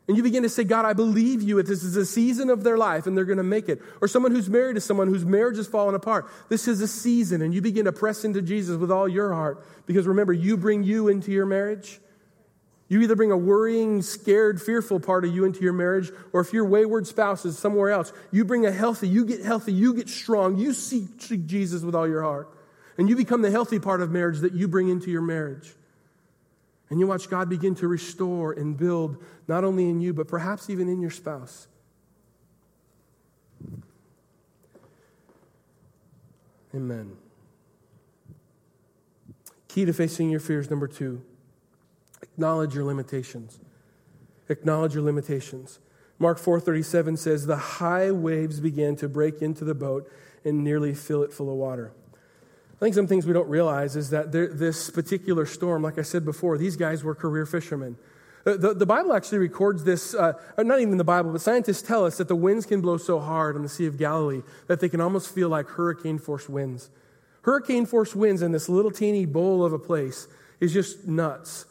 And 0.08 0.16
you 0.18 0.22
begin 0.22 0.42
to 0.42 0.50
say, 0.50 0.64
God, 0.64 0.84
I 0.84 0.92
believe 0.92 1.40
you. 1.42 1.58
If 1.58 1.66
this 1.66 1.82
is 1.82 1.96
a 1.96 2.04
season 2.04 2.50
of 2.50 2.64
their 2.64 2.76
life 2.76 3.06
and 3.06 3.16
they're 3.16 3.24
going 3.24 3.38
to 3.38 3.42
make 3.42 3.70
it. 3.70 3.80
Or 4.02 4.08
someone 4.08 4.32
who's 4.32 4.50
married 4.50 4.74
to 4.74 4.80
someone 4.82 5.08
whose 5.08 5.24
marriage 5.24 5.56
has 5.56 5.66
fallen 5.66 5.94
apart. 5.94 6.28
This 6.50 6.68
is 6.68 6.82
a 6.82 6.88
season. 6.88 7.40
And 7.40 7.54
you 7.54 7.62
begin 7.62 7.86
to 7.86 7.92
press 7.92 8.24
into 8.24 8.42
Jesus 8.42 8.76
with 8.76 8.90
all 8.90 9.08
your 9.08 9.32
heart. 9.32 9.64
Because 9.86 10.06
remember, 10.06 10.34
you 10.34 10.58
bring 10.58 10.82
you 10.82 11.08
into 11.08 11.32
your 11.32 11.46
marriage. 11.46 11.98
You 12.92 13.00
either 13.00 13.16
bring 13.16 13.32
a 13.32 13.36
worrying, 13.38 14.02
scared, 14.02 14.60
fearful 14.60 15.00
part 15.00 15.24
of 15.24 15.34
you 15.34 15.46
into 15.46 15.62
your 15.62 15.72
marriage, 15.72 16.10
or 16.34 16.42
if 16.42 16.52
your 16.52 16.66
wayward 16.66 17.06
spouse 17.06 17.46
is 17.46 17.58
somewhere 17.58 17.88
else, 17.88 18.12
you 18.30 18.44
bring 18.44 18.66
a 18.66 18.70
healthy, 18.70 19.08
you 19.08 19.24
get 19.24 19.42
healthy, 19.42 19.72
you 19.72 19.94
get 19.94 20.10
strong, 20.10 20.58
you 20.58 20.74
seek 20.74 21.16
Jesus 21.46 21.80
with 21.80 21.94
all 21.94 22.06
your 22.06 22.22
heart. 22.22 22.54
And 22.98 23.08
you 23.08 23.16
become 23.16 23.40
the 23.40 23.50
healthy 23.50 23.78
part 23.78 24.02
of 24.02 24.10
marriage 24.10 24.40
that 24.40 24.52
you 24.52 24.68
bring 24.68 24.90
into 24.90 25.10
your 25.10 25.22
marriage. 25.22 25.72
And 26.90 27.00
you 27.00 27.06
watch 27.06 27.30
God 27.30 27.48
begin 27.48 27.74
to 27.76 27.88
restore 27.88 28.52
and 28.52 28.76
build, 28.76 29.24
not 29.48 29.64
only 29.64 29.88
in 29.88 30.02
you, 30.02 30.12
but 30.12 30.28
perhaps 30.28 30.68
even 30.68 30.86
in 30.86 31.00
your 31.00 31.10
spouse. 31.10 31.68
Amen. 36.74 37.16
Key 39.68 39.86
to 39.86 39.94
facing 39.94 40.28
your 40.28 40.40
fears, 40.40 40.68
number 40.68 40.86
two 40.86 41.22
acknowledge 42.32 42.74
your 42.74 42.84
limitations. 42.84 43.58
Acknowledge 44.48 44.94
your 44.94 45.02
limitations. 45.02 45.78
Mark 46.18 46.38
4:37 46.38 47.16
says 47.16 47.46
the 47.46 47.56
high 47.56 48.10
waves 48.10 48.60
began 48.60 48.96
to 48.96 49.08
break 49.08 49.42
into 49.42 49.64
the 49.64 49.74
boat 49.74 50.08
and 50.44 50.62
nearly 50.62 50.94
fill 50.94 51.22
it 51.22 51.32
full 51.32 51.50
of 51.50 51.56
water. 51.56 51.92
I 52.76 52.78
think 52.84 52.94
some 52.94 53.06
things 53.06 53.26
we 53.26 53.32
don't 53.32 53.48
realize 53.48 53.94
is 53.94 54.10
that 54.10 54.32
there, 54.32 54.48
this 54.48 54.90
particular 54.90 55.46
storm, 55.46 55.82
like 55.82 55.98
I 55.98 56.02
said 56.02 56.24
before, 56.24 56.58
these 56.58 56.76
guys 56.76 57.04
were 57.04 57.14
career 57.14 57.46
fishermen. 57.46 57.96
The, 58.44 58.56
the, 58.56 58.74
the 58.74 58.86
Bible 58.86 59.12
actually 59.12 59.38
records 59.38 59.84
this, 59.84 60.14
uh, 60.14 60.32
not 60.58 60.80
even 60.80 60.96
the 60.96 61.04
Bible, 61.04 61.30
but 61.30 61.40
scientists 61.40 61.82
tell 61.82 62.04
us 62.04 62.18
that 62.18 62.26
the 62.26 62.34
winds 62.34 62.66
can 62.66 62.80
blow 62.80 62.96
so 62.96 63.20
hard 63.20 63.54
on 63.54 63.62
the 63.62 63.68
Sea 63.68 63.86
of 63.86 63.98
Galilee 63.98 64.42
that 64.66 64.80
they 64.80 64.88
can 64.88 65.00
almost 65.00 65.32
feel 65.32 65.48
like 65.48 65.68
hurricane 65.68 66.18
force 66.18 66.48
winds. 66.48 66.90
Hurricane 67.42 67.86
force 67.86 68.16
winds 68.16 68.42
in 68.42 68.50
this 68.50 68.68
little 68.68 68.90
teeny 68.90 69.26
bowl 69.26 69.64
of 69.64 69.72
a 69.72 69.78
place 69.78 70.26
is 70.58 70.72
just 70.72 71.06
nuts. 71.06 71.66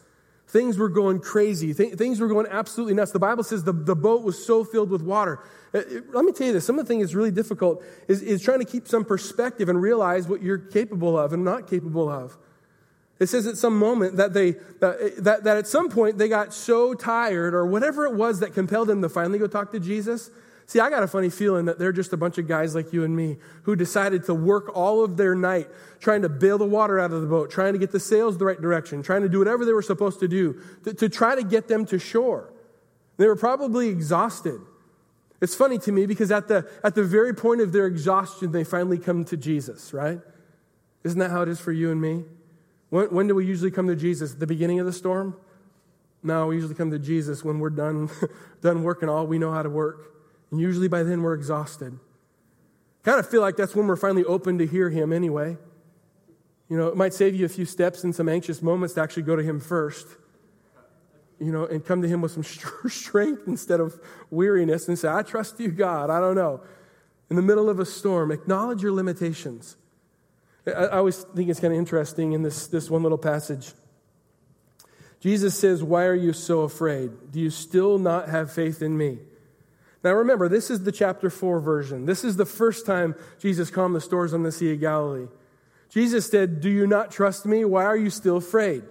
Things 0.51 0.77
were 0.77 0.89
going 0.89 1.19
crazy. 1.19 1.73
Th- 1.73 1.93
things 1.93 2.19
were 2.19 2.27
going 2.27 2.47
absolutely 2.47 2.93
nuts. 2.93 3.11
The 3.11 3.19
Bible 3.19 3.43
says 3.43 3.63
the, 3.63 3.73
the 3.73 3.95
boat 3.95 4.23
was 4.23 4.43
so 4.43 4.63
filled 4.63 4.89
with 4.89 5.01
water 5.01 5.39
uh, 5.73 5.81
let 6.11 6.25
me 6.25 6.31
tell 6.31 6.47
you 6.47 6.53
this 6.53 6.65
some 6.65 6.77
of 6.77 6.85
the 6.85 6.93
things 6.93 7.03
that's 7.03 7.15
really 7.15 7.31
difficult 7.31 7.83
is, 8.07 8.21
is 8.21 8.41
trying 8.41 8.59
to 8.59 8.65
keep 8.65 8.87
some 8.87 9.05
perspective 9.05 9.69
and 9.69 9.81
realize 9.81 10.27
what 10.27 10.41
you're 10.41 10.57
capable 10.57 11.17
of 11.17 11.33
and 11.33 11.45
not 11.45 11.69
capable 11.69 12.09
of. 12.09 12.37
It 13.19 13.27
says 13.27 13.45
at 13.45 13.55
some 13.55 13.77
moment 13.77 14.17
that 14.17 14.33
they 14.33 14.51
that, 14.79 15.23
that, 15.23 15.43
that 15.43 15.57
at 15.57 15.67
some 15.67 15.89
point 15.89 16.17
they 16.17 16.27
got 16.27 16.53
so 16.53 16.93
tired 16.93 17.53
or 17.53 17.65
whatever 17.65 18.05
it 18.05 18.15
was 18.15 18.39
that 18.39 18.53
compelled 18.53 18.87
them 18.87 19.01
to 19.01 19.09
finally 19.09 19.39
go 19.39 19.47
talk 19.47 19.71
to 19.71 19.79
Jesus. 19.79 20.29
See, 20.71 20.79
I 20.79 20.89
got 20.89 21.03
a 21.03 21.07
funny 21.07 21.29
feeling 21.29 21.65
that 21.65 21.79
they're 21.79 21.91
just 21.91 22.13
a 22.13 22.17
bunch 22.17 22.37
of 22.37 22.47
guys 22.47 22.73
like 22.75 22.93
you 22.93 23.03
and 23.03 23.13
me 23.13 23.35
who 23.63 23.75
decided 23.75 24.23
to 24.27 24.33
work 24.33 24.73
all 24.73 25.03
of 25.03 25.17
their 25.17 25.35
night 25.35 25.67
trying 25.99 26.21
to 26.21 26.29
bail 26.29 26.57
the 26.57 26.65
water 26.65 26.97
out 26.97 27.11
of 27.11 27.19
the 27.19 27.27
boat, 27.27 27.51
trying 27.51 27.73
to 27.73 27.77
get 27.77 27.91
the 27.91 27.99
sails 27.99 28.37
the 28.37 28.45
right 28.45 28.61
direction, 28.61 29.03
trying 29.03 29.21
to 29.21 29.27
do 29.27 29.37
whatever 29.37 29.65
they 29.65 29.73
were 29.73 29.81
supposed 29.81 30.21
to 30.21 30.29
do 30.29 30.61
to, 30.85 30.93
to 30.93 31.09
try 31.09 31.35
to 31.35 31.43
get 31.43 31.67
them 31.67 31.85
to 31.87 31.99
shore. 31.99 32.53
They 33.17 33.27
were 33.27 33.35
probably 33.35 33.89
exhausted. 33.89 34.61
It's 35.41 35.53
funny 35.53 35.77
to 35.79 35.91
me 35.91 36.05
because 36.05 36.31
at 36.31 36.47
the, 36.47 36.65
at 36.85 36.95
the 36.95 37.03
very 37.03 37.33
point 37.33 37.59
of 37.59 37.73
their 37.73 37.85
exhaustion, 37.85 38.53
they 38.53 38.63
finally 38.63 38.97
come 38.97 39.25
to 39.25 39.35
Jesus, 39.35 39.91
right? 39.91 40.21
Isn't 41.03 41.19
that 41.19 41.31
how 41.31 41.41
it 41.41 41.49
is 41.49 41.59
for 41.59 41.73
you 41.73 41.91
and 41.91 41.99
me? 41.99 42.23
When, 42.91 43.07
when 43.07 43.27
do 43.27 43.35
we 43.35 43.45
usually 43.45 43.71
come 43.71 43.87
to 43.87 43.95
Jesus? 43.97 44.35
The 44.35 44.47
beginning 44.47 44.79
of 44.79 44.85
the 44.85 44.93
storm? 44.93 45.35
No, 46.23 46.47
we 46.47 46.55
usually 46.55 46.75
come 46.75 46.91
to 46.91 46.99
Jesus 46.99 47.43
when 47.43 47.59
we're 47.59 47.71
done, 47.71 48.09
done 48.61 48.83
working 48.83 49.09
all 49.09 49.27
we 49.27 49.37
know 49.37 49.51
how 49.51 49.63
to 49.63 49.69
work. 49.69 50.10
And 50.51 50.59
usually 50.59 50.87
by 50.87 51.03
then 51.03 51.21
we're 51.23 51.33
exhausted. 51.33 51.97
Kind 53.03 53.19
of 53.19 53.27
feel 53.27 53.41
like 53.41 53.55
that's 53.55 53.75
when 53.75 53.87
we're 53.87 53.95
finally 53.95 54.25
open 54.25 54.57
to 54.59 54.67
hear 54.67 54.89
Him 54.89 55.11
anyway. 55.11 55.57
You 56.69 56.77
know, 56.77 56.87
it 56.87 56.95
might 56.95 57.13
save 57.13 57.35
you 57.35 57.45
a 57.45 57.49
few 57.49 57.65
steps 57.65 58.03
and 58.03 58.13
some 58.13 58.29
anxious 58.29 58.61
moments 58.61 58.93
to 58.95 59.01
actually 59.01 59.23
go 59.23 59.35
to 59.35 59.43
Him 59.43 59.59
first 59.59 60.07
you 61.41 61.51
know, 61.51 61.65
and 61.65 61.83
come 61.83 62.03
to 62.03 62.07
Him 62.07 62.21
with 62.21 62.31
some 62.31 62.43
strength 62.89 63.47
instead 63.47 63.79
of 63.79 63.99
weariness 64.29 64.87
and 64.87 64.97
say, 64.97 65.09
I 65.09 65.23
trust 65.23 65.59
you, 65.59 65.69
God. 65.69 66.09
I 66.09 66.19
don't 66.19 66.35
know. 66.35 66.61
In 67.29 67.35
the 67.35 67.41
middle 67.41 67.69
of 67.69 67.79
a 67.79 67.85
storm, 67.85 68.31
acknowledge 68.31 68.83
your 68.83 68.91
limitations. 68.91 69.75
I, 70.67 70.71
I 70.71 70.97
always 70.97 71.17
think 71.23 71.49
it's 71.49 71.59
kind 71.59 71.73
of 71.73 71.79
interesting 71.79 72.33
in 72.33 72.43
this, 72.43 72.67
this 72.67 72.89
one 72.89 73.01
little 73.01 73.17
passage. 73.17 73.73
Jesus 75.19 75.57
says, 75.57 75.83
Why 75.83 76.05
are 76.05 76.15
you 76.15 76.31
so 76.31 76.61
afraid? 76.61 77.31
Do 77.31 77.39
you 77.39 77.49
still 77.49 77.97
not 77.97 78.29
have 78.29 78.51
faith 78.51 78.81
in 78.83 78.95
me? 78.95 79.19
Now 80.03 80.13
remember, 80.13 80.49
this 80.49 80.69
is 80.71 80.83
the 80.83 80.91
chapter 80.91 81.29
4 81.29 81.59
version. 81.59 82.05
This 82.05 82.23
is 82.23 82.37
the 82.37 82.45
first 82.45 82.85
time 82.85 83.15
Jesus 83.39 83.69
calmed 83.69 83.95
the 83.95 84.01
storms 84.01 84.33
on 84.33 84.43
the 84.43 84.51
Sea 84.51 84.73
of 84.73 84.79
Galilee. 84.79 85.27
Jesus 85.89 86.29
said, 86.29 86.61
Do 86.61 86.69
you 86.69 86.87
not 86.87 87.11
trust 87.11 87.45
me? 87.45 87.65
Why 87.65 87.85
are 87.85 87.97
you 87.97 88.09
still 88.09 88.37
afraid? 88.37 88.83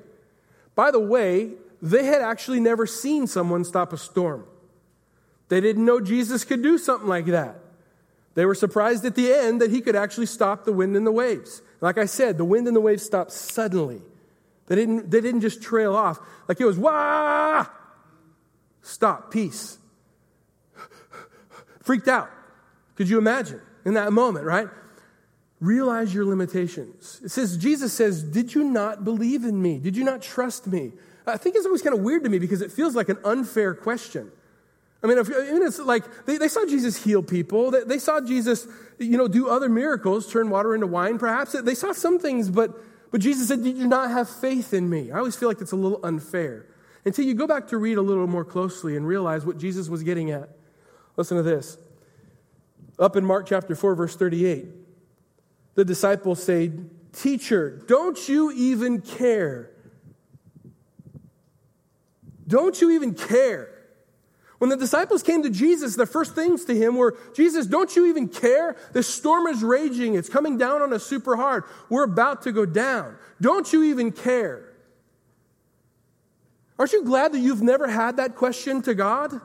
By 0.74 0.90
the 0.90 1.00
way, 1.00 1.52
they 1.82 2.04
had 2.04 2.22
actually 2.22 2.60
never 2.60 2.86
seen 2.86 3.26
someone 3.26 3.64
stop 3.64 3.92
a 3.92 3.96
storm. 3.96 4.44
They 5.48 5.60
didn't 5.60 5.84
know 5.84 6.00
Jesus 6.00 6.44
could 6.44 6.62
do 6.62 6.78
something 6.78 7.08
like 7.08 7.26
that. 7.26 7.56
They 8.34 8.46
were 8.46 8.54
surprised 8.54 9.04
at 9.04 9.16
the 9.16 9.32
end 9.32 9.60
that 9.60 9.70
he 9.70 9.80
could 9.80 9.96
actually 9.96 10.26
stop 10.26 10.64
the 10.64 10.72
wind 10.72 10.96
and 10.96 11.06
the 11.06 11.12
waves. 11.12 11.62
Like 11.80 11.98
I 11.98 12.04
said, 12.04 12.38
the 12.38 12.44
wind 12.44 12.68
and 12.68 12.76
the 12.76 12.80
waves 12.80 13.02
stopped 13.02 13.32
suddenly. 13.32 14.00
They 14.66 14.76
didn't, 14.76 15.10
they 15.10 15.20
didn't 15.20 15.40
just 15.40 15.60
trail 15.60 15.96
off. 15.96 16.20
Like 16.46 16.60
it 16.60 16.64
was, 16.64 16.78
wah! 16.78 17.66
Stop, 18.82 19.32
peace. 19.32 19.79
Freaked 21.90 22.06
out. 22.06 22.30
Could 22.94 23.08
you 23.08 23.18
imagine 23.18 23.60
in 23.84 23.94
that 23.94 24.12
moment, 24.12 24.46
right? 24.46 24.68
Realize 25.58 26.14
your 26.14 26.24
limitations. 26.24 27.20
It 27.24 27.32
says, 27.32 27.56
Jesus 27.56 27.92
says, 27.92 28.22
Did 28.22 28.54
you 28.54 28.62
not 28.62 29.02
believe 29.02 29.42
in 29.42 29.60
me? 29.60 29.78
Did 29.78 29.96
you 29.96 30.04
not 30.04 30.22
trust 30.22 30.68
me? 30.68 30.92
I 31.26 31.36
think 31.36 31.56
it's 31.56 31.66
always 31.66 31.82
kind 31.82 31.98
of 31.98 32.02
weird 32.02 32.22
to 32.22 32.30
me 32.30 32.38
because 32.38 32.62
it 32.62 32.70
feels 32.70 32.94
like 32.94 33.08
an 33.08 33.18
unfair 33.24 33.74
question. 33.74 34.30
I 35.02 35.08
mean, 35.08 35.18
if, 35.18 35.30
I 35.34 35.50
mean 35.50 35.64
it's 35.64 35.80
like 35.80 36.04
they, 36.26 36.38
they, 36.38 36.46
saw 36.46 36.64
Jesus 36.64 37.02
heal 37.02 37.24
people. 37.24 37.72
They, 37.72 37.82
they, 37.82 37.98
saw 37.98 38.20
Jesus, 38.20 38.68
you 39.00 39.18
know, 39.18 39.26
do 39.26 39.48
other 39.48 39.68
miracles, 39.68 40.32
turn 40.32 40.48
water 40.48 40.76
into 40.76 40.86
wine, 40.86 41.18
perhaps. 41.18 41.60
They 41.60 41.74
saw 41.74 41.90
some 41.90 42.20
things, 42.20 42.50
but, 42.50 42.70
but 43.10 43.20
Jesus 43.20 43.48
said, 43.48 43.64
Did 43.64 43.76
you 43.76 43.88
not 43.88 44.12
have 44.12 44.28
faith 44.28 44.72
in 44.72 44.88
me? 44.88 45.10
I 45.10 45.18
always 45.18 45.34
feel 45.34 45.48
like 45.48 45.60
it's 45.60 45.72
a 45.72 45.76
little 45.76 45.98
unfair. 46.04 46.66
Until 47.04 47.24
you 47.24 47.34
go 47.34 47.48
back 47.48 47.66
to 47.66 47.78
read 47.78 47.98
a 47.98 48.02
little 48.02 48.28
more 48.28 48.44
closely 48.44 48.96
and 48.96 49.04
realize 49.04 49.44
what 49.44 49.58
Jesus 49.58 49.88
was 49.88 50.04
getting 50.04 50.30
at. 50.30 50.50
Listen 51.20 51.36
to 51.36 51.42
this. 51.42 51.76
Up 52.98 53.14
in 53.14 53.26
Mark 53.26 53.46
chapter 53.46 53.74
4, 53.74 53.94
verse 53.94 54.16
38, 54.16 54.66
the 55.74 55.84
disciples 55.84 56.42
say, 56.42 56.72
Teacher, 57.12 57.82
don't 57.86 58.28
you 58.28 58.50
even 58.52 59.02
care 59.02 59.70
don't 62.50 62.80
you 62.80 62.90
even 62.90 63.14
care? 63.14 63.68
When 64.58 64.70
the 64.70 64.76
disciples 64.76 65.22
came 65.22 65.44
to 65.44 65.50
Jesus, 65.50 65.94
the 65.94 66.04
first 66.04 66.34
things 66.34 66.64
to 66.64 66.74
him 66.76 66.96
were, 66.96 67.16
Jesus, 67.32 67.64
don't 67.64 67.94
you 67.94 68.06
even 68.06 68.28
care? 68.28 68.76
The 68.92 69.04
storm 69.04 69.46
is 69.46 69.62
raging. 69.62 70.16
It's 70.16 70.28
coming 70.28 70.58
down 70.58 70.82
on 70.82 70.92
us 70.92 71.06
super 71.06 71.36
hard. 71.36 71.62
We're 71.88 72.04
about 72.04 72.42
to 72.42 72.52
go 72.52 72.66
down. 72.66 73.16
Don't 73.40 73.72
you 73.72 73.84
even 73.84 74.10
care? 74.10 74.64
Aren't 76.76 76.92
you 76.92 77.04
glad 77.04 77.32
that 77.32 77.38
you've 77.38 77.62
never 77.62 77.86
had 77.86 78.16
that 78.16 78.34
question 78.34 78.82
to 78.82 78.94
God? 78.94 79.40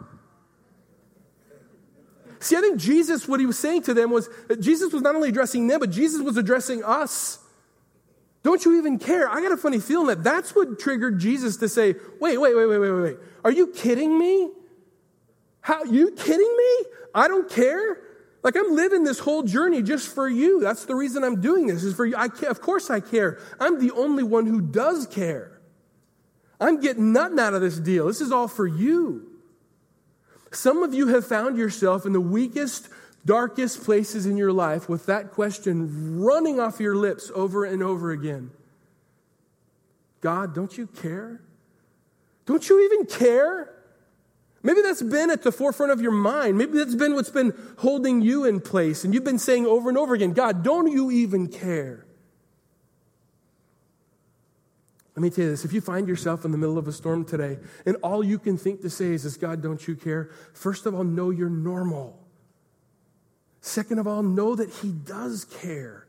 See, 2.46 2.56
I 2.56 2.62
think 2.62 2.78
Jesus, 2.78 3.28
what 3.28 3.40
he 3.40 3.48
was 3.48 3.58
saying 3.58 3.82
to 3.84 3.96
them 3.96 4.12
was, 4.12 4.30
Jesus 4.60 4.94
was 4.94 5.02
not 5.02 5.16
only 5.16 5.30
addressing 5.30 5.66
them, 5.66 5.80
but 5.80 5.90
Jesus 5.90 6.22
was 6.22 6.38
addressing 6.38 6.84
us. 6.84 7.40
Don't 8.44 8.64
you 8.64 8.78
even 8.78 9.00
care? 9.00 9.28
I 9.28 9.42
got 9.42 9.52
a 9.52 9.58
funny 9.58 9.80
feeling 9.80 10.06
that 10.08 10.24
that's 10.24 10.54
what 10.54 10.78
triggered 10.78 11.18
Jesus 11.18 11.58
to 11.58 11.68
say, 11.68 11.96
wait, 12.22 12.38
wait, 12.38 12.56
wait, 12.56 12.68
wait, 12.68 12.78
wait, 12.78 12.92
wait. 12.92 13.18
Are 13.44 13.52
you 13.52 13.66
kidding 13.66 14.20
me? 14.20 14.52
How, 15.62 15.86
you 15.86 16.12
kidding 16.12 16.56
me? 16.56 16.86
I 17.16 17.28
don't 17.28 17.50
care? 17.50 17.98
Like 18.44 18.56
I'm 18.56 18.76
living 18.76 19.04
this 19.04 19.18
whole 19.18 19.42
journey 19.42 19.82
just 19.82 20.08
for 20.08 20.30
you. 20.30 20.60
That's 20.60 20.86
the 20.86 20.94
reason 20.94 21.24
I'm 21.24 21.42
doing 21.42 21.66
this 21.66 21.84
is 21.84 21.96
for 21.96 22.06
you. 22.06 22.14
I 22.16 22.28
care, 22.28 22.52
of 22.52 22.62
course 22.62 22.92
I 22.92 23.00
care. 23.00 23.40
I'm 23.60 23.80
the 23.80 23.92
only 23.96 24.22
one 24.22 24.46
who 24.46 24.62
does 24.62 25.08
care. 25.08 25.60
I'm 26.62 26.80
getting 26.80 27.12
nothing 27.12 27.40
out 27.40 27.56
of 27.56 27.62
this 27.62 27.80
deal. 27.80 28.06
This 28.06 28.22
is 28.22 28.32
all 28.32 28.48
for 28.48 28.68
you. 28.68 29.35
Some 30.52 30.84
of 30.84 30.94
you 30.94 31.08
have 31.08 31.26
found 31.28 31.58
yourself 31.58 32.06
in 32.06 32.14
the 32.14 32.22
weakest, 32.22 32.90
darkest 33.26 33.84
places 33.84 34.26
in 34.26 34.38
your 34.38 34.52
life 34.52 34.88
with 34.88 35.06
that 35.08 35.32
question 35.32 36.22
running 36.22 36.60
off 36.60 36.80
your 36.80 36.96
lips 36.96 37.32
over 37.34 37.66
and 37.66 37.84
over 37.84 38.12
again 38.12 38.52
God, 40.22 40.56
don't 40.56 40.76
you 40.76 40.88
care? 40.88 41.40
Don't 42.48 42.68
you 42.68 42.84
even 42.86 43.06
care? 43.06 43.72
Maybe 44.64 44.82
that's 44.82 45.04
been 45.04 45.30
at 45.30 45.44
the 45.44 45.52
forefront 45.52 45.92
of 45.92 46.02
your 46.02 46.12
mind. 46.12 46.58
Maybe 46.58 46.80
that's 46.80 46.96
been 46.96 47.14
what's 47.14 47.30
been 47.30 47.54
holding 47.78 48.22
you 48.22 48.46
in 48.46 48.60
place. 48.60 49.04
And 49.04 49.14
you've 49.14 49.24
been 49.24 49.38
saying 49.38 49.68
over 49.68 49.90
and 49.90 49.98
over 49.98 50.16
again, 50.16 50.34
God, 50.34 50.64
don't 50.64 50.92
you 50.92 51.12
even 51.12 51.48
care? 51.48 52.05
Let 55.16 55.22
me 55.22 55.30
tell 55.30 55.46
you 55.46 55.52
this 55.52 55.64
if 55.64 55.72
you 55.72 55.82
find 55.82 56.08
yourself 56.08 56.44
in 56.44 56.52
the 56.52 56.58
middle 56.58 56.78
of 56.78 56.88
a 56.88 56.92
storm 56.92 57.24
today 57.24 57.58
and 57.86 57.96
all 58.04 58.24
you 58.24 58.38
can 58.38 58.58
think 58.58 58.82
to 58.82 58.90
say 58.90 59.14
is, 59.14 59.24
is 59.24 59.38
God, 59.38 59.62
don't 59.62 59.88
you 59.88 59.96
care? 59.96 60.30
First 60.54 60.86
of 60.86 60.94
all, 60.94 61.04
know 61.04 61.30
you're 61.30 61.50
normal. 61.50 62.20
Second 63.62 64.00
of 64.00 64.08
all, 64.08 64.22
know 64.22 64.56
that 64.56 64.70
He 64.70 64.92
does 64.92 65.46
care. 65.46 66.06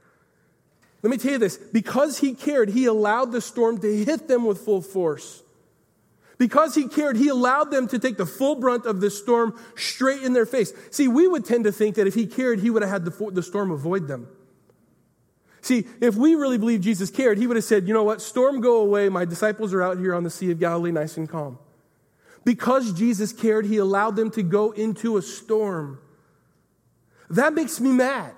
Let 1.03 1.11
me 1.11 1.19
tell 1.19 1.33
you 1.33 1.39
this 1.39 1.57
because 1.57 2.19
He 2.19 2.35
cared, 2.35 2.71
He 2.71 2.87
allowed 2.87 3.31
the 3.31 3.41
storm 3.41 3.81
to 3.81 4.05
hit 4.05 4.27
them 4.27 4.45
with 4.45 4.61
full 4.61 4.83
force. 4.83 5.43
Because 6.37 6.75
He 6.75 6.89
cared, 6.89 7.17
He 7.17 7.29
allowed 7.29 7.71
them 7.71 7.87
to 7.89 8.01
take 8.01 8.17
the 8.17 8.27
full 8.27 8.57
brunt 8.57 8.87
of 8.87 9.01
the 9.01 9.11
storm 9.11 9.59
straight 9.77 10.23
in 10.23 10.33
their 10.33 10.47
face. 10.47 10.73
See, 10.91 11.07
we 11.07 11.29
would 11.29 11.45
tend 11.45 11.65
to 11.65 11.73
think 11.73 11.95
that 11.95 12.09
if 12.09 12.15
He 12.15 12.27
cared, 12.27 12.59
He 12.59 12.71
would 12.71 12.83
have 12.83 12.91
had 12.91 13.05
the, 13.05 13.31
the 13.31 13.43
storm 13.43 13.71
avoid 13.71 14.09
them. 14.09 14.29
See, 15.67 15.85
if 16.01 16.15
we 16.15 16.37
really 16.37 16.59
believe 16.59 16.81
Jesus 16.81 17.11
cared, 17.11 17.39
he 17.39 17.49
would 17.49 17.57
have 17.57 17.65
said, 17.65 17.89
you 17.89 17.93
know 17.93 18.05
what, 18.05 18.23
storm 18.23 18.61
go 18.61 18.77
away. 18.77 19.09
My 19.09 19.25
disciples 19.25 19.75
are 19.75 19.83
out 19.83 19.99
here 19.99 20.15
on 20.15 20.23
the 20.23 20.31
Sea 20.31 20.53
of 20.53 20.61
Galilee, 20.61 20.93
nice 20.93 21.17
and 21.17 21.29
calm. 21.29 21.59
Because 22.45 22.93
Jesus 22.93 23.33
cared, 23.33 23.67
he 23.67 23.79
allowed 23.79 24.15
them 24.15 24.31
to 24.31 24.45
go 24.45 24.71
into 24.71 25.17
a 25.17 25.23
storm. 25.23 25.99
That 27.31 27.53
makes 27.53 27.81
me 27.81 27.91
mad. 27.91 28.35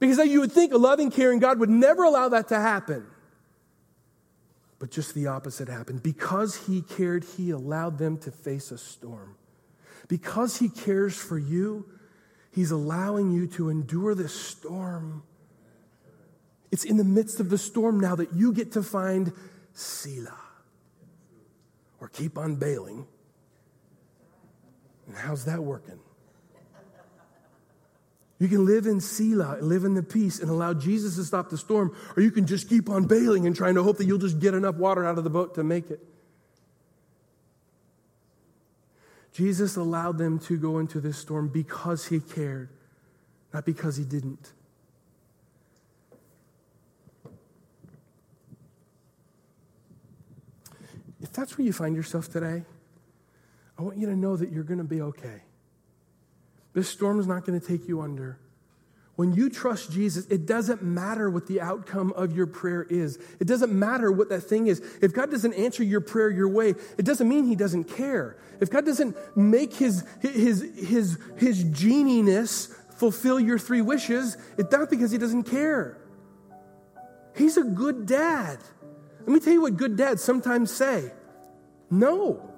Because 0.00 0.18
you 0.26 0.40
would 0.40 0.50
think 0.50 0.72
a 0.72 0.76
loving, 0.76 1.08
caring 1.08 1.38
God 1.38 1.60
would 1.60 1.70
never 1.70 2.02
allow 2.02 2.28
that 2.30 2.48
to 2.48 2.58
happen. 2.58 3.06
But 4.80 4.90
just 4.90 5.14
the 5.14 5.28
opposite 5.28 5.68
happened. 5.68 6.02
Because 6.02 6.66
he 6.66 6.82
cared, 6.82 7.22
he 7.36 7.50
allowed 7.50 7.98
them 7.98 8.18
to 8.18 8.32
face 8.32 8.72
a 8.72 8.78
storm. 8.78 9.36
Because 10.08 10.56
he 10.56 10.68
cares 10.68 11.16
for 11.16 11.38
you, 11.38 11.86
he's 12.50 12.72
allowing 12.72 13.30
you 13.30 13.46
to 13.46 13.68
endure 13.68 14.16
this 14.16 14.34
storm. 14.34 15.22
It's 16.72 16.84
in 16.84 16.96
the 16.96 17.04
midst 17.04 17.38
of 17.38 17.50
the 17.50 17.58
storm 17.58 18.00
now 18.00 18.16
that 18.16 18.32
you 18.32 18.52
get 18.52 18.72
to 18.72 18.82
find 18.82 19.32
Selah 19.74 20.40
or 22.00 22.08
keep 22.08 22.38
on 22.38 22.56
bailing. 22.56 23.06
And 25.06 25.16
how's 25.16 25.44
that 25.44 25.62
working? 25.62 26.00
You 28.38 28.48
can 28.48 28.64
live 28.64 28.86
in 28.86 29.00
Selah, 29.00 29.58
live 29.60 29.84
in 29.84 29.94
the 29.94 30.02
peace, 30.02 30.40
and 30.40 30.50
allow 30.50 30.74
Jesus 30.74 31.14
to 31.16 31.24
stop 31.24 31.50
the 31.50 31.58
storm, 31.58 31.94
or 32.16 32.22
you 32.22 32.32
can 32.32 32.46
just 32.46 32.68
keep 32.68 32.88
on 32.90 33.04
bailing 33.04 33.46
and 33.46 33.54
trying 33.54 33.76
to 33.76 33.84
hope 33.84 33.98
that 33.98 34.06
you'll 34.06 34.18
just 34.18 34.40
get 34.40 34.54
enough 34.54 34.74
water 34.76 35.04
out 35.04 35.16
of 35.16 35.22
the 35.22 35.30
boat 35.30 35.54
to 35.54 35.62
make 35.62 35.90
it. 35.90 36.00
Jesus 39.32 39.76
allowed 39.76 40.18
them 40.18 40.38
to 40.40 40.56
go 40.56 40.78
into 40.78 41.00
this 41.00 41.18
storm 41.18 41.48
because 41.48 42.06
he 42.06 42.18
cared, 42.18 42.70
not 43.52 43.64
because 43.64 43.96
he 43.96 44.04
didn't. 44.04 44.52
If 51.22 51.32
that's 51.32 51.56
where 51.56 51.64
you 51.64 51.72
find 51.72 51.96
yourself 51.96 52.30
today, 52.30 52.64
I 53.78 53.82
want 53.82 53.96
you 53.96 54.06
to 54.06 54.16
know 54.16 54.36
that 54.36 54.50
you're 54.50 54.64
going 54.64 54.78
to 54.78 54.84
be 54.84 55.00
okay. 55.00 55.42
This 56.74 56.88
storm 56.88 57.20
is 57.20 57.26
not 57.26 57.46
going 57.46 57.58
to 57.58 57.66
take 57.66 57.88
you 57.88 58.00
under. 58.00 58.38
When 59.14 59.34
you 59.34 59.50
trust 59.50 59.92
Jesus, 59.92 60.26
it 60.26 60.46
doesn't 60.46 60.82
matter 60.82 61.28
what 61.30 61.46
the 61.46 61.60
outcome 61.60 62.12
of 62.14 62.34
your 62.34 62.46
prayer 62.46 62.82
is. 62.82 63.18
It 63.40 63.46
doesn't 63.46 63.70
matter 63.70 64.10
what 64.10 64.30
that 64.30 64.40
thing 64.40 64.66
is. 64.66 64.80
If 65.02 65.12
God 65.12 65.30
doesn't 65.30 65.52
answer 65.52 65.84
your 65.84 66.00
prayer 66.00 66.30
your 66.30 66.48
way, 66.48 66.70
it 66.96 67.04
doesn't 67.04 67.28
mean 67.28 67.44
He 67.44 67.54
doesn't 67.54 67.84
care. 67.84 68.38
If 68.60 68.70
God 68.70 68.86
doesn't 68.86 69.14
make 69.36 69.74
His, 69.74 70.04
his, 70.20 70.62
his, 70.76 71.18
his 71.36 71.64
geniness 71.64 72.74
fulfill 72.94 73.38
your 73.38 73.58
three 73.58 73.82
wishes, 73.82 74.38
it's 74.56 74.72
not 74.72 74.88
because 74.88 75.10
He 75.10 75.18
doesn't 75.18 75.44
care. 75.44 75.98
He's 77.36 77.58
a 77.58 77.64
good 77.64 78.06
dad. 78.06 78.58
Let 79.24 79.28
me 79.28 79.40
tell 79.40 79.52
you 79.52 79.62
what 79.62 79.76
good 79.76 79.96
dads 79.96 80.22
sometimes 80.22 80.70
say 80.70 81.10
no. 81.90 82.50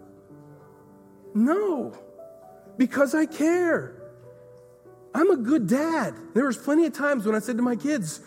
No. 1.34 1.92
Because 2.76 3.14
I 3.14 3.26
care. 3.26 3.94
I'm 5.14 5.30
a 5.30 5.36
good 5.36 5.66
dad. 5.68 6.14
There 6.34 6.46
was 6.46 6.56
plenty 6.56 6.86
of 6.86 6.92
times 6.92 7.26
when 7.26 7.34
I 7.34 7.38
said 7.38 7.56
to 7.56 7.62
my 7.62 7.76
kids, 7.76 8.20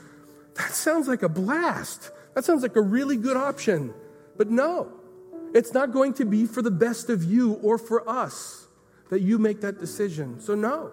that 0.56 0.72
sounds 0.72 1.08
like 1.08 1.24
a 1.24 1.30
blast. 1.30 2.12
That 2.34 2.46
sounds 2.46 2.62
like 2.62 2.76
a 2.76 2.82
really 2.82 3.18
good 3.18 3.38
option. 3.38 3.94
But 4.38 4.50
no, 4.50 4.92
it's 5.54 5.74
not 5.74 5.92
going 5.92 6.14
to 6.16 6.26
be 6.26 6.46
for 6.46 6.62
the 6.62 6.72
best 6.72 7.10
of 7.10 7.24
you 7.24 7.54
or 7.64 7.78
for 7.78 8.08
us 8.08 8.68
that 9.10 9.22
you 9.22 9.38
make 9.38 9.62
that 9.62 9.80
decision. 9.80 10.40
So, 10.40 10.56
no. 10.56 10.92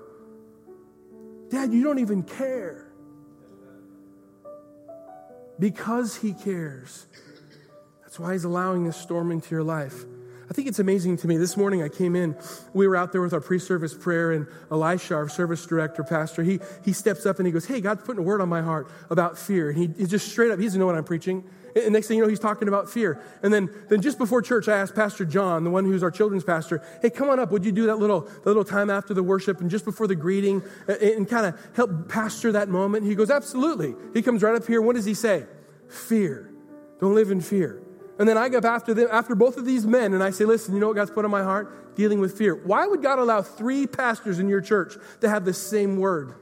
Dad, 1.51 1.73
you 1.73 1.83
don't 1.85 1.99
even 1.99 2.23
care. 2.23 2.87
Because 5.59 6.17
he 6.17 6.33
cares, 6.33 7.07
that's 8.15 8.21
why 8.21 8.33
he's 8.33 8.45
allowing 8.45 8.85
this 8.85 8.97
storm 8.97 9.33
into 9.33 9.51
your 9.51 9.65
life. 9.65 10.05
I 10.49 10.53
think 10.53 10.69
it's 10.69 10.79
amazing 10.79 11.17
to 11.17 11.27
me. 11.27 11.37
This 11.37 11.57
morning 11.57 11.83
I 11.83 11.89
came 11.89 12.15
in, 12.15 12.37
we 12.73 12.87
were 12.87 12.95
out 12.95 13.11
there 13.11 13.21
with 13.21 13.33
our 13.33 13.41
pre 13.41 13.59
service 13.59 13.93
prayer, 13.93 14.31
and 14.31 14.47
Elisha, 14.71 15.17
our 15.17 15.29
service 15.29 15.67
director, 15.67 16.05
pastor, 16.05 16.45
he, 16.45 16.61
he 16.85 16.93
steps 16.93 17.27
up 17.27 17.41
and 17.41 17.47
he 17.47 17.53
goes, 17.53 17.65
Hey, 17.65 17.81
God's 17.81 18.05
putting 18.05 18.21
a 18.21 18.23
word 18.23 18.41
on 18.41 18.49
my 18.49 18.63
heart 18.63 18.89
about 19.11 19.37
fear. 19.37 19.71
And 19.71 19.77
he, 19.77 19.89
he 19.99 20.07
just 20.07 20.29
straight 20.29 20.53
up, 20.53 20.61
he 20.61 20.65
doesn't 20.65 20.79
know 20.79 20.87
what 20.87 20.95
I'm 20.95 21.03
preaching. 21.03 21.43
And 21.75 21.93
next 21.93 22.07
thing 22.07 22.19
you 22.19 22.23
know, 22.23 22.29
he's 22.29 22.39
talking 22.39 22.69
about 22.69 22.89
fear. 22.89 23.21
And 23.43 23.53
then, 23.53 23.69
then 23.89 24.01
just 24.01 24.17
before 24.17 24.43
church, 24.43 24.69
I 24.69 24.79
asked 24.79 24.95
Pastor 24.95 25.25
John, 25.25 25.65
the 25.65 25.71
one 25.71 25.85
who's 25.85 26.05
our 26.05 26.13
children's 26.13 26.45
pastor, 26.45 26.85
hey, 27.03 27.11
come 27.11 27.29
on 27.29 27.41
up. 27.41 27.51
Would 27.51 27.65
you 27.65 27.73
do 27.73 27.87
that 27.87 27.97
little, 27.97 28.21
that 28.21 28.47
little 28.47 28.65
time 28.65 28.91
after 28.91 29.13
the 29.13 29.25
worship 29.25 29.61
and 29.61 29.69
just 29.69 29.85
before 29.85 30.07
the 30.07 30.15
greeting 30.15 30.63
and, 30.87 30.99
and 30.99 31.29
kind 31.29 31.47
of 31.47 31.61
help 31.75 32.09
pastor 32.09 32.53
that 32.53 32.69
moment? 32.69 33.07
He 33.07 33.17
goes, 33.17 33.29
absolutely. 33.29 33.97
He 34.13 34.23
comes 34.23 34.41
right 34.45 34.55
up 34.55 34.69
here. 34.69 34.81
What 34.81 34.95
does 34.95 35.05
he 35.05 35.15
say? 35.15 35.47
Fear. 35.89 36.53
Don't 37.01 37.17
live 37.17 37.33
in 37.33 37.41
fear. 37.41 37.84
And 38.19 38.29
then 38.29 38.39
I 38.39 38.49
go 38.49 38.59
after 38.59 38.95
them, 38.95 39.09
after 39.11 39.35
both 39.35 39.57
of 39.57 39.65
these 39.65 39.87
men, 39.87 40.15
and 40.15 40.23
I 40.23 40.31
say, 40.31 40.45
listen, 40.45 40.75
you 40.75 40.81
know 40.81 40.89
what 40.89 40.97
God's 40.97 41.11
put 41.11 41.25
on 41.25 41.31
my 41.31 41.43
heart? 41.43 41.97
Dealing 41.97 42.21
with 42.21 42.39
fear. 42.39 42.55
Why 42.55 42.87
would 42.87 43.03
God 43.03 43.19
allow 43.19 43.43
three 43.43 43.87
pastors 43.87 44.39
in 44.39 44.49
your 44.49 44.61
church 44.61 44.95
to 45.21 45.29
have 45.29 45.45
the 45.45 45.53
same 45.53 45.97
word? 45.97 46.35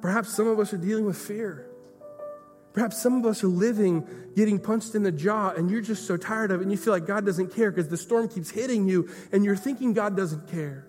Perhaps 0.00 0.34
some 0.34 0.46
of 0.46 0.58
us 0.58 0.72
are 0.72 0.78
dealing 0.78 1.04
with 1.04 1.18
fear. 1.18 1.66
Perhaps 2.72 3.02
some 3.02 3.18
of 3.18 3.26
us 3.26 3.42
are 3.42 3.48
living, 3.48 4.06
getting 4.36 4.58
punched 4.58 4.94
in 4.94 5.02
the 5.02 5.12
jaw, 5.12 5.50
and 5.50 5.70
you're 5.70 5.80
just 5.80 6.06
so 6.06 6.16
tired 6.16 6.50
of 6.50 6.60
it, 6.60 6.62
and 6.62 6.70
you 6.70 6.78
feel 6.78 6.92
like 6.92 7.06
God 7.06 7.26
doesn't 7.26 7.54
care 7.54 7.70
because 7.70 7.88
the 7.88 7.96
storm 7.96 8.28
keeps 8.28 8.50
hitting 8.50 8.88
you, 8.88 9.10
and 9.32 9.44
you're 9.44 9.56
thinking 9.56 9.92
God 9.92 10.16
doesn't 10.16 10.48
care. 10.50 10.86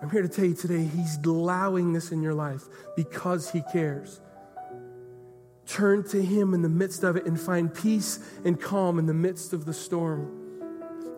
I'm 0.00 0.10
here 0.10 0.22
to 0.22 0.28
tell 0.28 0.44
you 0.44 0.54
today, 0.54 0.84
He's 0.84 1.16
allowing 1.24 1.92
this 1.92 2.12
in 2.12 2.22
your 2.22 2.34
life 2.34 2.64
because 2.96 3.50
He 3.50 3.62
cares. 3.72 4.20
Turn 5.72 6.04
to 6.10 6.22
Him 6.22 6.52
in 6.52 6.60
the 6.60 6.68
midst 6.68 7.02
of 7.02 7.16
it 7.16 7.24
and 7.24 7.40
find 7.40 7.72
peace 7.72 8.20
and 8.44 8.60
calm 8.60 8.98
in 8.98 9.06
the 9.06 9.14
midst 9.14 9.54
of 9.54 9.64
the 9.64 9.72
storm. 9.72 10.38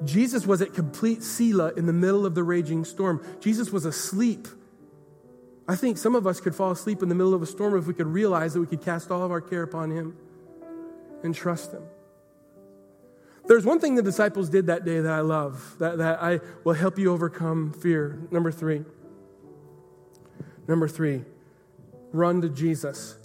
Jesus 0.04 0.46
was 0.46 0.62
at 0.62 0.72
complete 0.72 1.24
Selah 1.24 1.72
in 1.76 1.86
the 1.86 1.92
middle 1.92 2.24
of 2.24 2.36
the 2.36 2.44
raging 2.44 2.84
storm. 2.84 3.20
Jesus 3.40 3.72
was 3.72 3.84
asleep. 3.84 4.46
I 5.66 5.74
think 5.74 5.98
some 5.98 6.14
of 6.14 6.24
us 6.24 6.40
could 6.40 6.54
fall 6.54 6.70
asleep 6.70 7.02
in 7.02 7.08
the 7.08 7.16
middle 7.16 7.34
of 7.34 7.42
a 7.42 7.46
storm 7.46 7.76
if 7.76 7.88
we 7.88 7.94
could 7.94 8.06
realize 8.06 8.54
that 8.54 8.60
we 8.60 8.68
could 8.68 8.80
cast 8.80 9.10
all 9.10 9.24
of 9.24 9.32
our 9.32 9.40
care 9.40 9.64
upon 9.64 9.90
Him 9.90 10.16
and 11.24 11.34
trust 11.34 11.72
Him. 11.72 11.82
There's 13.48 13.64
one 13.64 13.80
thing 13.80 13.96
the 13.96 14.02
disciples 14.02 14.50
did 14.50 14.68
that 14.68 14.84
day 14.84 15.00
that 15.00 15.12
I 15.12 15.20
love, 15.20 15.74
that, 15.80 15.98
that 15.98 16.22
I 16.22 16.38
will 16.62 16.74
help 16.74 16.96
you 16.96 17.12
overcome 17.12 17.72
fear. 17.72 18.20
Number 18.30 18.52
three. 18.52 18.84
Number 20.68 20.86
three, 20.86 21.24
run 22.12 22.40
to 22.42 22.48
Jesus. 22.48 23.18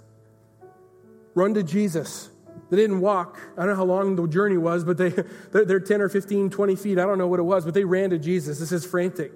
Run 1.34 1.54
to 1.54 1.62
Jesus. 1.62 2.30
They 2.70 2.76
didn't 2.76 3.00
walk. 3.00 3.38
I 3.56 3.60
don't 3.60 3.70
know 3.70 3.76
how 3.76 3.84
long 3.84 4.16
the 4.16 4.26
journey 4.28 4.56
was, 4.56 4.84
but 4.84 4.96
they, 4.96 5.10
they're 5.52 5.80
10 5.80 6.00
or 6.00 6.08
15, 6.08 6.50
20 6.50 6.76
feet. 6.76 6.98
I 6.98 7.06
don't 7.06 7.18
know 7.18 7.28
what 7.28 7.40
it 7.40 7.44
was, 7.44 7.64
but 7.64 7.74
they 7.74 7.84
ran 7.84 8.10
to 8.10 8.18
Jesus. 8.18 8.58
This 8.58 8.72
is 8.72 8.84
frantic. 8.84 9.32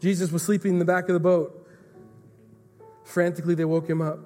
Jesus 0.00 0.32
was 0.32 0.42
sleeping 0.42 0.72
in 0.72 0.78
the 0.78 0.84
back 0.84 1.08
of 1.08 1.14
the 1.14 1.20
boat. 1.20 1.68
Frantically, 3.04 3.54
they 3.54 3.64
woke 3.64 3.88
him 3.88 4.00
up. 4.00 4.20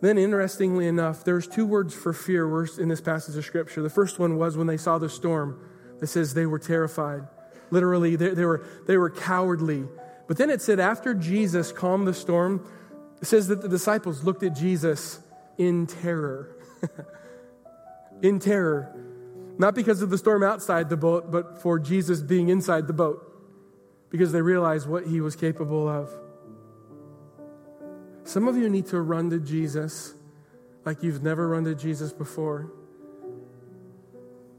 Then, 0.00 0.18
interestingly 0.18 0.86
enough, 0.86 1.24
there's 1.24 1.48
two 1.48 1.66
words 1.66 1.94
for 1.94 2.12
fear 2.12 2.64
in 2.78 2.88
this 2.88 3.00
passage 3.00 3.36
of 3.36 3.44
Scripture. 3.44 3.82
The 3.82 3.90
first 3.90 4.18
one 4.18 4.36
was 4.36 4.56
when 4.56 4.66
they 4.66 4.76
saw 4.76 4.98
the 4.98 5.08
storm. 5.08 5.60
It 6.00 6.06
says 6.06 6.34
they 6.34 6.46
were 6.46 6.58
terrified. 6.58 7.22
Literally, 7.70 8.14
they, 8.14 8.30
they, 8.30 8.44
were, 8.44 8.64
they 8.86 8.96
were 8.96 9.10
cowardly. 9.10 9.86
But 10.28 10.36
then 10.36 10.50
it 10.50 10.62
said, 10.62 10.78
after 10.78 11.14
Jesus 11.14 11.72
calmed 11.72 12.06
the 12.06 12.14
storm, 12.14 12.64
it 13.20 13.26
says 13.26 13.48
that 13.48 13.62
the 13.62 13.68
disciples 13.68 14.22
looked 14.22 14.44
at 14.44 14.54
Jesus 14.54 15.18
in 15.56 15.86
terror. 15.86 16.54
in 18.22 18.38
terror. 18.38 18.94
Not 19.58 19.74
because 19.74 20.02
of 20.02 20.10
the 20.10 20.18
storm 20.18 20.44
outside 20.44 20.90
the 20.90 20.96
boat, 20.96 21.32
but 21.32 21.60
for 21.60 21.78
Jesus 21.80 22.20
being 22.20 22.50
inside 22.50 22.86
the 22.86 22.92
boat. 22.92 23.24
Because 24.10 24.30
they 24.30 24.42
realized 24.42 24.88
what 24.88 25.06
he 25.06 25.20
was 25.20 25.34
capable 25.34 25.88
of. 25.88 26.10
Some 28.24 28.46
of 28.46 28.56
you 28.56 28.68
need 28.68 28.86
to 28.88 29.00
run 29.00 29.30
to 29.30 29.40
Jesus 29.40 30.14
like 30.84 31.02
you've 31.02 31.22
never 31.22 31.48
run 31.48 31.64
to 31.64 31.74
Jesus 31.74 32.12
before. 32.12 32.70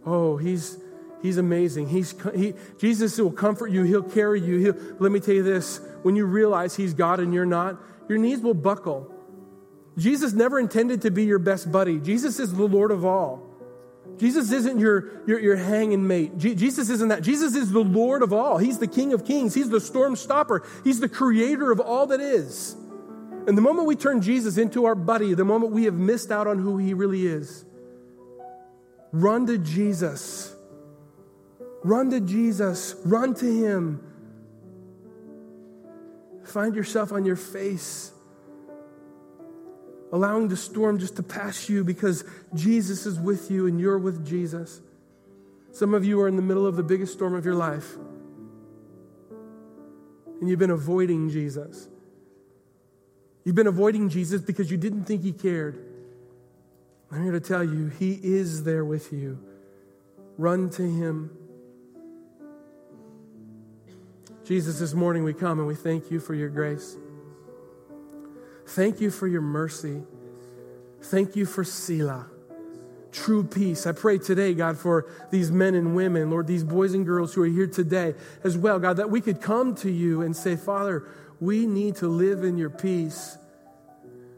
Oh, 0.05 0.37
he's 0.37 0.79
he's 1.21 1.37
amazing. 1.37 1.89
He's 1.89 2.13
he, 2.35 2.53
Jesus 2.79 3.17
will 3.17 3.31
comfort 3.31 3.71
you. 3.71 3.83
He'll 3.83 4.03
carry 4.03 4.41
you. 4.41 4.57
He'll, 4.57 4.95
let 4.99 5.11
me 5.11 5.19
tell 5.19 5.35
you 5.35 5.43
this: 5.43 5.81
when 6.03 6.15
you 6.15 6.25
realize 6.25 6.75
He's 6.75 6.93
God 6.93 7.19
and 7.19 7.33
you're 7.33 7.45
not, 7.45 7.77
your 8.07 8.17
knees 8.17 8.39
will 8.39 8.53
buckle. 8.53 9.13
Jesus 9.97 10.33
never 10.33 10.59
intended 10.59 11.01
to 11.01 11.11
be 11.11 11.25
your 11.25 11.39
best 11.39 11.71
buddy. 11.71 11.99
Jesus 11.99 12.39
is 12.39 12.53
the 12.53 12.65
Lord 12.65 12.91
of 12.91 13.03
all. 13.03 13.49
Jesus 14.17 14.51
isn't 14.51 14.79
your, 14.79 15.23
your, 15.27 15.39
your 15.39 15.55
hanging 15.55 16.05
mate. 16.05 16.37
Je- 16.37 16.55
Jesus 16.55 16.89
isn't 16.89 17.07
that. 17.07 17.21
Jesus 17.21 17.55
is 17.55 17.71
the 17.71 17.83
Lord 17.83 18.21
of 18.21 18.33
all. 18.33 18.57
He's 18.57 18.77
the 18.77 18.87
King 18.87 19.13
of 19.13 19.25
kings. 19.25 19.53
He's 19.53 19.69
the 19.69 19.79
storm 19.79 20.15
stopper. 20.15 20.65
He's 20.83 20.99
the 20.99 21.07
creator 21.07 21.71
of 21.71 21.79
all 21.79 22.07
that 22.07 22.19
is. 22.19 22.75
And 23.47 23.57
the 23.57 23.61
moment 23.61 23.87
we 23.87 23.95
turn 23.95 24.21
Jesus 24.21 24.57
into 24.57 24.85
our 24.85 24.95
buddy, 24.95 25.33
the 25.33 25.45
moment 25.45 25.71
we 25.71 25.85
have 25.85 25.93
missed 25.93 26.31
out 26.31 26.47
on 26.47 26.59
who 26.59 26.77
he 26.77 26.93
really 26.93 27.25
is, 27.25 27.65
run 29.11 29.47
to 29.47 29.57
Jesus. 29.57 30.53
Run 31.83 32.09
to 32.11 32.19
Jesus. 32.19 32.95
Run 33.05 33.33
to 33.35 33.45
him. 33.45 34.03
Find 36.43 36.75
yourself 36.75 37.11
on 37.11 37.25
your 37.25 37.35
face, 37.35 38.11
allowing 40.11 40.47
the 40.47 40.57
storm 40.57 40.97
just 40.97 41.15
to 41.17 41.23
pass 41.23 41.69
you 41.69 41.83
because 41.83 42.23
Jesus 42.55 43.05
is 43.05 43.19
with 43.19 43.51
you 43.51 43.67
and 43.67 43.79
you're 43.79 43.99
with 43.99 44.25
Jesus. 44.25 44.81
Some 45.71 45.93
of 45.93 46.03
you 46.03 46.19
are 46.21 46.27
in 46.27 46.35
the 46.35 46.41
middle 46.41 46.65
of 46.65 46.75
the 46.75 46.83
biggest 46.83 47.13
storm 47.13 47.35
of 47.35 47.45
your 47.45 47.53
life, 47.53 47.95
and 50.41 50.49
you've 50.49 50.57
been 50.57 50.71
avoiding 50.71 51.29
Jesus. 51.29 51.87
You've 53.43 53.55
been 53.55 53.67
avoiding 53.67 54.09
Jesus 54.09 54.41
because 54.41 54.71
you 54.71 54.77
didn't 54.77 55.05
think 55.05 55.21
he 55.21 55.31
cared. 55.31 55.85
I'm 57.11 57.23
here 57.23 57.31
to 57.31 57.39
tell 57.39 57.63
you, 57.63 57.87
he 57.87 58.19
is 58.21 58.63
there 58.63 58.83
with 58.83 59.13
you. 59.13 59.39
Run 60.37 60.69
to 60.71 60.81
him. 60.81 61.37
Jesus, 64.49 64.79
this 64.79 64.95
morning 64.95 65.23
we 65.23 65.35
come 65.35 65.59
and 65.59 65.67
we 65.67 65.75
thank 65.75 66.09
you 66.09 66.19
for 66.19 66.33
your 66.33 66.49
grace. 66.49 66.97
Thank 68.65 68.99
you 68.99 69.11
for 69.11 69.27
your 69.27 69.43
mercy. 69.43 70.01
Thank 71.03 71.35
you 71.35 71.45
for 71.45 71.63
Selah, 71.63 72.25
true 73.11 73.43
peace. 73.43 73.85
I 73.85 73.91
pray 73.91 74.17
today, 74.17 74.55
God, 74.55 74.75
for 74.75 75.05
these 75.29 75.51
men 75.51 75.75
and 75.75 75.95
women, 75.95 76.31
Lord, 76.31 76.47
these 76.47 76.63
boys 76.63 76.95
and 76.95 77.05
girls 77.05 77.31
who 77.31 77.43
are 77.43 77.45
here 77.45 77.67
today 77.67 78.15
as 78.43 78.57
well, 78.57 78.79
God, 78.79 78.97
that 78.97 79.11
we 79.11 79.21
could 79.21 79.39
come 79.39 79.75
to 79.75 79.91
you 79.91 80.23
and 80.23 80.35
say, 80.35 80.55
Father, 80.55 81.07
we 81.39 81.67
need 81.67 81.97
to 81.97 82.07
live 82.07 82.43
in 82.43 82.57
your 82.57 82.71
peace. 82.71 83.37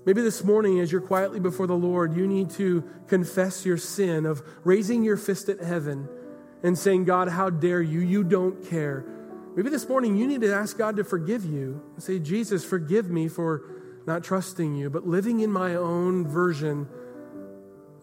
Maybe 0.06 0.22
this 0.22 0.44
morning, 0.44 0.82
as 0.82 0.92
you're 0.92 1.00
quietly 1.00 1.40
before 1.40 1.68
the 1.68 1.78
Lord, 1.78 2.18
you 2.18 2.28
need 2.28 2.50
to 2.50 2.84
confess 3.08 3.66
your 3.66 3.78
sin 3.78 4.26
of 4.26 4.42
raising 4.66 5.04
your 5.04 5.16
fist 5.16 5.48
at 5.48 5.62
heaven 5.62 6.10
and 6.64 6.78
saying, 6.78 7.06
God, 7.06 7.30
how 7.30 7.50
dare 7.50 7.82
you? 7.82 8.02
You 8.02 8.26
don't 8.26 8.70
care. 8.70 9.06
Maybe 9.56 9.70
this 9.70 9.88
morning 9.90 10.16
you 10.16 10.28
need 10.28 10.42
to 10.42 10.54
ask 10.54 10.78
God 10.78 10.96
to 10.96 11.04
forgive 11.04 11.44
you 11.46 11.82
and 11.94 12.04
say, 12.04 12.20
Jesus, 12.20 12.64
forgive 12.64 13.10
me 13.10 13.28
for 13.28 13.64
not 14.06 14.24
trusting 14.24 14.76
you, 14.76 14.90
but 14.90 15.06
living 15.06 15.42
in 15.42 15.52
my 15.52 15.76
own 15.76 16.26
version 16.26 16.88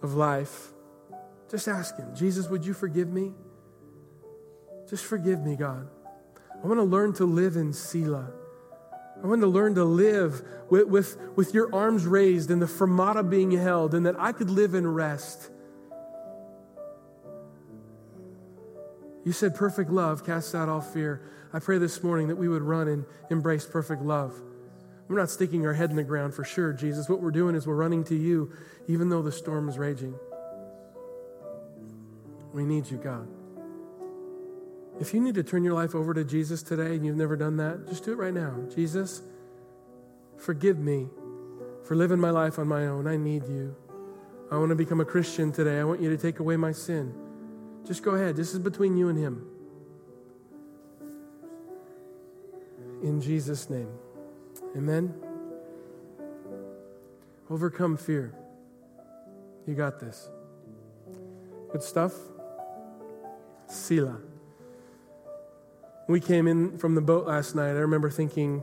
of 0.03 0.15
life. 0.15 0.73
Just 1.51 1.67
ask 1.67 1.97
Him, 1.97 2.15
Jesus, 2.15 2.49
would 2.49 2.67
you 2.67 2.75
forgive 2.75 3.09
me? 3.09 3.33
Just 4.89 5.07
forgive 5.07 5.41
me, 5.41 5.57
God. 5.57 5.89
I 6.63 6.67
want 6.67 6.79
to 6.79 6.85
learn 6.85 7.15
to 7.15 7.25
live 7.25 7.57
in 7.57 7.73
Selah. 7.73 8.31
I 9.23 9.27
want 9.27 9.41
to 9.41 9.49
learn 9.49 9.75
to 9.77 9.85
live 9.85 10.43
with, 10.69 10.87
with, 10.87 11.17
with 11.35 11.55
your 11.55 11.75
arms 11.75 12.07
raised 12.07 12.51
and 12.51 12.61
the 12.61 12.67
fermata 12.67 13.29
being 13.29 13.51
held, 13.53 13.95
and 13.95 14.05
that 14.07 14.17
I 14.19 14.33
could 14.33 14.51
live 14.51 14.75
in 14.75 14.87
rest. 14.87 15.51
You 19.25 19.33
said 19.33 19.55
perfect 19.55 19.91
love 19.91 20.25
casts 20.25 20.55
out 20.55 20.69
all 20.69 20.81
fear. 20.81 21.23
I 21.53 21.59
pray 21.61 21.79
this 21.79 22.03
morning 22.03 22.29
that 22.29 22.37
we 22.37 22.49
would 22.49 22.63
run 22.63 22.89
and 22.89 23.05
embrace 23.31 23.65
perfect 23.65 24.03
love. 24.03 24.35
We're 25.09 25.19
not 25.19 25.31
sticking 25.31 25.67
our 25.67 25.73
head 25.73 25.91
in 25.91 25.97
the 25.97 26.05
ground 26.05 26.35
for 26.35 26.45
sure, 26.45 26.73
Jesus. 26.73 27.09
What 27.09 27.23
we're 27.23 27.31
doing 27.31 27.55
is 27.55 27.67
we're 27.67 27.75
running 27.75 28.05
to 28.05 28.15
you, 28.15 28.53
even 28.87 29.09
though 29.09 29.23
the 29.23 29.33
storm 29.33 29.69
is 29.69 29.79
raging. 29.79 30.15
We 32.53 32.65
need 32.65 32.91
you, 32.91 32.99
God. 32.99 33.27
If 35.01 35.15
you 35.15 35.21
need 35.21 35.37
to 35.37 35.43
turn 35.43 35.65
your 35.65 35.75
life 35.75 35.95
over 35.95 36.13
to 36.13 36.25
Jesus 36.25 36.63
today 36.63 36.97
and 36.97 37.07
you've 37.07 37.17
never 37.17 37.37
done 37.37 37.57
that, 37.59 37.89
just 37.89 38.05
do 38.05 38.13
it 38.13 38.17
right 38.17 38.35
now. 38.35 38.55
Jesus, 38.75 39.23
forgive 40.37 40.79
me 40.79 41.09
for 41.85 41.95
living 41.95 42.19
my 42.19 42.31
life 42.31 42.59
on 42.59 42.69
my 42.69 42.87
own. 42.87 43.07
I 43.07 43.17
need 43.17 43.47
you. 43.47 43.75
I 44.51 44.57
want 44.59 44.71
to 44.71 44.75
become 44.75 45.01
a 45.01 45.05
Christian 45.05 45.53
today. 45.53 45.79
I 45.79 45.85
want 45.85 46.03
you 46.03 46.11
to 46.11 46.19
take 46.19 46.41
away 46.41 46.57
my 46.57 46.73
sin. 46.73 47.15
Just 47.87 48.03
go 48.03 48.11
ahead. 48.13 48.37
This 48.37 48.53
is 48.53 48.59
between 48.59 48.97
you 48.97 49.09
and 49.09 49.19
Him. 49.19 49.47
In 53.03 53.21
Jesus' 53.21 53.71
name. 53.71 53.91
Amen. 54.77 55.15
Overcome 57.51 57.97
fear. 57.97 58.35
You 59.67 59.75
got 59.75 60.01
this. 60.01 60.29
Good 61.73 61.83
stuff? 61.83 62.13
Selah. 63.67 64.19
we 66.09 66.21
came 66.21 66.49
in 66.49 66.79
from 66.79 66.95
the 66.95 67.03
boat 67.03 67.27
last 67.27 67.55
night, 67.55 67.69
I 67.69 67.81
remember 67.81 68.09
thinking, 68.09 68.63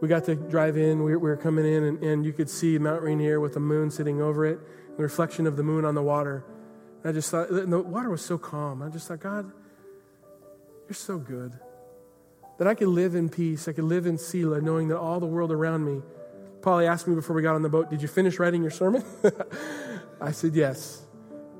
we 0.00 0.08
got 0.08 0.24
to 0.24 0.34
drive 0.34 0.76
in, 0.76 1.04
we, 1.04 1.16
were 1.16 1.36
coming 1.36 1.64
in, 1.64 1.84
and, 1.84 2.02
and, 2.02 2.26
you 2.26 2.32
could 2.32 2.50
see 2.50 2.76
Mount 2.76 3.02
Rainier 3.02 3.38
with 3.38 3.54
the 3.54 3.60
moon 3.60 3.88
sitting 3.88 4.20
over 4.20 4.44
it, 4.44 4.58
the 4.96 5.02
reflection 5.04 5.46
of 5.46 5.56
the 5.56 5.62
moon 5.62 5.84
on 5.84 5.94
the 5.94 6.02
water. 6.02 6.44
And 7.02 7.10
I 7.10 7.12
just 7.12 7.30
thought, 7.30 7.50
the 7.50 7.80
water 7.80 8.10
was 8.10 8.24
so 8.24 8.36
calm. 8.36 8.82
I 8.82 8.88
just 8.88 9.06
thought, 9.06 9.20
God, 9.20 9.52
you're 10.88 10.94
so 10.94 11.18
good. 11.18 11.56
That 12.62 12.68
I 12.68 12.74
could 12.74 12.86
live 12.86 13.16
in 13.16 13.28
peace, 13.28 13.66
I 13.66 13.72
could 13.72 13.82
live 13.82 14.06
in 14.06 14.16
Selah, 14.16 14.60
knowing 14.60 14.86
that 14.86 14.96
all 14.96 15.18
the 15.18 15.26
world 15.26 15.50
around 15.50 15.84
me. 15.84 16.00
Polly 16.60 16.86
asked 16.86 17.08
me 17.08 17.16
before 17.16 17.34
we 17.34 17.42
got 17.42 17.56
on 17.56 17.62
the 17.62 17.68
boat, 17.68 17.90
Did 17.90 18.02
you 18.02 18.06
finish 18.06 18.38
writing 18.38 18.62
your 18.62 18.70
sermon? 18.70 19.02
I 20.20 20.30
said, 20.30 20.54
Yes. 20.54 21.02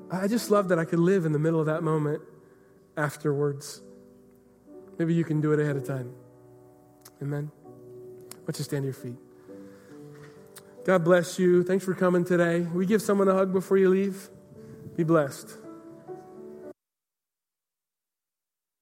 I 0.09 0.29
just 0.29 0.49
love 0.49 0.69
that 0.69 0.79
I 0.79 0.85
could 0.85 0.99
live 0.99 1.25
in 1.25 1.33
the 1.33 1.39
middle 1.39 1.59
of 1.59 1.65
that 1.65 1.83
moment 1.83 2.21
afterwards. 2.95 3.81
Maybe 4.97 5.13
you 5.13 5.25
can 5.25 5.41
do 5.41 5.51
it 5.51 5.59
ahead 5.59 5.75
of 5.75 5.85
time. 5.85 6.13
Amen. 7.21 7.51
Why 7.57 8.37
don't 8.45 8.59
you 8.59 8.63
stand 8.63 8.83
to 8.83 8.85
your 8.85 8.93
feet? 8.93 9.17
God 10.85 11.03
bless 11.03 11.37
you. 11.37 11.65
Thanks 11.65 11.83
for 11.83 11.95
coming 11.95 12.23
today. 12.23 12.61
We 12.61 12.85
give 12.85 13.01
someone 13.01 13.27
a 13.27 13.33
hug 13.33 13.51
before 13.51 13.75
you 13.75 13.89
leave. 13.89 14.29
Be 14.95 15.03
blessed. 15.03 15.57